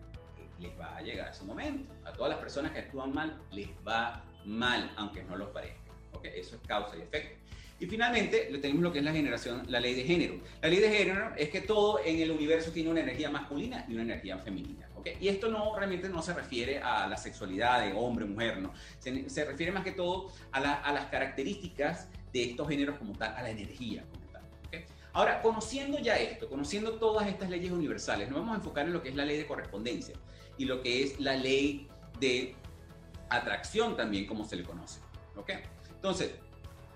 les 0.59 0.71
va 0.79 0.97
a 0.97 1.01
llegar 1.01 1.31
ese 1.31 1.43
momento. 1.43 1.91
A 2.05 2.13
todas 2.13 2.31
las 2.31 2.39
personas 2.39 2.71
que 2.71 2.79
actúan 2.79 3.13
mal, 3.13 3.39
les 3.51 3.69
va 3.87 4.23
mal, 4.45 4.91
aunque 4.97 5.23
no 5.23 5.35
lo 5.35 5.51
parezca. 5.51 5.91
¿okay? 6.13 6.31
Eso 6.35 6.55
es 6.55 6.61
causa 6.67 6.95
y 6.97 7.01
efecto. 7.01 7.40
Y 7.81 7.87
finalmente 7.87 8.47
tenemos 8.61 8.83
lo 8.83 8.93
que 8.93 8.99
es 8.99 9.03
la 9.03 9.11
generación, 9.11 9.63
la 9.67 9.79
ley 9.79 9.95
de 9.95 10.03
género. 10.03 10.35
La 10.61 10.69
ley 10.69 10.77
de 10.77 10.91
género 10.91 11.33
es 11.35 11.49
que 11.49 11.61
todo 11.61 11.99
en 12.05 12.19
el 12.19 12.29
universo 12.29 12.71
tiene 12.71 12.91
una 12.91 12.99
energía 12.99 13.31
masculina 13.31 13.83
y 13.89 13.93
una 13.93 14.03
energía 14.03 14.37
femenina. 14.37 14.87
¿okay? 14.97 15.17
Y 15.19 15.29
esto 15.29 15.49
no 15.49 15.75
realmente 15.75 16.07
no 16.07 16.21
se 16.21 16.35
refiere 16.35 16.77
a 16.77 17.07
la 17.07 17.17
sexualidad 17.17 17.83
de 17.83 17.93
hombre, 17.93 18.25
mujer, 18.25 18.59
no. 18.59 18.71
Se, 18.99 19.27
se 19.27 19.45
refiere 19.45 19.71
más 19.71 19.83
que 19.83 19.93
todo 19.93 20.31
a, 20.51 20.59
a, 20.59 20.93
las 20.93 21.05
características 21.07 22.07
de 22.31 22.51
estos 22.51 22.69
géneros 22.69 22.99
como 22.99 23.17
tal, 23.17 23.35
a 23.35 23.41
la 23.41 23.49
energía 23.49 24.05
como 24.11 24.27
tal. 24.31 24.43
¿okay? 24.67 24.85
Ahora, 25.13 25.41
conociendo 25.41 25.97
ya 25.97 26.19
esto, 26.19 26.47
conociendo 26.49 26.99
todas 26.99 27.27
estas 27.27 27.49
leyes 27.49 27.71
universales, 27.71 28.29
nos 28.29 28.41
vamos 28.41 28.53
a 28.53 28.57
enfocar 28.57 28.85
en 28.85 28.93
lo 28.93 29.01
que 29.01 29.09
es 29.09 29.15
la 29.15 29.25
ley 29.25 29.37
de 29.37 29.47
correspondencia 29.47 30.13
y 30.55 30.65
lo 30.65 30.83
que 30.83 31.01
es 31.01 31.19
la 31.19 31.35
ley 31.35 31.87
de 32.19 32.53
atracción 33.29 33.97
también, 33.97 34.27
como 34.27 34.45
se 34.45 34.55
le 34.55 34.63
conoce. 34.63 34.99
¿Ok? 35.35 35.49
Entonces, 35.95 36.35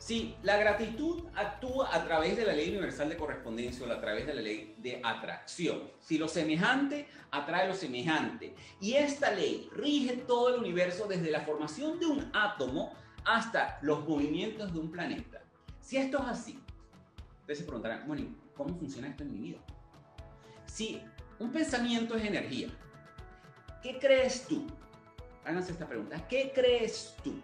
si 0.05 0.35
la 0.43 0.57
gratitud 0.57 1.23
actúa 1.33 1.89
a 1.91 2.05
través 2.05 2.37
de 2.37 2.45
la 2.45 2.53
ley 2.53 2.69
universal 2.69 3.09
de 3.09 3.17
correspondencia 3.17 3.87
o 3.87 3.91
a 3.91 3.99
través 3.99 4.27
de 4.27 4.35
la 4.35 4.41
ley 4.43 4.75
de 4.77 5.01
atracción, 5.03 5.89
si 5.99 6.19
lo 6.19 6.27
semejante 6.27 7.07
atrae 7.31 7.67
lo 7.67 7.73
semejante, 7.73 8.53
y 8.79 8.93
esta 8.93 9.31
ley 9.31 9.67
rige 9.71 10.17
todo 10.17 10.53
el 10.53 10.59
universo 10.59 11.07
desde 11.07 11.31
la 11.31 11.41
formación 11.41 11.99
de 11.99 12.05
un 12.05 12.29
átomo 12.33 12.93
hasta 13.23 13.79
los 13.81 14.07
movimientos 14.07 14.71
de 14.71 14.77
un 14.77 14.91
planeta. 14.91 15.41
Si 15.81 15.97
esto 15.97 16.19
es 16.19 16.25
así, 16.25 16.59
ustedes 17.39 17.57
se 17.57 17.65
preguntarán, 17.65 18.07
bueno, 18.07 18.27
¿cómo 18.55 18.77
funciona 18.77 19.07
esto 19.07 19.23
en 19.23 19.31
mi 19.31 19.39
vida? 19.39 19.57
Si 20.67 21.01
un 21.39 21.51
pensamiento 21.51 22.15
es 22.15 22.25
energía, 22.25 22.67
¿qué 23.81 23.97
crees 23.97 24.45
tú 24.45 24.67
háganse 25.45 25.71
esta 25.71 25.87
pregunta. 25.87 26.27
¿Qué 26.27 26.51
crees 26.53 27.15
tú 27.23 27.35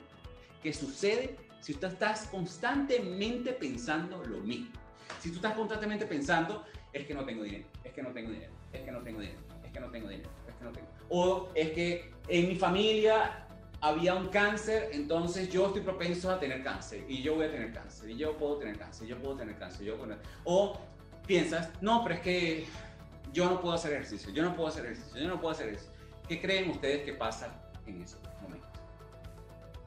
que 0.62 0.74
sucede 0.74 1.38
si 1.62 1.76
tú 1.76 1.88
estás 1.88 2.28
constantemente 2.28 3.54
pensando 3.54 4.24
lo 4.26 4.40
mismo? 4.40 4.72
Si 5.20 5.30
tú 5.30 5.36
estás 5.36 5.54
constantemente 5.54 6.06
pensando, 6.06 6.66
es 6.92 7.06
que 7.06 7.14
no 7.14 7.24
tengo 7.24 7.44
dinero, 7.44 7.66
es 7.84 7.94
que 7.94 8.02
no 8.02 8.12
tengo 8.12 8.32
dinero, 8.32 8.52
es 8.74 8.82
que 8.82 8.92
no 8.92 9.02
tengo 9.02 9.20
dinero, 9.20 9.40
es 9.64 9.72
que 9.72 9.80
no 9.80 9.90
tengo 9.90 10.10
dinero, 10.10 10.30
es 10.48 10.56
que 10.56 10.64
no 10.66 10.72
tengo. 10.72 10.88
O 11.10 11.50
es 11.56 11.72
que 11.72 12.12
en 12.28 12.48
mi 12.50 12.56
familia 12.56 13.46
había 13.82 14.16
un 14.16 14.28
cáncer, 14.28 14.90
entonces 14.92 15.50
yo 15.50 15.68
estoy 15.68 15.82
propenso 15.82 16.32
a 16.32 16.40
tener 16.40 16.64
cáncer 16.64 17.04
y 17.08 17.22
yo 17.22 17.36
voy 17.36 17.46
a 17.46 17.52
tener 17.52 17.74
cáncer 17.74 18.10
y 18.10 18.18
yo 18.18 18.38
puedo 18.38 18.58
tener 18.58 18.78
cáncer, 18.78 19.08
yo 19.08 19.18
puedo 19.18 19.36
tener 19.36 19.58
cáncer, 19.58 19.86
yo 19.86 19.98
puedo... 19.98 20.16
O 20.44 20.80
piensas, 21.26 21.70
no, 21.82 22.04
pero 22.04 22.16
es 22.16 22.22
que 22.22 22.66
yo 23.34 23.50
no 23.50 23.62
puedo 23.62 23.76
hacer 23.76 23.94
ejercicio, 23.94 24.32
yo 24.32 24.44
no 24.44 24.56
puedo 24.56 24.70
hacer 24.70 24.86
ejercicio, 24.86 25.20
yo 25.20 25.28
no 25.28 25.40
puedo 25.40 25.54
hacer 25.54 25.70
eso. 25.70 25.92
¿Qué 26.28 26.42
creen 26.42 26.70
ustedes 26.70 27.04
que 27.04 27.14
pasa 27.14 27.54
en 27.86 28.02
esos 28.02 28.20
momentos? 28.42 28.71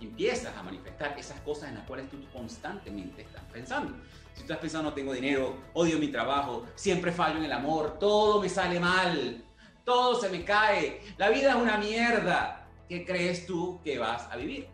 Empiezas 0.00 0.56
a 0.56 0.62
manifestar 0.62 1.18
esas 1.18 1.40
cosas 1.40 1.70
en 1.70 1.76
las 1.76 1.86
cuales 1.86 2.10
tú 2.10 2.18
constantemente 2.32 3.22
estás 3.22 3.42
pensando. 3.52 3.96
Si 4.32 4.40
tú 4.40 4.42
estás 4.42 4.58
pensando, 4.58 4.90
no 4.90 4.94
tengo 4.94 5.12
dinero, 5.12 5.56
odio 5.72 5.98
mi 5.98 6.08
trabajo, 6.08 6.66
siempre 6.74 7.12
fallo 7.12 7.38
en 7.38 7.44
el 7.44 7.52
amor, 7.52 7.98
todo 7.98 8.40
me 8.40 8.48
sale 8.48 8.80
mal, 8.80 9.44
todo 9.84 10.20
se 10.20 10.28
me 10.28 10.44
cae, 10.44 11.00
la 11.16 11.28
vida 11.28 11.50
es 11.50 11.56
una 11.56 11.78
mierda, 11.78 12.66
¿qué 12.88 13.04
crees 13.04 13.46
tú 13.46 13.80
que 13.82 13.98
vas 13.98 14.30
a 14.30 14.36
vivir? 14.36 14.68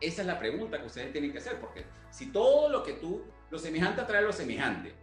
Esa 0.00 0.22
es 0.22 0.26
la 0.26 0.38
pregunta 0.38 0.78
que 0.78 0.86
ustedes 0.86 1.12
tienen 1.12 1.32
que 1.32 1.38
hacer, 1.38 1.60
porque 1.60 1.86
si 2.10 2.26
todo 2.26 2.68
lo 2.68 2.82
que 2.82 2.94
tú, 2.94 3.24
lo 3.50 3.58
semejante 3.58 4.00
atrae 4.02 4.22
lo 4.22 4.32
semejante, 4.32 4.94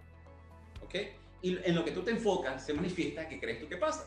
¿ok? 0.84 0.96
Y 1.42 1.58
en 1.64 1.74
lo 1.74 1.84
que 1.84 1.92
tú 1.92 2.04
te 2.04 2.12
enfocas 2.12 2.66
se 2.66 2.74
manifiesta, 2.74 3.28
¿qué 3.28 3.40
crees 3.40 3.60
tú 3.60 3.68
que 3.68 3.78
pasa? 3.78 4.06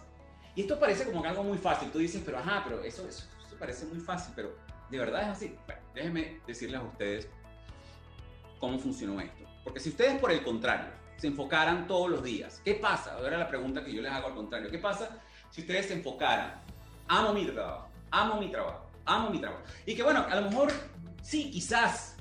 Y 0.55 0.63
esto 0.63 0.79
parece 0.79 1.07
como 1.07 1.25
algo 1.25 1.43
muy 1.43 1.57
fácil. 1.57 1.91
Tú 1.91 1.99
dices, 1.99 2.23
pero 2.25 2.39
ajá, 2.39 2.63
pero 2.65 2.83
eso, 2.85 3.09
eso, 3.09 3.25
parece 3.63 3.87
muy 3.87 4.01
fácil, 4.01 4.33
pero 4.35 4.57
¿de 4.91 4.99
verdad 4.99 5.23
es 5.23 5.29
así? 5.29 5.57
Bueno, 5.67 5.81
déjenme 5.95 6.41
decirles 6.49 6.81
a 6.81 6.83
ustedes 6.83 7.29
cómo 8.59 8.77
funcionó 8.77 9.21
esto. 9.21 9.45
Porque 9.63 9.79
si 9.79 9.91
ustedes, 9.91 10.19
por 10.21 10.33
el 10.33 10.43
contrario, 10.43 10.91
se 11.17 11.29
enfocaran 11.29 11.87
todos 11.87 12.11
los 12.11 12.25
días, 12.25 12.61
¿qué 12.65 12.75
pasa? 12.75 13.15
Ahora 13.15 13.39
la 13.39 13.47
pregunta 13.47 13.85
que 13.85 13.93
yo 13.95 14.03
les 14.03 14.11
hago 14.11 14.27
al 14.27 14.35
contrario. 14.35 14.69
¿Qué 14.69 14.79
pasa 14.79 15.17
si 15.51 15.61
ustedes 15.61 15.87
se 15.87 15.95
enfocaran? 15.95 16.61
Amo 17.07 17.33
mi 17.33 17.47
trabajo, 17.47 17.89
amo 18.11 18.41
mi 18.41 18.51
trabajo, 18.51 18.91
amo 19.05 19.31
mi 19.31 19.39
trabajo. 19.39 19.63
Y 19.87 19.95
que 19.95 20.03
bueno, 20.03 20.27
a 20.29 20.41
lo 20.41 20.51
mejor 20.51 20.73
sí, 21.23 21.49
quizás 21.49 22.17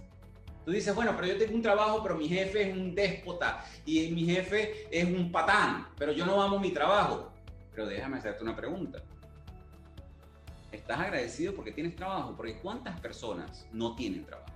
Tú 0.63 0.69
dices, 0.69 0.93
bueno, 0.93 1.13
pero 1.15 1.25
yo 1.25 1.39
tengo 1.39 1.55
un 1.55 1.63
trabajo, 1.63 2.03
pero 2.03 2.15
mi 2.15 2.29
jefe 2.29 2.69
es 2.69 2.77
un 2.77 2.93
déspota 2.93 3.65
y 3.83 4.11
mi 4.11 4.25
jefe 4.25 4.87
es 4.91 5.05
un 5.05 5.31
patán, 5.31 5.87
pero 5.97 6.11
yo 6.11 6.23
no 6.23 6.39
amo 6.39 6.59
mi 6.59 6.69
trabajo. 6.69 7.31
Pero 7.71 7.87
déjame 7.87 8.17
hacerte 8.17 8.43
una 8.43 8.55
pregunta. 8.55 9.01
¿Estás 10.71 10.99
agradecido 10.99 11.53
porque 11.53 11.71
tienes 11.71 11.95
trabajo? 11.95 12.33
Porque 12.35 12.57
¿cuántas 12.59 12.99
personas 12.99 13.67
no 13.73 13.95
tienen 13.95 14.25
trabajo? 14.25 14.51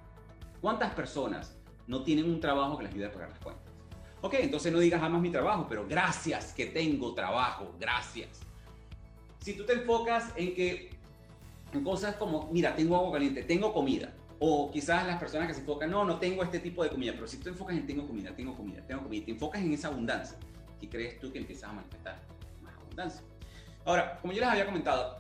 ¿Cuántas 0.62 0.94
personas 0.94 1.58
no 1.88 2.04
tienen 2.04 2.26
un 2.26 2.40
trabajo 2.40 2.78
que 2.78 2.84
les 2.84 2.94
ayude 2.94 3.06
a 3.08 3.12
pagar 3.12 3.30
las 3.30 3.40
cuentas? 3.40 3.66
Ok, 4.22 4.36
entonces 4.40 4.72
no 4.72 4.80
digas 4.80 5.02
jamás 5.02 5.22
mi 5.22 5.30
trabajo, 5.30 5.68
pero 5.68 5.86
gracias 5.88 6.54
que 6.54 6.68
tengo 6.68 7.14
trabajo, 7.14 7.76
gracias. 7.80 8.40
Si 9.40 9.54
tú 9.54 9.66
te 9.66 9.74
enfocas 9.74 10.32
en 10.36 10.56
que, 10.56 10.90
en 11.74 11.84
cosas 11.84 12.16
como, 12.16 12.50
mira, 12.52 12.76
tengo 12.76 12.96
agua 12.96 13.12
caliente, 13.12 13.44
tengo 13.44 13.74
comida, 13.74 14.14
o 14.40 14.72
quizás 14.72 15.06
las 15.06 15.20
personas 15.20 15.48
que 15.48 15.54
se 15.54 15.60
enfocan, 15.60 15.92
no, 15.92 16.06
no 16.06 16.18
tengo 16.18 16.44
este 16.44 16.60
tipo 16.60 16.82
de 16.84 16.90
comida, 16.90 17.12
pero 17.14 17.28
si 17.28 17.38
tú 17.38 17.44
te 17.44 17.50
enfocas 17.50 17.76
en 17.78 17.86
tengo 17.86 18.08
comida, 18.08 18.36
tengo 18.36 18.56
comida, 18.56 18.82
tengo 18.88 19.04
comida, 19.04 19.26
te 19.26 19.32
enfocas 19.32 19.62
en 19.62 19.74
esa 19.74 19.90
abundancia, 19.90 20.38
¿qué 20.80 20.90
crees 20.90 21.20
tú 21.20 21.32
que 21.32 21.40
empiezas 21.40 21.70
a 21.70 21.74
manifestar? 21.74 22.20
Más 22.64 22.74
abundancia. 22.76 23.22
Ahora, 23.86 24.18
como 24.22 24.34
yo 24.34 24.40
les 24.40 24.50
había 24.50 24.66
comentado, 24.66 25.20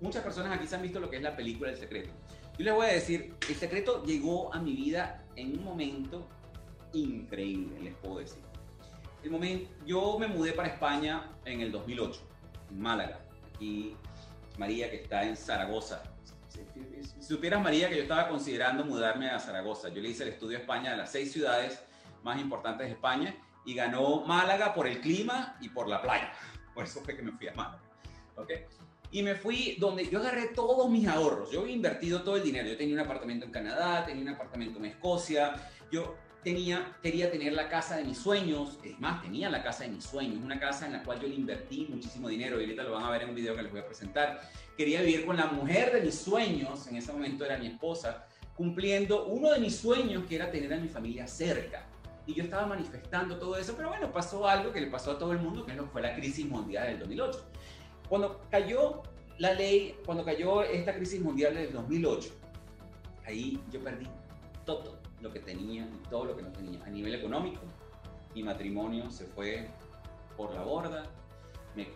muchas 0.00 0.22
personas 0.22 0.56
aquí 0.56 0.66
se 0.66 0.76
han 0.76 0.82
visto 0.82 1.00
lo 1.00 1.10
que 1.10 1.16
es 1.16 1.22
la 1.22 1.36
película 1.36 1.70
El 1.70 1.76
Secreto. 1.76 2.10
Yo 2.58 2.64
les 2.64 2.74
voy 2.74 2.86
a 2.86 2.92
decir, 2.92 3.34
El 3.48 3.54
Secreto 3.54 4.04
llegó 4.04 4.52
a 4.52 4.60
mi 4.60 4.74
vida 4.74 5.24
en 5.36 5.58
un 5.58 5.64
momento 5.64 6.28
increíble, 6.92 7.80
les 7.80 7.94
puedo 7.94 8.18
decir. 8.18 8.42
El 9.22 9.30
momento, 9.30 9.70
yo 9.86 10.18
me 10.18 10.26
mudé 10.26 10.52
para 10.52 10.68
España 10.68 11.30
en 11.44 11.60
el 11.60 11.72
2008, 11.72 12.20
en 12.70 12.80
Málaga. 12.80 13.20
Aquí 13.54 13.96
María, 14.56 14.90
que 14.90 15.02
está 15.02 15.24
en 15.24 15.36
Zaragoza, 15.36 16.02
si 16.48 17.22
supieras, 17.22 17.62
María, 17.62 17.88
que 17.88 17.96
yo 17.96 18.02
estaba 18.02 18.28
considerando 18.28 18.84
mudarme 18.84 19.30
a 19.30 19.38
Zaragoza. 19.38 19.88
Yo 19.90 20.00
le 20.00 20.08
hice 20.08 20.22
el 20.24 20.30
estudio 20.30 20.58
a 20.58 20.60
España 20.60 20.90
de 20.92 20.96
las 20.96 21.12
seis 21.12 21.32
ciudades 21.32 21.82
más 22.22 22.40
importantes 22.40 22.86
de 22.86 22.94
España 22.94 23.36
y 23.64 23.74
ganó 23.74 24.24
Málaga 24.24 24.74
por 24.74 24.86
el 24.86 25.00
clima 25.00 25.56
y 25.60 25.68
por 25.68 25.88
la 25.88 26.00
playa. 26.02 26.32
Por 26.74 26.84
eso 26.84 27.00
fue 27.00 27.16
que 27.16 27.22
me 27.22 27.32
fui 27.32 27.48
a 27.48 27.54
Málaga. 27.54 27.82
¿Okay? 28.36 28.66
Y 29.10 29.22
me 29.22 29.34
fui 29.34 29.76
donde 29.78 30.08
yo 30.08 30.18
agarré 30.18 30.48
todos 30.48 30.90
mis 30.90 31.06
ahorros. 31.06 31.50
Yo 31.50 31.60
había 31.62 31.74
invertido 31.74 32.22
todo 32.22 32.36
el 32.36 32.42
dinero. 32.42 32.68
Yo 32.68 32.76
tenía 32.76 32.94
un 32.94 33.00
apartamento 33.00 33.46
en 33.46 33.52
Canadá, 33.52 34.04
tenía 34.04 34.22
un 34.22 34.28
apartamento 34.28 34.78
en 34.78 34.86
Escocia. 34.86 35.54
Yo 35.90 36.16
tenía, 36.44 36.96
quería 37.02 37.30
tener 37.30 37.54
la 37.54 37.68
casa 37.68 37.96
de 37.96 38.04
mis 38.04 38.18
sueños. 38.18 38.78
Es 38.84 38.98
más, 39.00 39.22
tenía 39.22 39.48
la 39.48 39.62
casa 39.62 39.84
de 39.84 39.90
mis 39.90 40.04
sueños. 40.04 40.38
Una 40.42 40.60
casa 40.60 40.86
en 40.86 40.92
la 40.92 41.02
cual 41.02 41.20
yo 41.20 41.28
le 41.28 41.34
invertí 41.34 41.86
muchísimo 41.88 42.28
dinero. 42.28 42.60
Y 42.60 42.64
ahorita 42.64 42.82
lo 42.82 42.92
van 42.92 43.04
a 43.04 43.10
ver 43.10 43.22
en 43.22 43.30
un 43.30 43.34
video 43.34 43.56
que 43.56 43.62
les 43.62 43.72
voy 43.72 43.80
a 43.80 43.86
presentar 43.86 44.40
quería 44.78 45.02
vivir 45.02 45.26
con 45.26 45.36
la 45.36 45.46
mujer 45.46 45.92
de 45.92 46.02
mis 46.02 46.14
sueños, 46.14 46.86
en 46.86 46.96
ese 46.96 47.12
momento 47.12 47.44
era 47.44 47.58
mi 47.58 47.66
esposa, 47.66 48.24
cumpliendo 48.54 49.26
uno 49.26 49.50
de 49.50 49.58
mis 49.58 49.76
sueños 49.76 50.24
que 50.28 50.36
era 50.36 50.52
tener 50.52 50.72
a 50.72 50.76
mi 50.76 50.88
familia 50.88 51.26
cerca. 51.26 51.84
Y 52.26 52.34
yo 52.34 52.44
estaba 52.44 52.64
manifestando 52.64 53.38
todo 53.38 53.56
eso, 53.56 53.74
pero 53.76 53.88
bueno, 53.88 54.12
pasó 54.12 54.46
algo 54.46 54.72
que 54.72 54.80
le 54.80 54.86
pasó 54.86 55.12
a 55.12 55.18
todo 55.18 55.32
el 55.32 55.40
mundo, 55.40 55.66
que 55.66 55.72
fue 55.82 56.00
la 56.00 56.14
crisis 56.14 56.46
mundial 56.46 56.86
del 56.86 57.00
2008. 57.00 57.44
Cuando 58.08 58.40
cayó 58.50 59.02
la 59.38 59.54
ley, 59.54 59.96
cuando 60.04 60.24
cayó 60.24 60.62
esta 60.62 60.94
crisis 60.94 61.20
mundial 61.20 61.54
del 61.54 61.72
2008, 61.72 62.30
ahí 63.26 63.60
yo 63.70 63.80
perdí 63.82 64.06
todo 64.64 64.98
lo 65.20 65.32
que 65.32 65.40
tenía 65.40 65.82
y 65.82 66.08
todo 66.08 66.24
lo 66.24 66.36
que 66.36 66.42
no 66.42 66.52
tenía. 66.52 66.82
A 66.84 66.90
nivel 66.90 67.14
económico, 67.14 67.60
mi 68.34 68.42
matrimonio 68.42 69.10
se 69.10 69.24
fue 69.26 69.68
por 70.36 70.54
la 70.54 70.62
borda, 70.62 71.04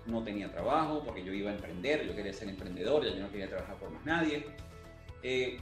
no 0.07 0.23
tenía 0.23 0.51
trabajo 0.51 1.03
porque 1.05 1.25
yo 1.25 1.33
iba 1.33 1.51
a 1.51 1.55
emprender, 1.55 2.07
yo 2.07 2.15
quería 2.15 2.33
ser 2.33 2.49
emprendedor, 2.49 3.05
yo 3.05 3.21
no 3.21 3.31
quería 3.31 3.49
trabajar 3.49 3.77
por 3.77 3.91
más 3.91 4.05
nadie. 4.05 4.47
Eh, 5.23 5.59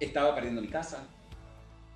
estaba 0.00 0.34
perdiendo 0.34 0.60
mi 0.60 0.68
casa, 0.68 1.06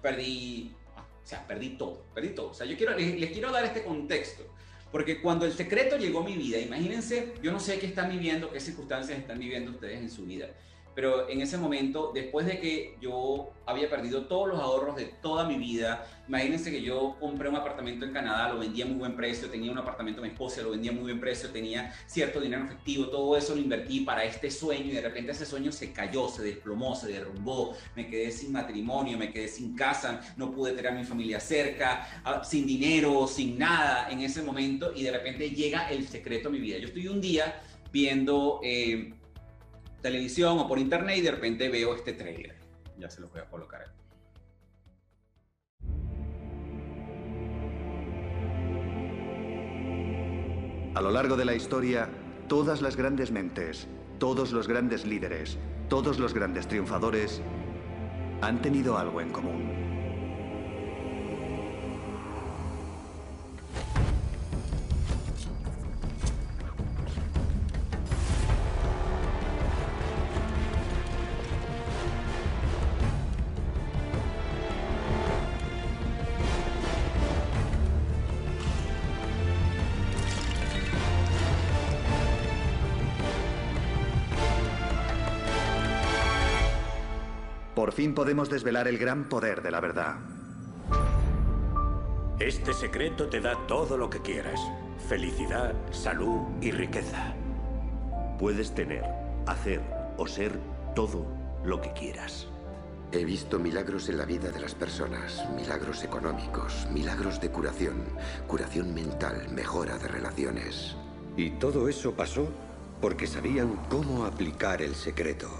perdí, 0.03 0.73
o 0.97 1.27
sea, 1.27 1.47
perdí 1.47 1.71
todo, 1.71 2.05
perdí 2.15 2.31
todo. 2.31 2.51
O 2.51 2.55
sea, 2.55 2.67
yo 2.67 2.77
quiero, 2.77 2.97
les, 2.97 3.19
les 3.19 3.31
quiero 3.31 3.51
dar 3.51 3.65
este 3.65 3.83
contexto, 3.83 4.45
porque 4.92 5.20
cuando 5.20 5.44
el 5.44 5.53
secreto 5.53 5.96
llegó 5.96 6.20
a 6.20 6.25
mi 6.25 6.37
vida, 6.37 6.59
imagínense, 6.59 7.35
yo 7.42 7.53
no 7.53 7.61
sé 7.61 7.79
qué 7.79 7.87
están 7.87 8.11
viviendo, 8.11 8.51
qué 8.51 8.61
circunstancias 8.61 9.18
están 9.18 9.38
viviendo 9.38 9.72
ustedes 9.72 10.01
en 10.01 10.11
su 10.11 10.27
vida, 10.27 10.49
pero 10.97 11.29
en 11.29 11.43
ese 11.43 11.59
momento, 11.59 12.11
después 12.15 12.47
de 12.47 12.59
que 12.59 12.97
yo 13.03 13.53
había 13.67 13.91
perdido 13.91 14.23
todos 14.23 14.49
los 14.49 14.59
ahorros 14.59 14.97
de 14.97 15.05
toda 15.05 15.47
mi 15.47 15.57
vida, 15.57 16.07
imagínense 16.27 16.71
que 16.71 16.81
yo 16.81 17.19
compré 17.21 17.51
un 17.51 17.57
apartamento 17.57 18.07
en 18.07 18.15
Canadá, 18.15 18.49
lo 18.49 18.61
vendía 18.61 18.87
a 18.87 18.89
muy 18.89 18.97
buen 18.97 19.15
precio, 19.15 19.51
tenía 19.51 19.71
un 19.71 19.77
apartamento 19.77 20.25
en 20.25 20.31
Escocia, 20.31 20.63
lo 20.63 20.71
vendía 20.71 20.93
a 20.93 20.95
muy 20.95 21.03
buen 21.03 21.21
precio, 21.21 21.51
tenía 21.51 21.93
cierto 22.07 22.41
dinero 22.41 22.65
efectivo, 22.65 23.09
todo 23.09 23.37
eso 23.37 23.55
lo 23.55 23.61
invertí 23.61 24.01
para 24.01 24.25
este 24.25 24.51
sueño 24.51 24.87
y 24.87 24.93
de 24.93 25.03
repente 25.03 25.33
ese 25.33 25.45
sueño 25.45 25.71
se 25.71 25.93
cayó, 25.93 26.31
se 26.31 26.43
desplomó, 26.43 26.97
se 26.97 27.09
derrumbó, 27.09 27.77
me 27.95 28.09
quedé 28.09 28.31
sin 28.31 28.51
matrimonio, 28.53 29.19
me 29.19 29.31
quedé 29.31 29.49
sin 29.49 29.77
casa, 29.77 30.23
no 30.39 30.51
pude 30.51 30.73
tener 30.73 30.93
a 30.93 30.95
mi 30.95 31.05
familia 31.05 31.41
cerca, 31.41 32.23
ah, 32.25 32.43
sin 32.43 32.67
dinero, 32.67 33.27
sin 33.27 33.59
nada 33.59 34.09
en 34.11 34.21
ese 34.21 34.41
momento 34.41 34.95
y 34.97 35.03
de 35.03 35.11
repente 35.11 35.51
llega 35.51 35.91
el 35.91 36.09
secreto 36.09 36.49
a 36.49 36.53
mi 36.53 36.59
vida. 36.59 36.79
Yo 36.79 36.87
estoy 36.87 37.07
un 37.09 37.21
día 37.21 37.61
viendo... 37.93 38.61
Eh, 38.65 39.13
televisión 40.03 40.59
o 40.59 40.69
por 40.69 40.79
internet 40.79 41.19
y 41.19 41.21
de 41.23 41.31
repente 41.31 41.69
veo 41.69 41.95
este 41.95 42.13
trailer. 42.13 42.57
Ya 42.99 43.11
se 43.11 43.21
lo 43.21 43.29
voy 43.29 43.41
a 43.41 43.45
colocar 43.47 43.83
aquí. 43.83 43.91
A 50.95 51.03
lo 51.03 51.11
largo 51.11 51.37
de 51.37 51.45
la 51.45 51.55
historia, 51.55 52.09
todas 52.49 52.81
las 52.81 52.97
grandes 52.97 53.31
mentes, 53.31 53.87
todos 54.19 54.53
los 54.53 54.67
grandes 54.67 55.05
líderes, 55.05 55.59
todos 55.91 56.19
los 56.19 56.33
grandes 56.33 56.69
triunfadores 56.69 57.43
han 58.41 58.63
tenido 58.63 58.97
algo 58.97 59.21
en 59.21 59.31
común. 59.31 59.76
Por 87.77 87.93
fin 87.93 88.14
podemos 88.14 88.49
desvelar 88.49 88.89
el 88.89 88.97
gran 88.97 89.29
poder 89.29 89.61
de 89.61 89.70
la 89.70 89.81
verdad. 89.81 90.16
Este 92.41 92.72
secreto 92.72 93.29
te 93.29 93.43
da 93.43 93.66
todo 93.66 93.99
lo 93.99 94.09
que 94.09 94.22
quieras. 94.22 94.59
Felicidad, 95.11 95.74
salud 95.91 96.41
y 96.62 96.70
riqueza. 96.70 97.35
Puedes 98.39 98.74
tener, 98.74 99.05
hacer 99.47 99.83
o 100.16 100.27
ser 100.27 100.59
todo 100.95 101.27
lo 101.66 101.83
que 101.83 101.93
quieras. 101.93 102.49
He 103.12 103.27
visto 103.27 103.59
milagros 103.59 104.09
en 104.09 104.16
la 104.16 104.24
vida 104.24 104.51
de 104.51 104.61
las 104.61 104.74
personas, 104.74 105.47
milagros 105.55 106.03
económicos, 106.03 106.89
milagros 106.91 107.43
de 107.43 107.51
curación, 107.51 108.05
curación 108.47 108.95
mental, 108.95 109.51
mejora 109.51 109.99
de 109.99 110.09
relaciones. 110.09 110.97
Y 111.37 111.51
todo 111.51 111.91
eso 111.91 112.14
pasó 112.14 112.49
porque 113.03 113.27
sabían 113.27 113.77
cómo 113.91 114.24
aplicar 114.24 114.81
el 114.81 114.95
secreto. 114.95 115.51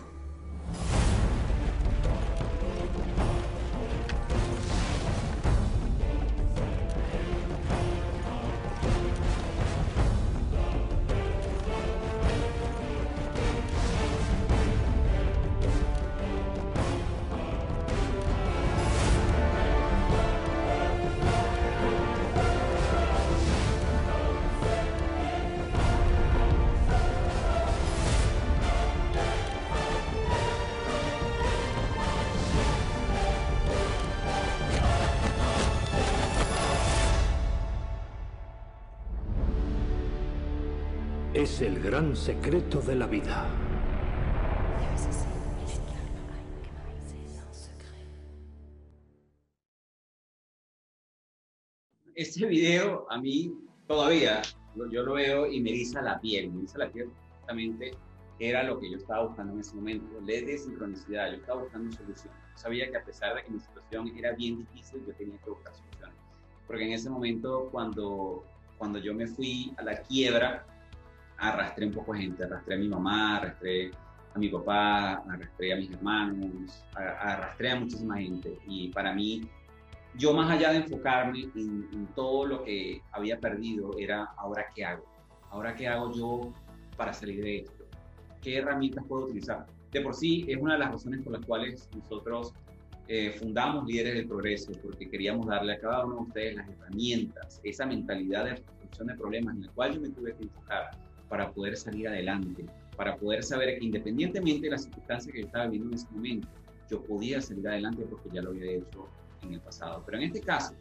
Gran 41.97 42.15
secreto 42.15 42.83
de 42.83 42.95
la 42.95 43.07
vida. 43.07 43.49
Este 52.15 52.47
video 52.47 53.07
a 53.11 53.19
mí 53.19 53.51
todavía 53.87 54.43
yo 54.75 55.03
lo 55.05 55.15
veo 55.15 55.47
y 55.47 55.63
me 55.63 55.71
eriza 55.71 56.03
la 56.03 56.21
piel, 56.21 56.51
me 56.51 56.59
eriza 56.59 56.77
la 56.77 56.91
piel 56.91 57.09
justamente 57.39 57.93
era 58.39 58.63
lo 58.63 58.79
que 58.79 58.91
yo 58.91 58.99
estaba 58.99 59.25
buscando 59.29 59.55
en 59.55 59.61
ese 59.61 59.75
momento, 59.75 60.21
ley 60.21 60.45
de 60.45 60.59
sincronicidad, 60.59 61.31
yo 61.31 61.37
estaba 61.37 61.63
buscando 61.63 61.97
soluciones. 61.97 62.39
Yo 62.53 62.59
sabía 62.59 62.91
que 62.91 62.99
a 62.99 63.05
pesar 63.07 63.37
de 63.37 63.45
que 63.45 63.53
mi 63.53 63.61
situación 63.61 64.13
era 64.19 64.33
bien 64.33 64.59
difícil, 64.59 65.03
yo 65.07 65.15
tenía 65.15 65.39
que 65.39 65.49
buscar 65.49 65.75
soluciones. 65.75 66.17
Porque 66.67 66.85
en 66.85 66.93
ese 66.93 67.09
momento, 67.09 67.71
cuando, 67.73 68.45
cuando 68.77 68.99
yo 68.99 69.15
me 69.15 69.27
fui 69.27 69.73
a 69.79 69.83
la 69.83 70.03
quiebra, 70.03 70.67
arrastré 71.39 71.87
un 71.87 71.93
poco 71.93 72.12
de 72.12 72.20
gente, 72.20 72.45
arrastré 72.45 72.74
a 72.74 72.78
mi 72.78 72.89
mamá, 72.89 73.39
arrastré 73.39 73.91
a 74.34 74.39
mi 74.39 74.49
papá, 74.49 75.22
arrastré 75.28 75.72
a 75.72 75.76
mis 75.76 75.91
hermanos, 75.91 76.84
arrastré 76.95 77.70
a 77.70 77.76
muchísima 77.76 78.18
gente. 78.18 78.59
Y 78.66 78.89
para 78.89 79.12
mí, 79.14 79.49
yo 80.16 80.32
más 80.32 80.51
allá 80.51 80.70
de 80.70 80.78
enfocarme 80.78 81.51
en, 81.55 81.89
en 81.93 82.07
todo 82.14 82.47
lo 82.47 82.64
que 82.64 83.03
había 83.12 83.39
perdido, 83.39 83.97
era 83.99 84.24
ahora 84.37 84.66
qué 84.74 84.84
hago, 84.84 85.05
ahora 85.51 85.74
qué 85.74 85.89
hago 85.89 86.12
yo 86.12 86.53
para 86.97 87.12
salir 87.12 87.43
de 87.43 87.59
esto 87.59 87.76
qué 88.47 88.59
herramientas 88.59 89.05
puedo 89.09 89.24
utilizar. 89.24 89.66
De 89.91 90.01
por 90.01 90.14
sí 90.14 90.45
es 90.47 90.57
una 90.57 90.74
de 90.74 90.78
las 90.78 90.93
razones 90.93 91.20
por 91.22 91.32
las 91.32 91.45
cuales 91.45 91.89
nosotros 91.97 92.55
eh, 93.09 93.32
fundamos 93.32 93.84
Líderes 93.87 94.14
del 94.14 94.28
Progreso, 94.28 94.70
porque 94.84 95.09
queríamos 95.09 95.47
darle 95.47 95.72
a 95.72 95.80
cada 95.80 96.05
uno 96.05 96.14
de 96.14 96.22
ustedes 96.22 96.55
las 96.55 96.68
herramientas, 96.68 97.61
esa 97.64 97.87
mentalidad 97.87 98.45
de 98.45 98.51
resolución 98.51 99.09
de 99.09 99.14
problemas 99.16 99.57
en 99.57 99.62
la 99.62 99.72
cual 99.72 99.95
yo 99.95 100.01
me 100.01 100.11
tuve 100.11 100.37
que 100.37 100.45
enfocar 100.45 100.91
para 101.29 101.51
poder 101.53 101.77
salir 101.77 102.09
adelante, 102.09 102.64
para 102.97 103.16
poder 103.16 103.43
saber 103.43 103.79
que 103.79 103.85
independientemente 103.85 104.66
de 104.66 104.70
las 104.70 104.85
circunstancias 104.85 105.33
que 105.33 105.41
yo 105.41 105.47
estaba 105.47 105.66
viviendo 105.66 105.89
en 105.89 105.95
ese 105.95 106.07
momento, 106.11 106.49
yo 106.91 107.03
podía 107.03 107.41
salir 107.41 107.66
adelante 107.68 108.05
porque 108.09 108.29
ya 108.33 108.43
lo 108.43 108.51
había 108.51 108.72
hecho 108.72 109.09
en 109.43 109.55
el 109.55 109.61
pasado. 109.61 110.03
Pero 110.07 110.18
en 110.18 110.24
este 110.24 110.41
caso, 110.41 110.74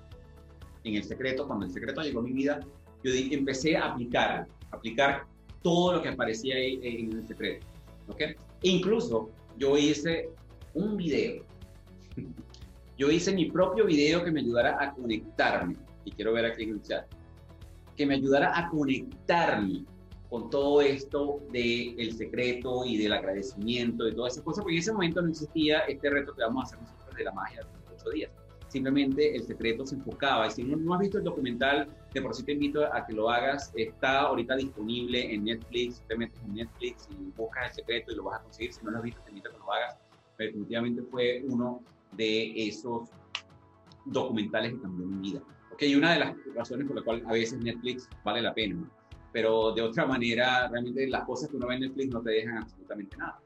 en 0.83 0.95
el 0.95 1.03
secreto, 1.03 1.47
cuando 1.47 1.65
el 1.65 1.71
secreto 1.71 2.01
llegó 2.01 2.19
a 2.19 2.23
mi 2.23 2.31
vida, 2.31 2.59
yo 3.03 3.11
empecé 3.13 3.75
a 3.77 3.91
aplicar, 3.91 4.47
aplicar 4.71 5.25
todo 5.61 5.93
lo 5.93 6.01
que 6.01 6.09
aparecía 6.09 6.55
ahí 6.55 6.79
en 6.83 7.13
el 7.13 7.27
secreto. 7.27 7.65
¿ok? 8.07 8.21
Incluso 8.61 9.29
yo 9.57 9.77
hice 9.77 10.29
un 10.73 10.97
video. 10.97 11.43
Yo 12.97 13.11
hice 13.11 13.33
mi 13.33 13.51
propio 13.51 13.85
video 13.85 14.23
que 14.23 14.31
me 14.31 14.41
ayudara 14.41 14.77
a 14.81 14.93
conectarme. 14.93 15.75
Y 16.05 16.11
quiero 16.11 16.33
ver 16.33 16.45
aquí 16.45 16.63
en 16.63 16.69
el 16.71 16.81
chat. 16.81 17.05
Que 17.95 18.05
me 18.05 18.15
ayudara 18.15 18.57
a 18.57 18.69
conectarme 18.69 19.85
con 20.35 20.49
todo 20.49 20.81
esto 20.81 21.39
del 21.53 21.97
el 21.97 22.11
secreto 22.17 22.83
y 22.83 22.97
del 22.97 23.13
agradecimiento, 23.13 24.03
de 24.03 24.11
todas 24.11 24.33
esas 24.33 24.43
cosas, 24.43 24.63
porque 24.63 24.75
en 24.75 24.79
ese 24.81 24.91
momento 24.91 25.21
no 25.21 25.29
existía 25.29 25.79
este 25.87 26.09
reto 26.09 26.35
que 26.35 26.41
vamos 26.41 26.63
a 26.63 26.67
hacer 26.67 26.81
nosotros 26.81 27.15
de 27.15 27.23
la 27.23 27.31
magia 27.31 27.61
de 27.61 27.95
ocho 27.95 28.09
días 28.09 28.31
simplemente 28.67 29.33
el 29.33 29.43
secreto 29.43 29.85
se 29.85 29.95
enfocaba. 29.95 30.47
Y 30.47 30.51
si 30.51 30.63
no, 30.65 30.93
has 30.93 30.99
visto 30.99 31.19
el 31.19 31.23
documental, 31.23 31.87
de 32.13 32.21
por 32.21 32.35
sí 32.35 32.43
te 32.43 32.51
invito 32.51 32.83
a 32.93 33.05
que 33.05 33.13
lo 33.13 33.29
hagas. 33.29 33.71
Está 33.75 34.23
ahorita 34.23 34.57
disponible 34.57 35.33
en 35.33 35.45
Netflix. 35.45 36.01
Te 36.09 36.17
metes 36.17 36.41
en 36.43 36.55
Netflix 36.55 37.07
y 37.09 37.31
buscas 37.37 37.69
el 37.69 37.75
secreto 37.75 38.11
y 38.11 38.15
lo 38.15 38.23
vas 38.23 38.41
a 38.41 38.43
conseguir. 38.43 38.73
Si 38.73 38.83
no 38.83 38.91
lo 38.91 38.97
has 38.97 39.03
visto, 39.03 39.21
te 39.21 39.29
invito 39.29 39.47
a 39.47 39.53
que 39.53 39.59
lo 39.59 39.71
hagas. 39.71 39.97
Pero 40.35 40.47
definitivamente 40.49 41.01
fue 41.03 41.45
uno 41.47 41.81
de 42.11 42.67
esos 42.67 43.09
documentales 44.03 44.73
que 44.73 44.81
cambió 44.81 45.05
mi 45.05 45.29
vida. 45.29 45.41
Okay, 45.73 45.91
y 45.91 45.95
una 45.95 46.11
de 46.11 46.19
las 46.19 46.35
razones 46.53 46.85
por 46.85 46.97
la 46.97 47.03
cual 47.03 47.23
a 47.25 47.31
veces 47.31 47.59
Netflix 47.59 48.09
vale 48.25 48.41
la 48.41 48.53
pena, 48.53 48.75
pero 49.35 49.73
de 49.73 49.81
otra 49.81 50.05
manera, 50.05 50.69
realmente 50.69 51.05
las 51.07 51.25
cosas 51.25 51.49
que 51.49 51.57
uno 51.57 51.67
ve 51.67 51.75
en 51.75 51.81
Netflix 51.81 52.13
no 52.13 52.21
te 52.21 52.29
dejan 52.29 52.59
absolutamente 52.59 53.17
nada. 53.17 53.37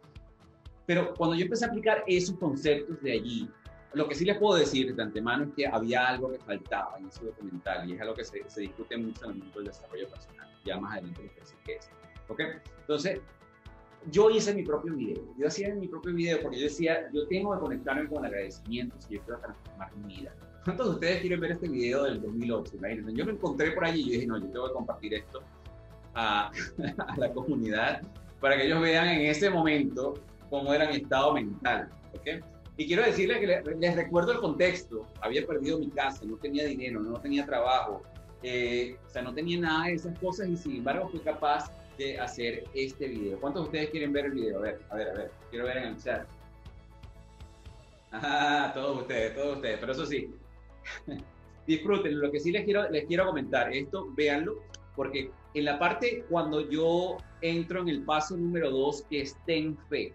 Pero 0.85 1.15
cuando 1.15 1.35
yo 1.35 1.45
empecé 1.45 1.65
a 1.65 1.69
aplicar 1.69 2.03
esos 2.05 2.37
conceptos 2.37 3.01
de 3.01 3.13
allí, 3.13 3.49
lo 3.93 4.07
que 4.07 4.13
sí 4.13 4.23
les 4.23 4.37
puedo 4.37 4.59
decir 4.59 4.95
de 4.95 5.01
antemano 5.01 5.45
es 5.45 5.49
que 5.55 5.65
había 5.65 6.09
algo 6.09 6.31
que 6.31 6.37
faltaba 6.37 6.95
en 6.99 7.07
ese 7.07 7.25
documental 7.25 7.89
y 7.89 7.93
es 7.93 8.01
algo 8.01 8.13
que 8.13 8.23
se, 8.23 8.47
se 8.47 8.61
discute 8.61 8.97
mucho 8.97 9.25
en 9.25 9.31
el 9.31 9.37
mundo 9.37 9.57
del 9.57 9.65
desarrollo 9.65 10.07
personal. 10.09 10.47
Ya 10.63 10.79
más 10.79 10.91
adelante 10.93 11.23
les 11.23 11.35
decir 11.35 11.57
qué 11.65 11.73
es. 11.77 11.89
¿Ok? 12.27 12.39
Entonces, 12.81 13.21
yo 14.11 14.29
hice 14.29 14.53
mi 14.53 14.61
propio 14.61 14.93
video. 14.93 15.23
Yo 15.39 15.47
hacía 15.47 15.73
mi 15.73 15.87
propio 15.87 16.13
video 16.13 16.39
porque 16.39 16.57
yo 16.57 16.63
decía, 16.65 17.09
yo 17.11 17.27
tengo 17.29 17.55
que 17.55 17.61
conectarme 17.61 18.07
con 18.07 18.23
agradecimientos 18.23 19.07
y 19.09 19.15
yo 19.15 19.21
quiero 19.23 19.39
transformar 19.39 19.91
mi 19.95 20.17
vida. 20.17 20.35
¿Cuántos 20.65 20.85
de 20.85 20.93
ustedes 20.93 21.21
quieren 21.21 21.39
ver 21.39 21.53
este 21.53 21.67
video 21.67 22.03
del 22.03 22.21
2008? 22.21 22.75
Imagínense, 22.75 23.13
yo 23.13 23.25
lo 23.25 23.31
encontré 23.31 23.71
por 23.71 23.85
allí 23.85 24.01
y 24.01 24.05
yo 24.05 24.11
dije, 24.11 24.27
no, 24.27 24.37
yo 24.37 24.51
tengo 24.51 24.67
que 24.67 24.73
compartir 24.73 25.15
esto 25.15 25.41
a, 26.19 26.51
a 27.07 27.17
la 27.17 27.31
comunidad 27.33 28.01
para 28.39 28.57
que 28.57 28.65
ellos 28.65 28.81
vean 28.81 29.07
en 29.07 29.21
ese 29.21 29.49
momento 29.49 30.15
cómo 30.49 30.73
era 30.73 30.87
mi 30.89 30.97
estado 30.97 31.33
mental. 31.33 31.89
¿ok? 32.13 32.43
Y 32.77 32.87
quiero 32.87 33.03
decirles 33.03 33.39
que 33.39 33.75
les, 33.77 33.95
recuerdo 33.95 34.31
el 34.31 34.39
contexto. 34.39 35.05
Había 35.21 35.45
perdido 35.45 35.77
mi 35.79 35.89
casa, 35.89 36.23
no 36.25 36.37
tenía 36.37 36.65
dinero, 36.65 37.01
no 37.01 37.19
tenía 37.19 37.45
trabajo, 37.45 38.01
eh, 38.41 38.95
o 39.05 39.09
sea, 39.09 39.21
no 39.21 39.33
tenía 39.33 39.59
nada 39.59 39.87
de 39.87 39.95
esas 39.95 40.17
cosas 40.19 40.47
y 40.47 40.55
sin 40.55 40.77
embargo 40.77 41.09
fui 41.09 41.19
capaz 41.19 41.69
de 41.97 42.17
hacer 42.17 42.63
este 42.73 43.09
video. 43.09 43.39
¿Cuántos 43.39 43.63
de 43.63 43.67
ustedes 43.67 43.89
quieren 43.89 44.13
ver 44.13 44.25
el 44.27 44.31
video? 44.31 44.59
A 44.59 44.61
ver, 44.61 44.81
a 44.89 44.95
ver, 44.95 45.09
a 45.09 45.13
ver. 45.13 45.31
Quiero 45.49 45.65
ver 45.65 45.77
en 45.77 45.83
el 45.83 45.97
chat. 45.97 46.25
Ah, 48.13 48.71
todos 48.73 49.01
ustedes, 49.01 49.35
todos 49.35 49.57
ustedes. 49.57 49.77
Pero 49.79 49.91
eso 49.91 50.05
sí, 50.05 50.33
disfruten. 51.67 52.17
Lo 52.17 52.31
que 52.31 52.39
sí 52.39 52.51
les 52.51 52.63
quiero, 52.63 52.89
les 52.89 53.05
quiero 53.05 53.25
comentar, 53.25 53.73
esto, 53.73 54.07
véanlo, 54.15 54.63
porque 54.95 55.31
en 55.53 55.65
la 55.65 55.79
parte 55.79 56.25
cuando 56.29 56.69
yo 56.69 57.17
entro 57.41 57.81
en 57.81 57.89
el 57.89 58.03
paso 58.03 58.37
número 58.37 58.69
dos, 58.69 59.03
que 59.09 59.21
es 59.21 59.37
ten 59.45 59.77
fe, 59.89 60.13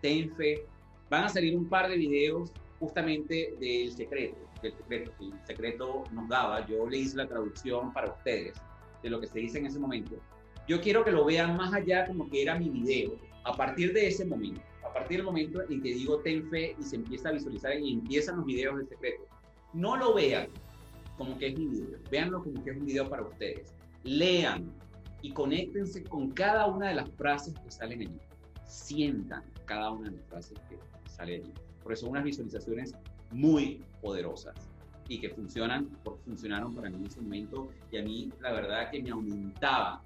ten 0.00 0.34
fe, 0.36 0.64
van 1.10 1.24
a 1.24 1.28
salir 1.28 1.56
un 1.56 1.68
par 1.68 1.88
de 1.88 1.96
videos 1.96 2.52
justamente 2.78 3.54
del 3.60 3.92
secreto, 3.92 4.36
del 4.62 4.72
secreto 4.72 5.12
que 5.18 5.24
el 5.24 5.46
secreto 5.46 6.04
nos 6.12 6.28
daba. 6.28 6.66
Yo 6.66 6.86
le 6.86 6.98
hice 6.98 7.16
la 7.16 7.26
traducción 7.26 7.92
para 7.92 8.10
ustedes 8.10 8.56
de 9.02 9.10
lo 9.10 9.20
que 9.20 9.26
se 9.26 9.38
dice 9.38 9.58
en 9.58 9.66
ese 9.66 9.78
momento. 9.78 10.16
Yo 10.68 10.80
quiero 10.80 11.04
que 11.04 11.12
lo 11.12 11.24
vean 11.24 11.56
más 11.56 11.72
allá 11.72 12.06
como 12.06 12.28
que 12.28 12.42
era 12.42 12.58
mi 12.58 12.68
video, 12.68 13.16
a 13.44 13.52
partir 13.52 13.92
de 13.92 14.08
ese 14.08 14.24
momento, 14.24 14.60
a 14.84 14.92
partir 14.92 15.18
del 15.18 15.26
momento 15.26 15.62
en 15.62 15.80
que 15.80 15.94
digo 15.94 16.18
ten 16.18 16.48
fe 16.50 16.74
y 16.78 16.82
se 16.82 16.96
empieza 16.96 17.28
a 17.28 17.32
visualizar 17.32 17.78
y 17.78 17.92
empiezan 17.92 18.38
los 18.38 18.46
videos 18.46 18.76
del 18.78 18.88
secreto. 18.88 19.24
No 19.72 19.96
lo 19.96 20.14
vean 20.14 20.48
como 21.16 21.38
que 21.38 21.48
es 21.48 21.58
mi 21.58 21.66
video, 21.66 21.98
véanlo 22.10 22.42
como 22.42 22.62
que 22.64 22.70
es 22.70 22.76
un 22.76 22.84
video 22.84 23.08
para 23.08 23.22
ustedes. 23.22 23.75
Lean 24.06 24.72
y 25.22 25.32
conéctense 25.32 26.02
con 26.04 26.30
cada 26.30 26.66
una 26.66 26.88
de 26.88 26.94
las 26.94 27.10
frases 27.10 27.54
que 27.58 27.70
salen 27.70 28.00
allí. 28.00 28.18
Sientan 28.64 29.44
cada 29.64 29.90
una 29.90 30.10
de 30.10 30.16
las 30.16 30.26
frases 30.26 30.58
que 30.68 30.78
sale 31.10 31.36
allí. 31.36 31.52
Por 31.82 31.92
eso 31.92 32.08
unas 32.08 32.24
visualizaciones 32.24 32.94
muy 33.32 33.84
poderosas 34.00 34.54
y 35.08 35.20
que 35.20 35.30
funcionan, 35.30 35.88
funcionaron 36.24 36.74
para 36.74 36.90
mí 36.90 36.96
en 36.96 37.06
ese 37.06 37.20
momento 37.20 37.68
y 37.90 37.98
a 37.98 38.02
mí 38.02 38.30
la 38.40 38.52
verdad 38.52 38.90
que 38.90 39.02
me 39.02 39.10
aumentaba 39.10 40.02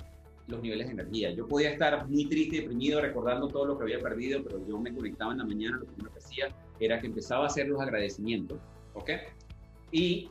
los 0.46 0.60
niveles 0.62 0.88
de 0.88 0.94
energía. 0.94 1.30
Yo 1.32 1.46
podía 1.46 1.70
estar 1.70 2.06
muy 2.08 2.26
triste, 2.26 2.56
deprimido, 2.56 3.00
recordando 3.00 3.48
todo 3.48 3.66
lo 3.66 3.78
que 3.78 3.84
había 3.84 4.00
perdido, 4.00 4.42
pero 4.42 4.66
yo 4.66 4.78
me 4.78 4.92
conectaba 4.92 5.32
en 5.32 5.38
la 5.38 5.44
mañana, 5.44 5.78
lo 5.78 5.86
primero 5.86 6.12
que 6.12 6.18
hacía 6.18 6.48
era 6.80 7.00
que 7.00 7.06
empezaba 7.06 7.44
a 7.44 7.46
hacer 7.46 7.68
los 7.68 7.80
agradecimientos, 7.80 8.58
¿ok? 8.94 9.10
Y 9.92 10.30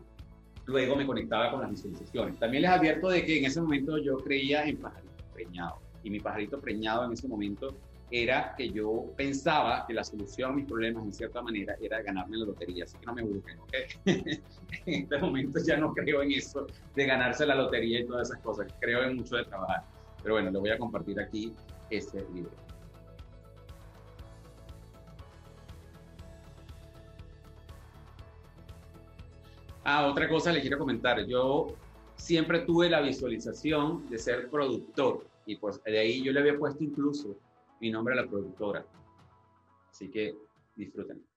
luego 0.70 0.96
me 0.96 1.06
conectaba 1.06 1.52
con 1.52 1.62
las 1.62 1.72
visualizaciones. 1.72 2.38
También 2.38 2.62
les 2.62 2.72
advierto 2.72 3.10
de 3.10 3.26
que 3.26 3.40
en 3.40 3.46
ese 3.46 3.60
momento 3.60 3.98
yo 3.98 4.18
creía 4.18 4.64
en 4.66 4.78
pajarito 4.78 5.24
preñado 5.34 5.80
y 6.04 6.10
mi 6.12 6.20
pajarito 6.20 6.60
preñado 6.60 7.06
en 7.06 7.14
ese 7.14 7.28
momento 7.28 7.76
era 8.12 8.56
que 8.56 8.70
yo 8.70 9.06
pensaba 9.16 9.86
que 9.88 9.94
la 9.94 10.04
solución 10.04 10.52
a 10.52 10.54
mis 10.54 10.66
problemas, 10.66 11.04
en 11.06 11.14
cierta 11.14 11.42
manera, 11.42 11.76
era 11.82 12.02
ganarme 12.02 12.38
la 12.38 12.46
lotería. 12.46 12.84
Así 12.84 12.98
que 12.98 13.06
no 13.06 13.14
me 13.14 13.24
busquen, 13.24 13.60
¿ok? 13.60 13.74
en 14.06 15.04
este 15.04 15.18
momento 15.18 15.60
ya 15.66 15.78
no 15.78 15.94
creo 15.94 16.22
en 16.22 16.32
eso 16.32 16.66
de 16.96 17.06
ganarse 17.06 17.46
la 17.46 17.56
lotería 17.56 18.00
y 18.00 18.06
todas 18.06 18.30
esas 18.30 18.42
cosas. 18.42 18.68
Creo 18.80 19.04
en 19.04 19.18
mucho 19.18 19.36
de 19.36 19.46
trabajar. 19.46 19.84
Pero 20.22 20.36
bueno, 20.36 20.52
le 20.52 20.60
voy 20.60 20.70
a 20.70 20.78
compartir 20.78 21.20
aquí 21.20 21.54
este 21.90 22.24
video. 22.32 22.69
Ah, 29.84 30.08
otra 30.08 30.28
cosa 30.28 30.52
le 30.52 30.62
quiero 30.62 30.78
comentar. 30.78 31.26
Yo 31.26 31.68
siempre 32.16 32.60
tuve 32.60 32.90
la 32.90 33.02
visualización 33.02 34.10
de 34.10 34.18
ser 34.18 34.50
productor 34.50 35.26
y 35.46 35.56
pues 35.56 35.82
de 35.84 35.98
ahí 35.98 36.24
yo 36.24 36.32
le 36.32 36.42
había 36.42 36.58
puesto 36.58 36.84
incluso 36.84 37.38
mi 37.80 37.90
nombre 37.90 38.14
a 38.14 38.24
la 38.24 38.28
productora. 38.28 38.86
Así 39.90 40.10
que 40.10 40.36
disfruten. 40.76 41.29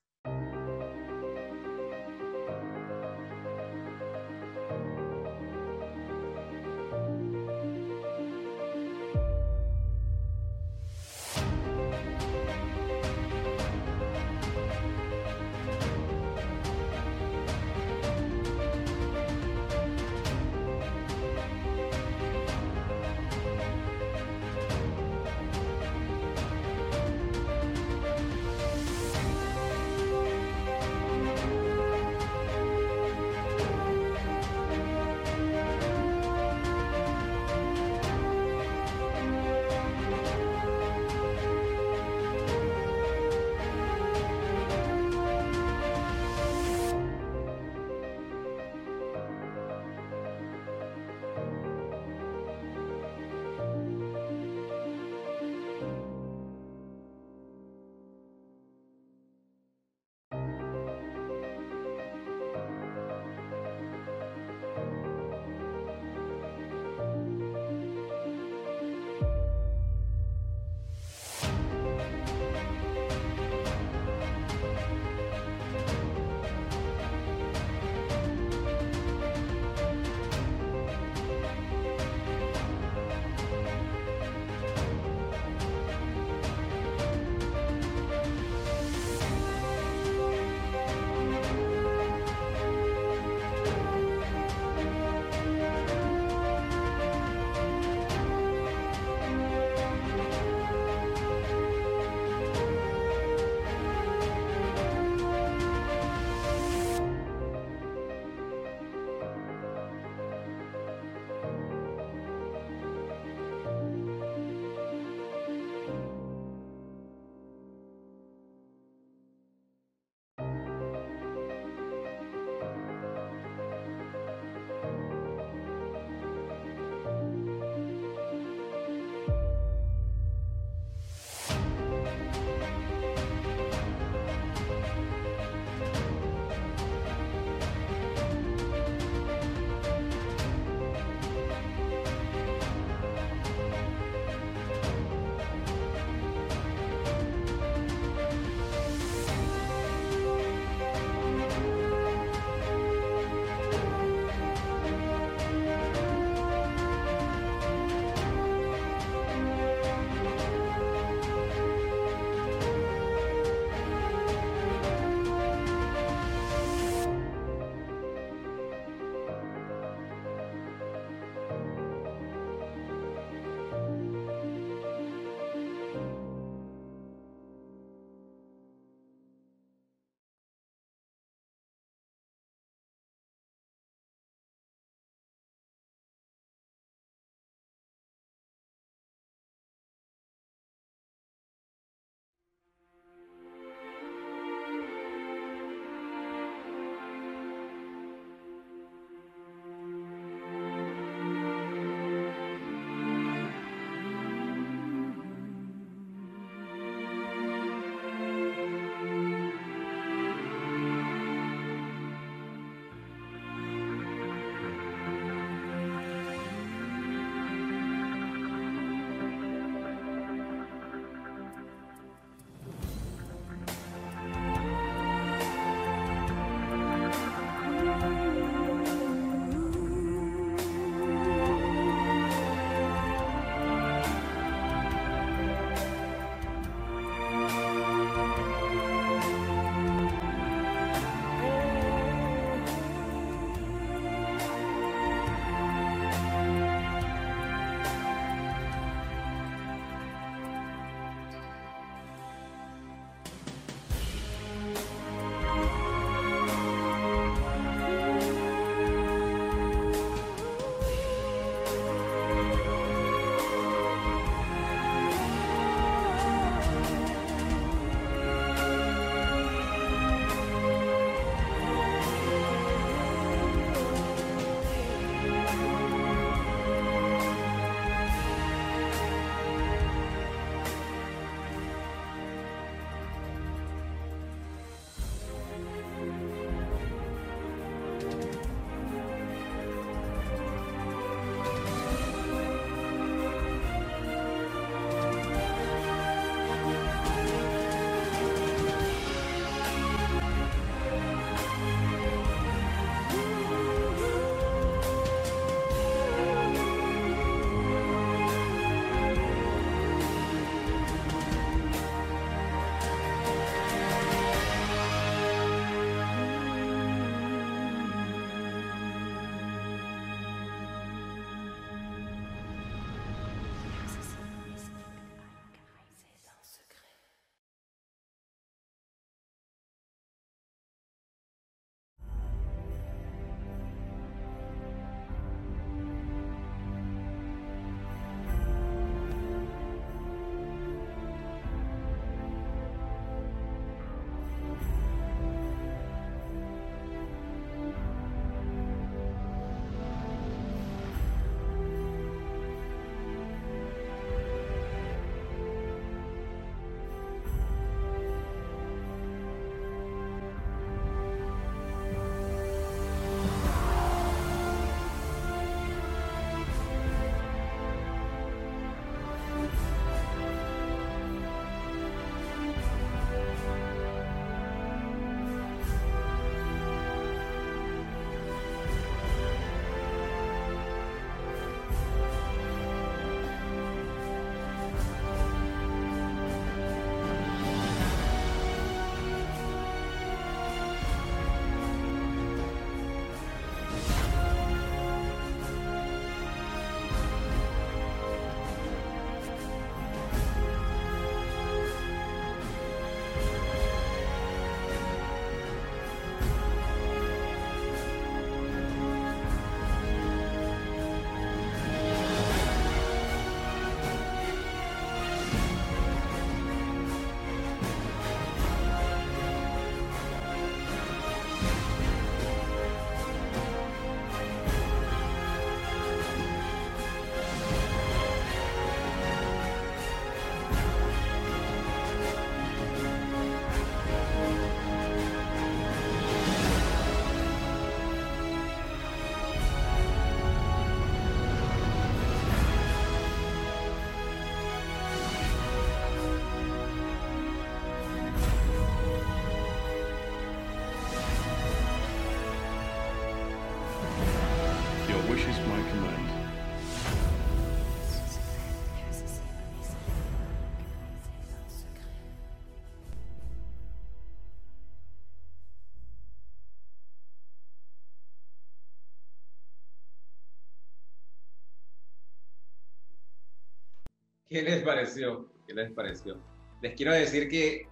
¿Qué 474.32 474.40
les 474.40 474.62
pareció? 474.62 475.28
¿Qué 475.46 475.52
les 475.52 475.70
pareció? 475.72 476.16
Les 476.62 476.74
quiero 476.74 476.94
decir 476.94 477.28
que 477.28 477.66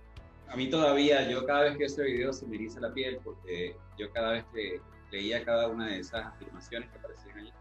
a 0.47 0.57
mí 0.57 0.69
todavía, 0.69 1.27
yo 1.27 1.47
cada 1.47 1.63
vez 1.63 1.79
que 1.79 1.85
este 1.85 2.03
video 2.03 2.35
se 2.35 2.47
me 2.47 2.57
eriza 2.57 2.81
la 2.81 2.93
piel 2.93 3.19
porque 3.25 3.75
yo 3.99 4.13
cada 4.13 4.33
vez 4.33 4.45
que 4.53 4.79
leía 5.11 5.43
cada 5.43 5.69
una 5.69 5.87
de 5.87 6.01
esas 6.01 6.27
afirmaciones 6.27 6.91
que 6.91 6.99
aparecían 6.99 7.39
allí, 7.39 7.53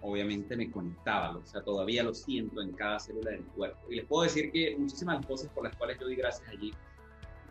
obviamente 0.00 0.56
me 0.56 0.70
conectaba, 0.70 1.38
o 1.38 1.44
sea, 1.44 1.60
todavía 1.60 2.04
lo 2.04 2.14
siento 2.14 2.62
en 2.62 2.70
cada 2.70 3.00
célula 3.00 3.32
de 3.32 3.38
mi 3.38 3.46
cuerpo. 3.46 3.80
Y 3.90 3.96
les 3.96 4.04
puedo 4.04 4.22
decir 4.22 4.52
que 4.52 4.76
muchísimas 4.78 5.26
cosas 5.26 5.50
por 5.50 5.64
las 5.64 5.74
cuales 5.74 5.98
yo 5.98 6.06
di 6.06 6.14
gracias 6.14 6.48
allí, 6.48 6.72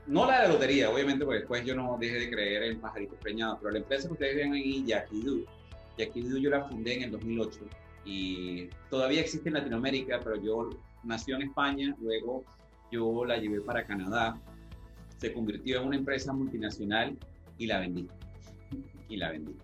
no 0.07 0.25
la 0.25 0.43
de 0.43 0.47
lotería, 0.47 0.89
obviamente, 0.91 1.25
porque 1.25 1.39
después 1.39 1.65
yo 1.65 1.75
no 1.75 1.97
dejé 1.99 2.19
de 2.19 2.29
creer 2.29 2.63
en 2.63 2.79
pajaritos 2.79 3.19
preñados, 3.19 3.57
pero 3.59 3.71
la 3.71 3.79
empresa 3.79 4.07
que 4.07 4.13
ustedes 4.13 4.37
ven 4.37 4.53
ahí, 4.53 4.85
Yakidu, 4.85 5.45
Yakidu 5.97 6.37
yo 6.37 6.51
la 6.51 6.63
fundé 6.69 6.93
en 6.93 7.03
el 7.03 7.11
2008 7.11 7.59
y 8.05 8.69
todavía 8.89 9.21
existe 9.21 9.49
en 9.49 9.55
Latinoamérica, 9.55 10.19
pero 10.23 10.41
yo 10.41 10.69
nació 11.03 11.35
en 11.35 11.43
España, 11.43 11.95
luego 11.99 12.43
yo 12.91 13.25
la 13.25 13.37
llevé 13.37 13.61
para 13.61 13.83
Canadá, 13.83 14.39
se 15.17 15.33
convirtió 15.33 15.81
en 15.81 15.87
una 15.87 15.97
empresa 15.97 16.31
multinacional 16.31 17.17
y 17.57 17.65
la 17.65 17.79
vendí. 17.79 18.07
Y 19.09 19.17
la 19.17 19.31
vendí. 19.31 19.55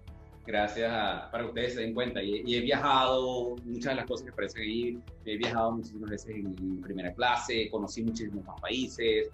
Gracias 0.45 0.91
a, 0.91 1.29
para 1.31 1.43
que 1.43 1.49
ustedes 1.49 1.73
se 1.75 1.81
den 1.81 1.93
cuenta. 1.93 2.21
Y, 2.23 2.55
he 2.55 2.61
viajado, 2.61 3.55
muchas 3.63 3.93
de 3.93 3.95
las 3.95 4.05
cosas 4.05 4.25
que 4.25 4.31
aparecen 4.31 4.63
ahí, 4.63 4.99
he 5.25 5.37
viajado 5.37 5.73
muchísimas 5.73 6.09
veces 6.09 6.35
en, 6.35 6.81
primera 6.81 7.13
clase, 7.13 7.69
conocí 7.69 8.03
muchísimos 8.03 8.43
más 8.45 8.59
países, 8.59 9.29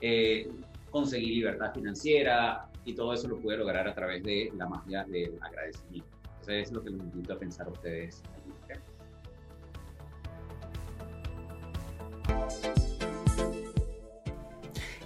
eh, 0.00 0.50
conseguí 0.90 1.36
libertad 1.36 1.72
financiera 1.72 2.68
y 2.84 2.94
todo 2.94 3.12
eso 3.12 3.28
lo 3.28 3.38
pude 3.38 3.56
lograr 3.56 3.86
a 3.86 3.94
través 3.94 4.22
de 4.24 4.50
la 4.56 4.66
magia 4.66 5.04
del 5.04 5.38
agradecimiento. 5.40 6.17
Es 6.48 6.72
lo 6.72 6.82
que 6.82 6.90
les 6.90 7.00
invito 7.00 7.34
a 7.34 7.38
pensar 7.38 7.68
ustedes 7.68 8.22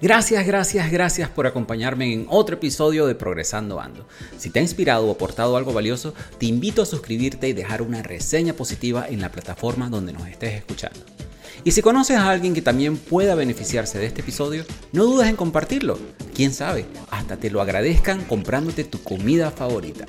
Gracias, 0.01 0.45
gracias, 0.45 0.91
gracias 0.91 1.29
por 1.29 1.47
acompañarme 1.47 2.13
en 2.13 2.27
otro 2.29 2.57
episodio 2.57 3.07
de 3.07 3.15
Progresando 3.15 3.81
Ando. 3.81 4.09
Si 4.37 4.51
te 4.51 4.59
ha 4.59 4.63
inspirado 4.63 5.07
o 5.07 5.13
aportado 5.13 5.57
algo 5.57 5.73
valioso, 5.73 6.13
te 6.39 6.47
invito 6.47 6.83
a 6.83 6.87
suscribirte 6.87 7.49
y 7.49 7.53
dejar 7.53 7.83
una 7.83 8.03
reseña 8.03 8.53
positiva 8.55 9.07
en 9.09 9.21
la 9.21 9.31
plataforma 9.31 9.89
donde 9.89 10.13
nos 10.13 10.27
estés 10.27 10.55
escuchando. 10.55 10.99
Y 11.63 11.71
si 11.71 11.83
conoces 11.83 12.17
a 12.17 12.31
alguien 12.31 12.53
que 12.53 12.63
también 12.63 12.97
pueda 12.97 13.37
beneficiarse 13.37 14.01
de 14.01 14.07
este 14.07 14.23
episodio, 14.23 14.65
no 14.91 15.05
dudes 15.05 15.29
en 15.29 15.37
compartirlo. 15.37 15.97
Quién 16.35 16.53
sabe, 16.53 16.85
hasta 17.13 17.37
te 17.37 17.51
lo 17.51 17.61
agradezcan 17.61 18.25
comprándote 18.25 18.83
tu 18.83 19.01
comida 19.05 19.53
favorita. 19.53 20.07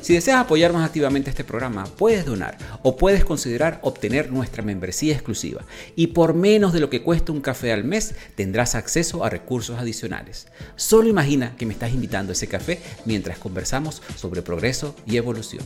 Si 0.00 0.14
deseas 0.14 0.40
apoyar 0.40 0.72
más 0.72 0.86
activamente 0.86 1.30
este 1.30 1.44
programa, 1.44 1.84
puedes 1.84 2.24
donar 2.24 2.58
o 2.82 2.96
puedes 2.96 3.24
considerar 3.24 3.80
obtener 3.82 4.30
nuestra 4.30 4.62
membresía 4.62 5.14
exclusiva. 5.14 5.62
Y 5.96 6.08
por 6.08 6.34
menos 6.34 6.72
de 6.72 6.80
lo 6.80 6.90
que 6.90 7.02
cuesta 7.02 7.32
un 7.32 7.40
café 7.40 7.72
al 7.72 7.84
mes, 7.84 8.14
tendrás 8.34 8.74
acceso 8.74 9.24
a 9.24 9.30
recursos 9.30 9.78
adicionales. 9.78 10.46
Solo 10.76 11.08
imagina 11.08 11.54
que 11.56 11.66
me 11.66 11.72
estás 11.72 11.92
invitando 11.92 12.32
a 12.32 12.34
ese 12.34 12.48
café 12.48 12.80
mientras 13.04 13.38
conversamos 13.38 14.02
sobre 14.16 14.42
progreso 14.42 14.94
y 15.06 15.16
evolución. 15.16 15.64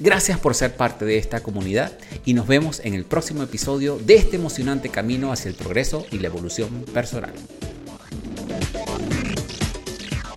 Gracias 0.00 0.40
por 0.40 0.54
ser 0.54 0.76
parte 0.76 1.04
de 1.04 1.18
esta 1.18 1.40
comunidad 1.40 1.92
y 2.24 2.34
nos 2.34 2.48
vemos 2.48 2.80
en 2.82 2.94
el 2.94 3.04
próximo 3.04 3.44
episodio 3.44 3.96
de 3.96 4.16
este 4.16 4.36
emocionante 4.36 4.88
camino 4.88 5.32
hacia 5.32 5.48
el 5.48 5.54
progreso 5.54 6.04
y 6.10 6.18
la 6.18 6.26
evolución 6.26 6.84
personal. 6.92 7.32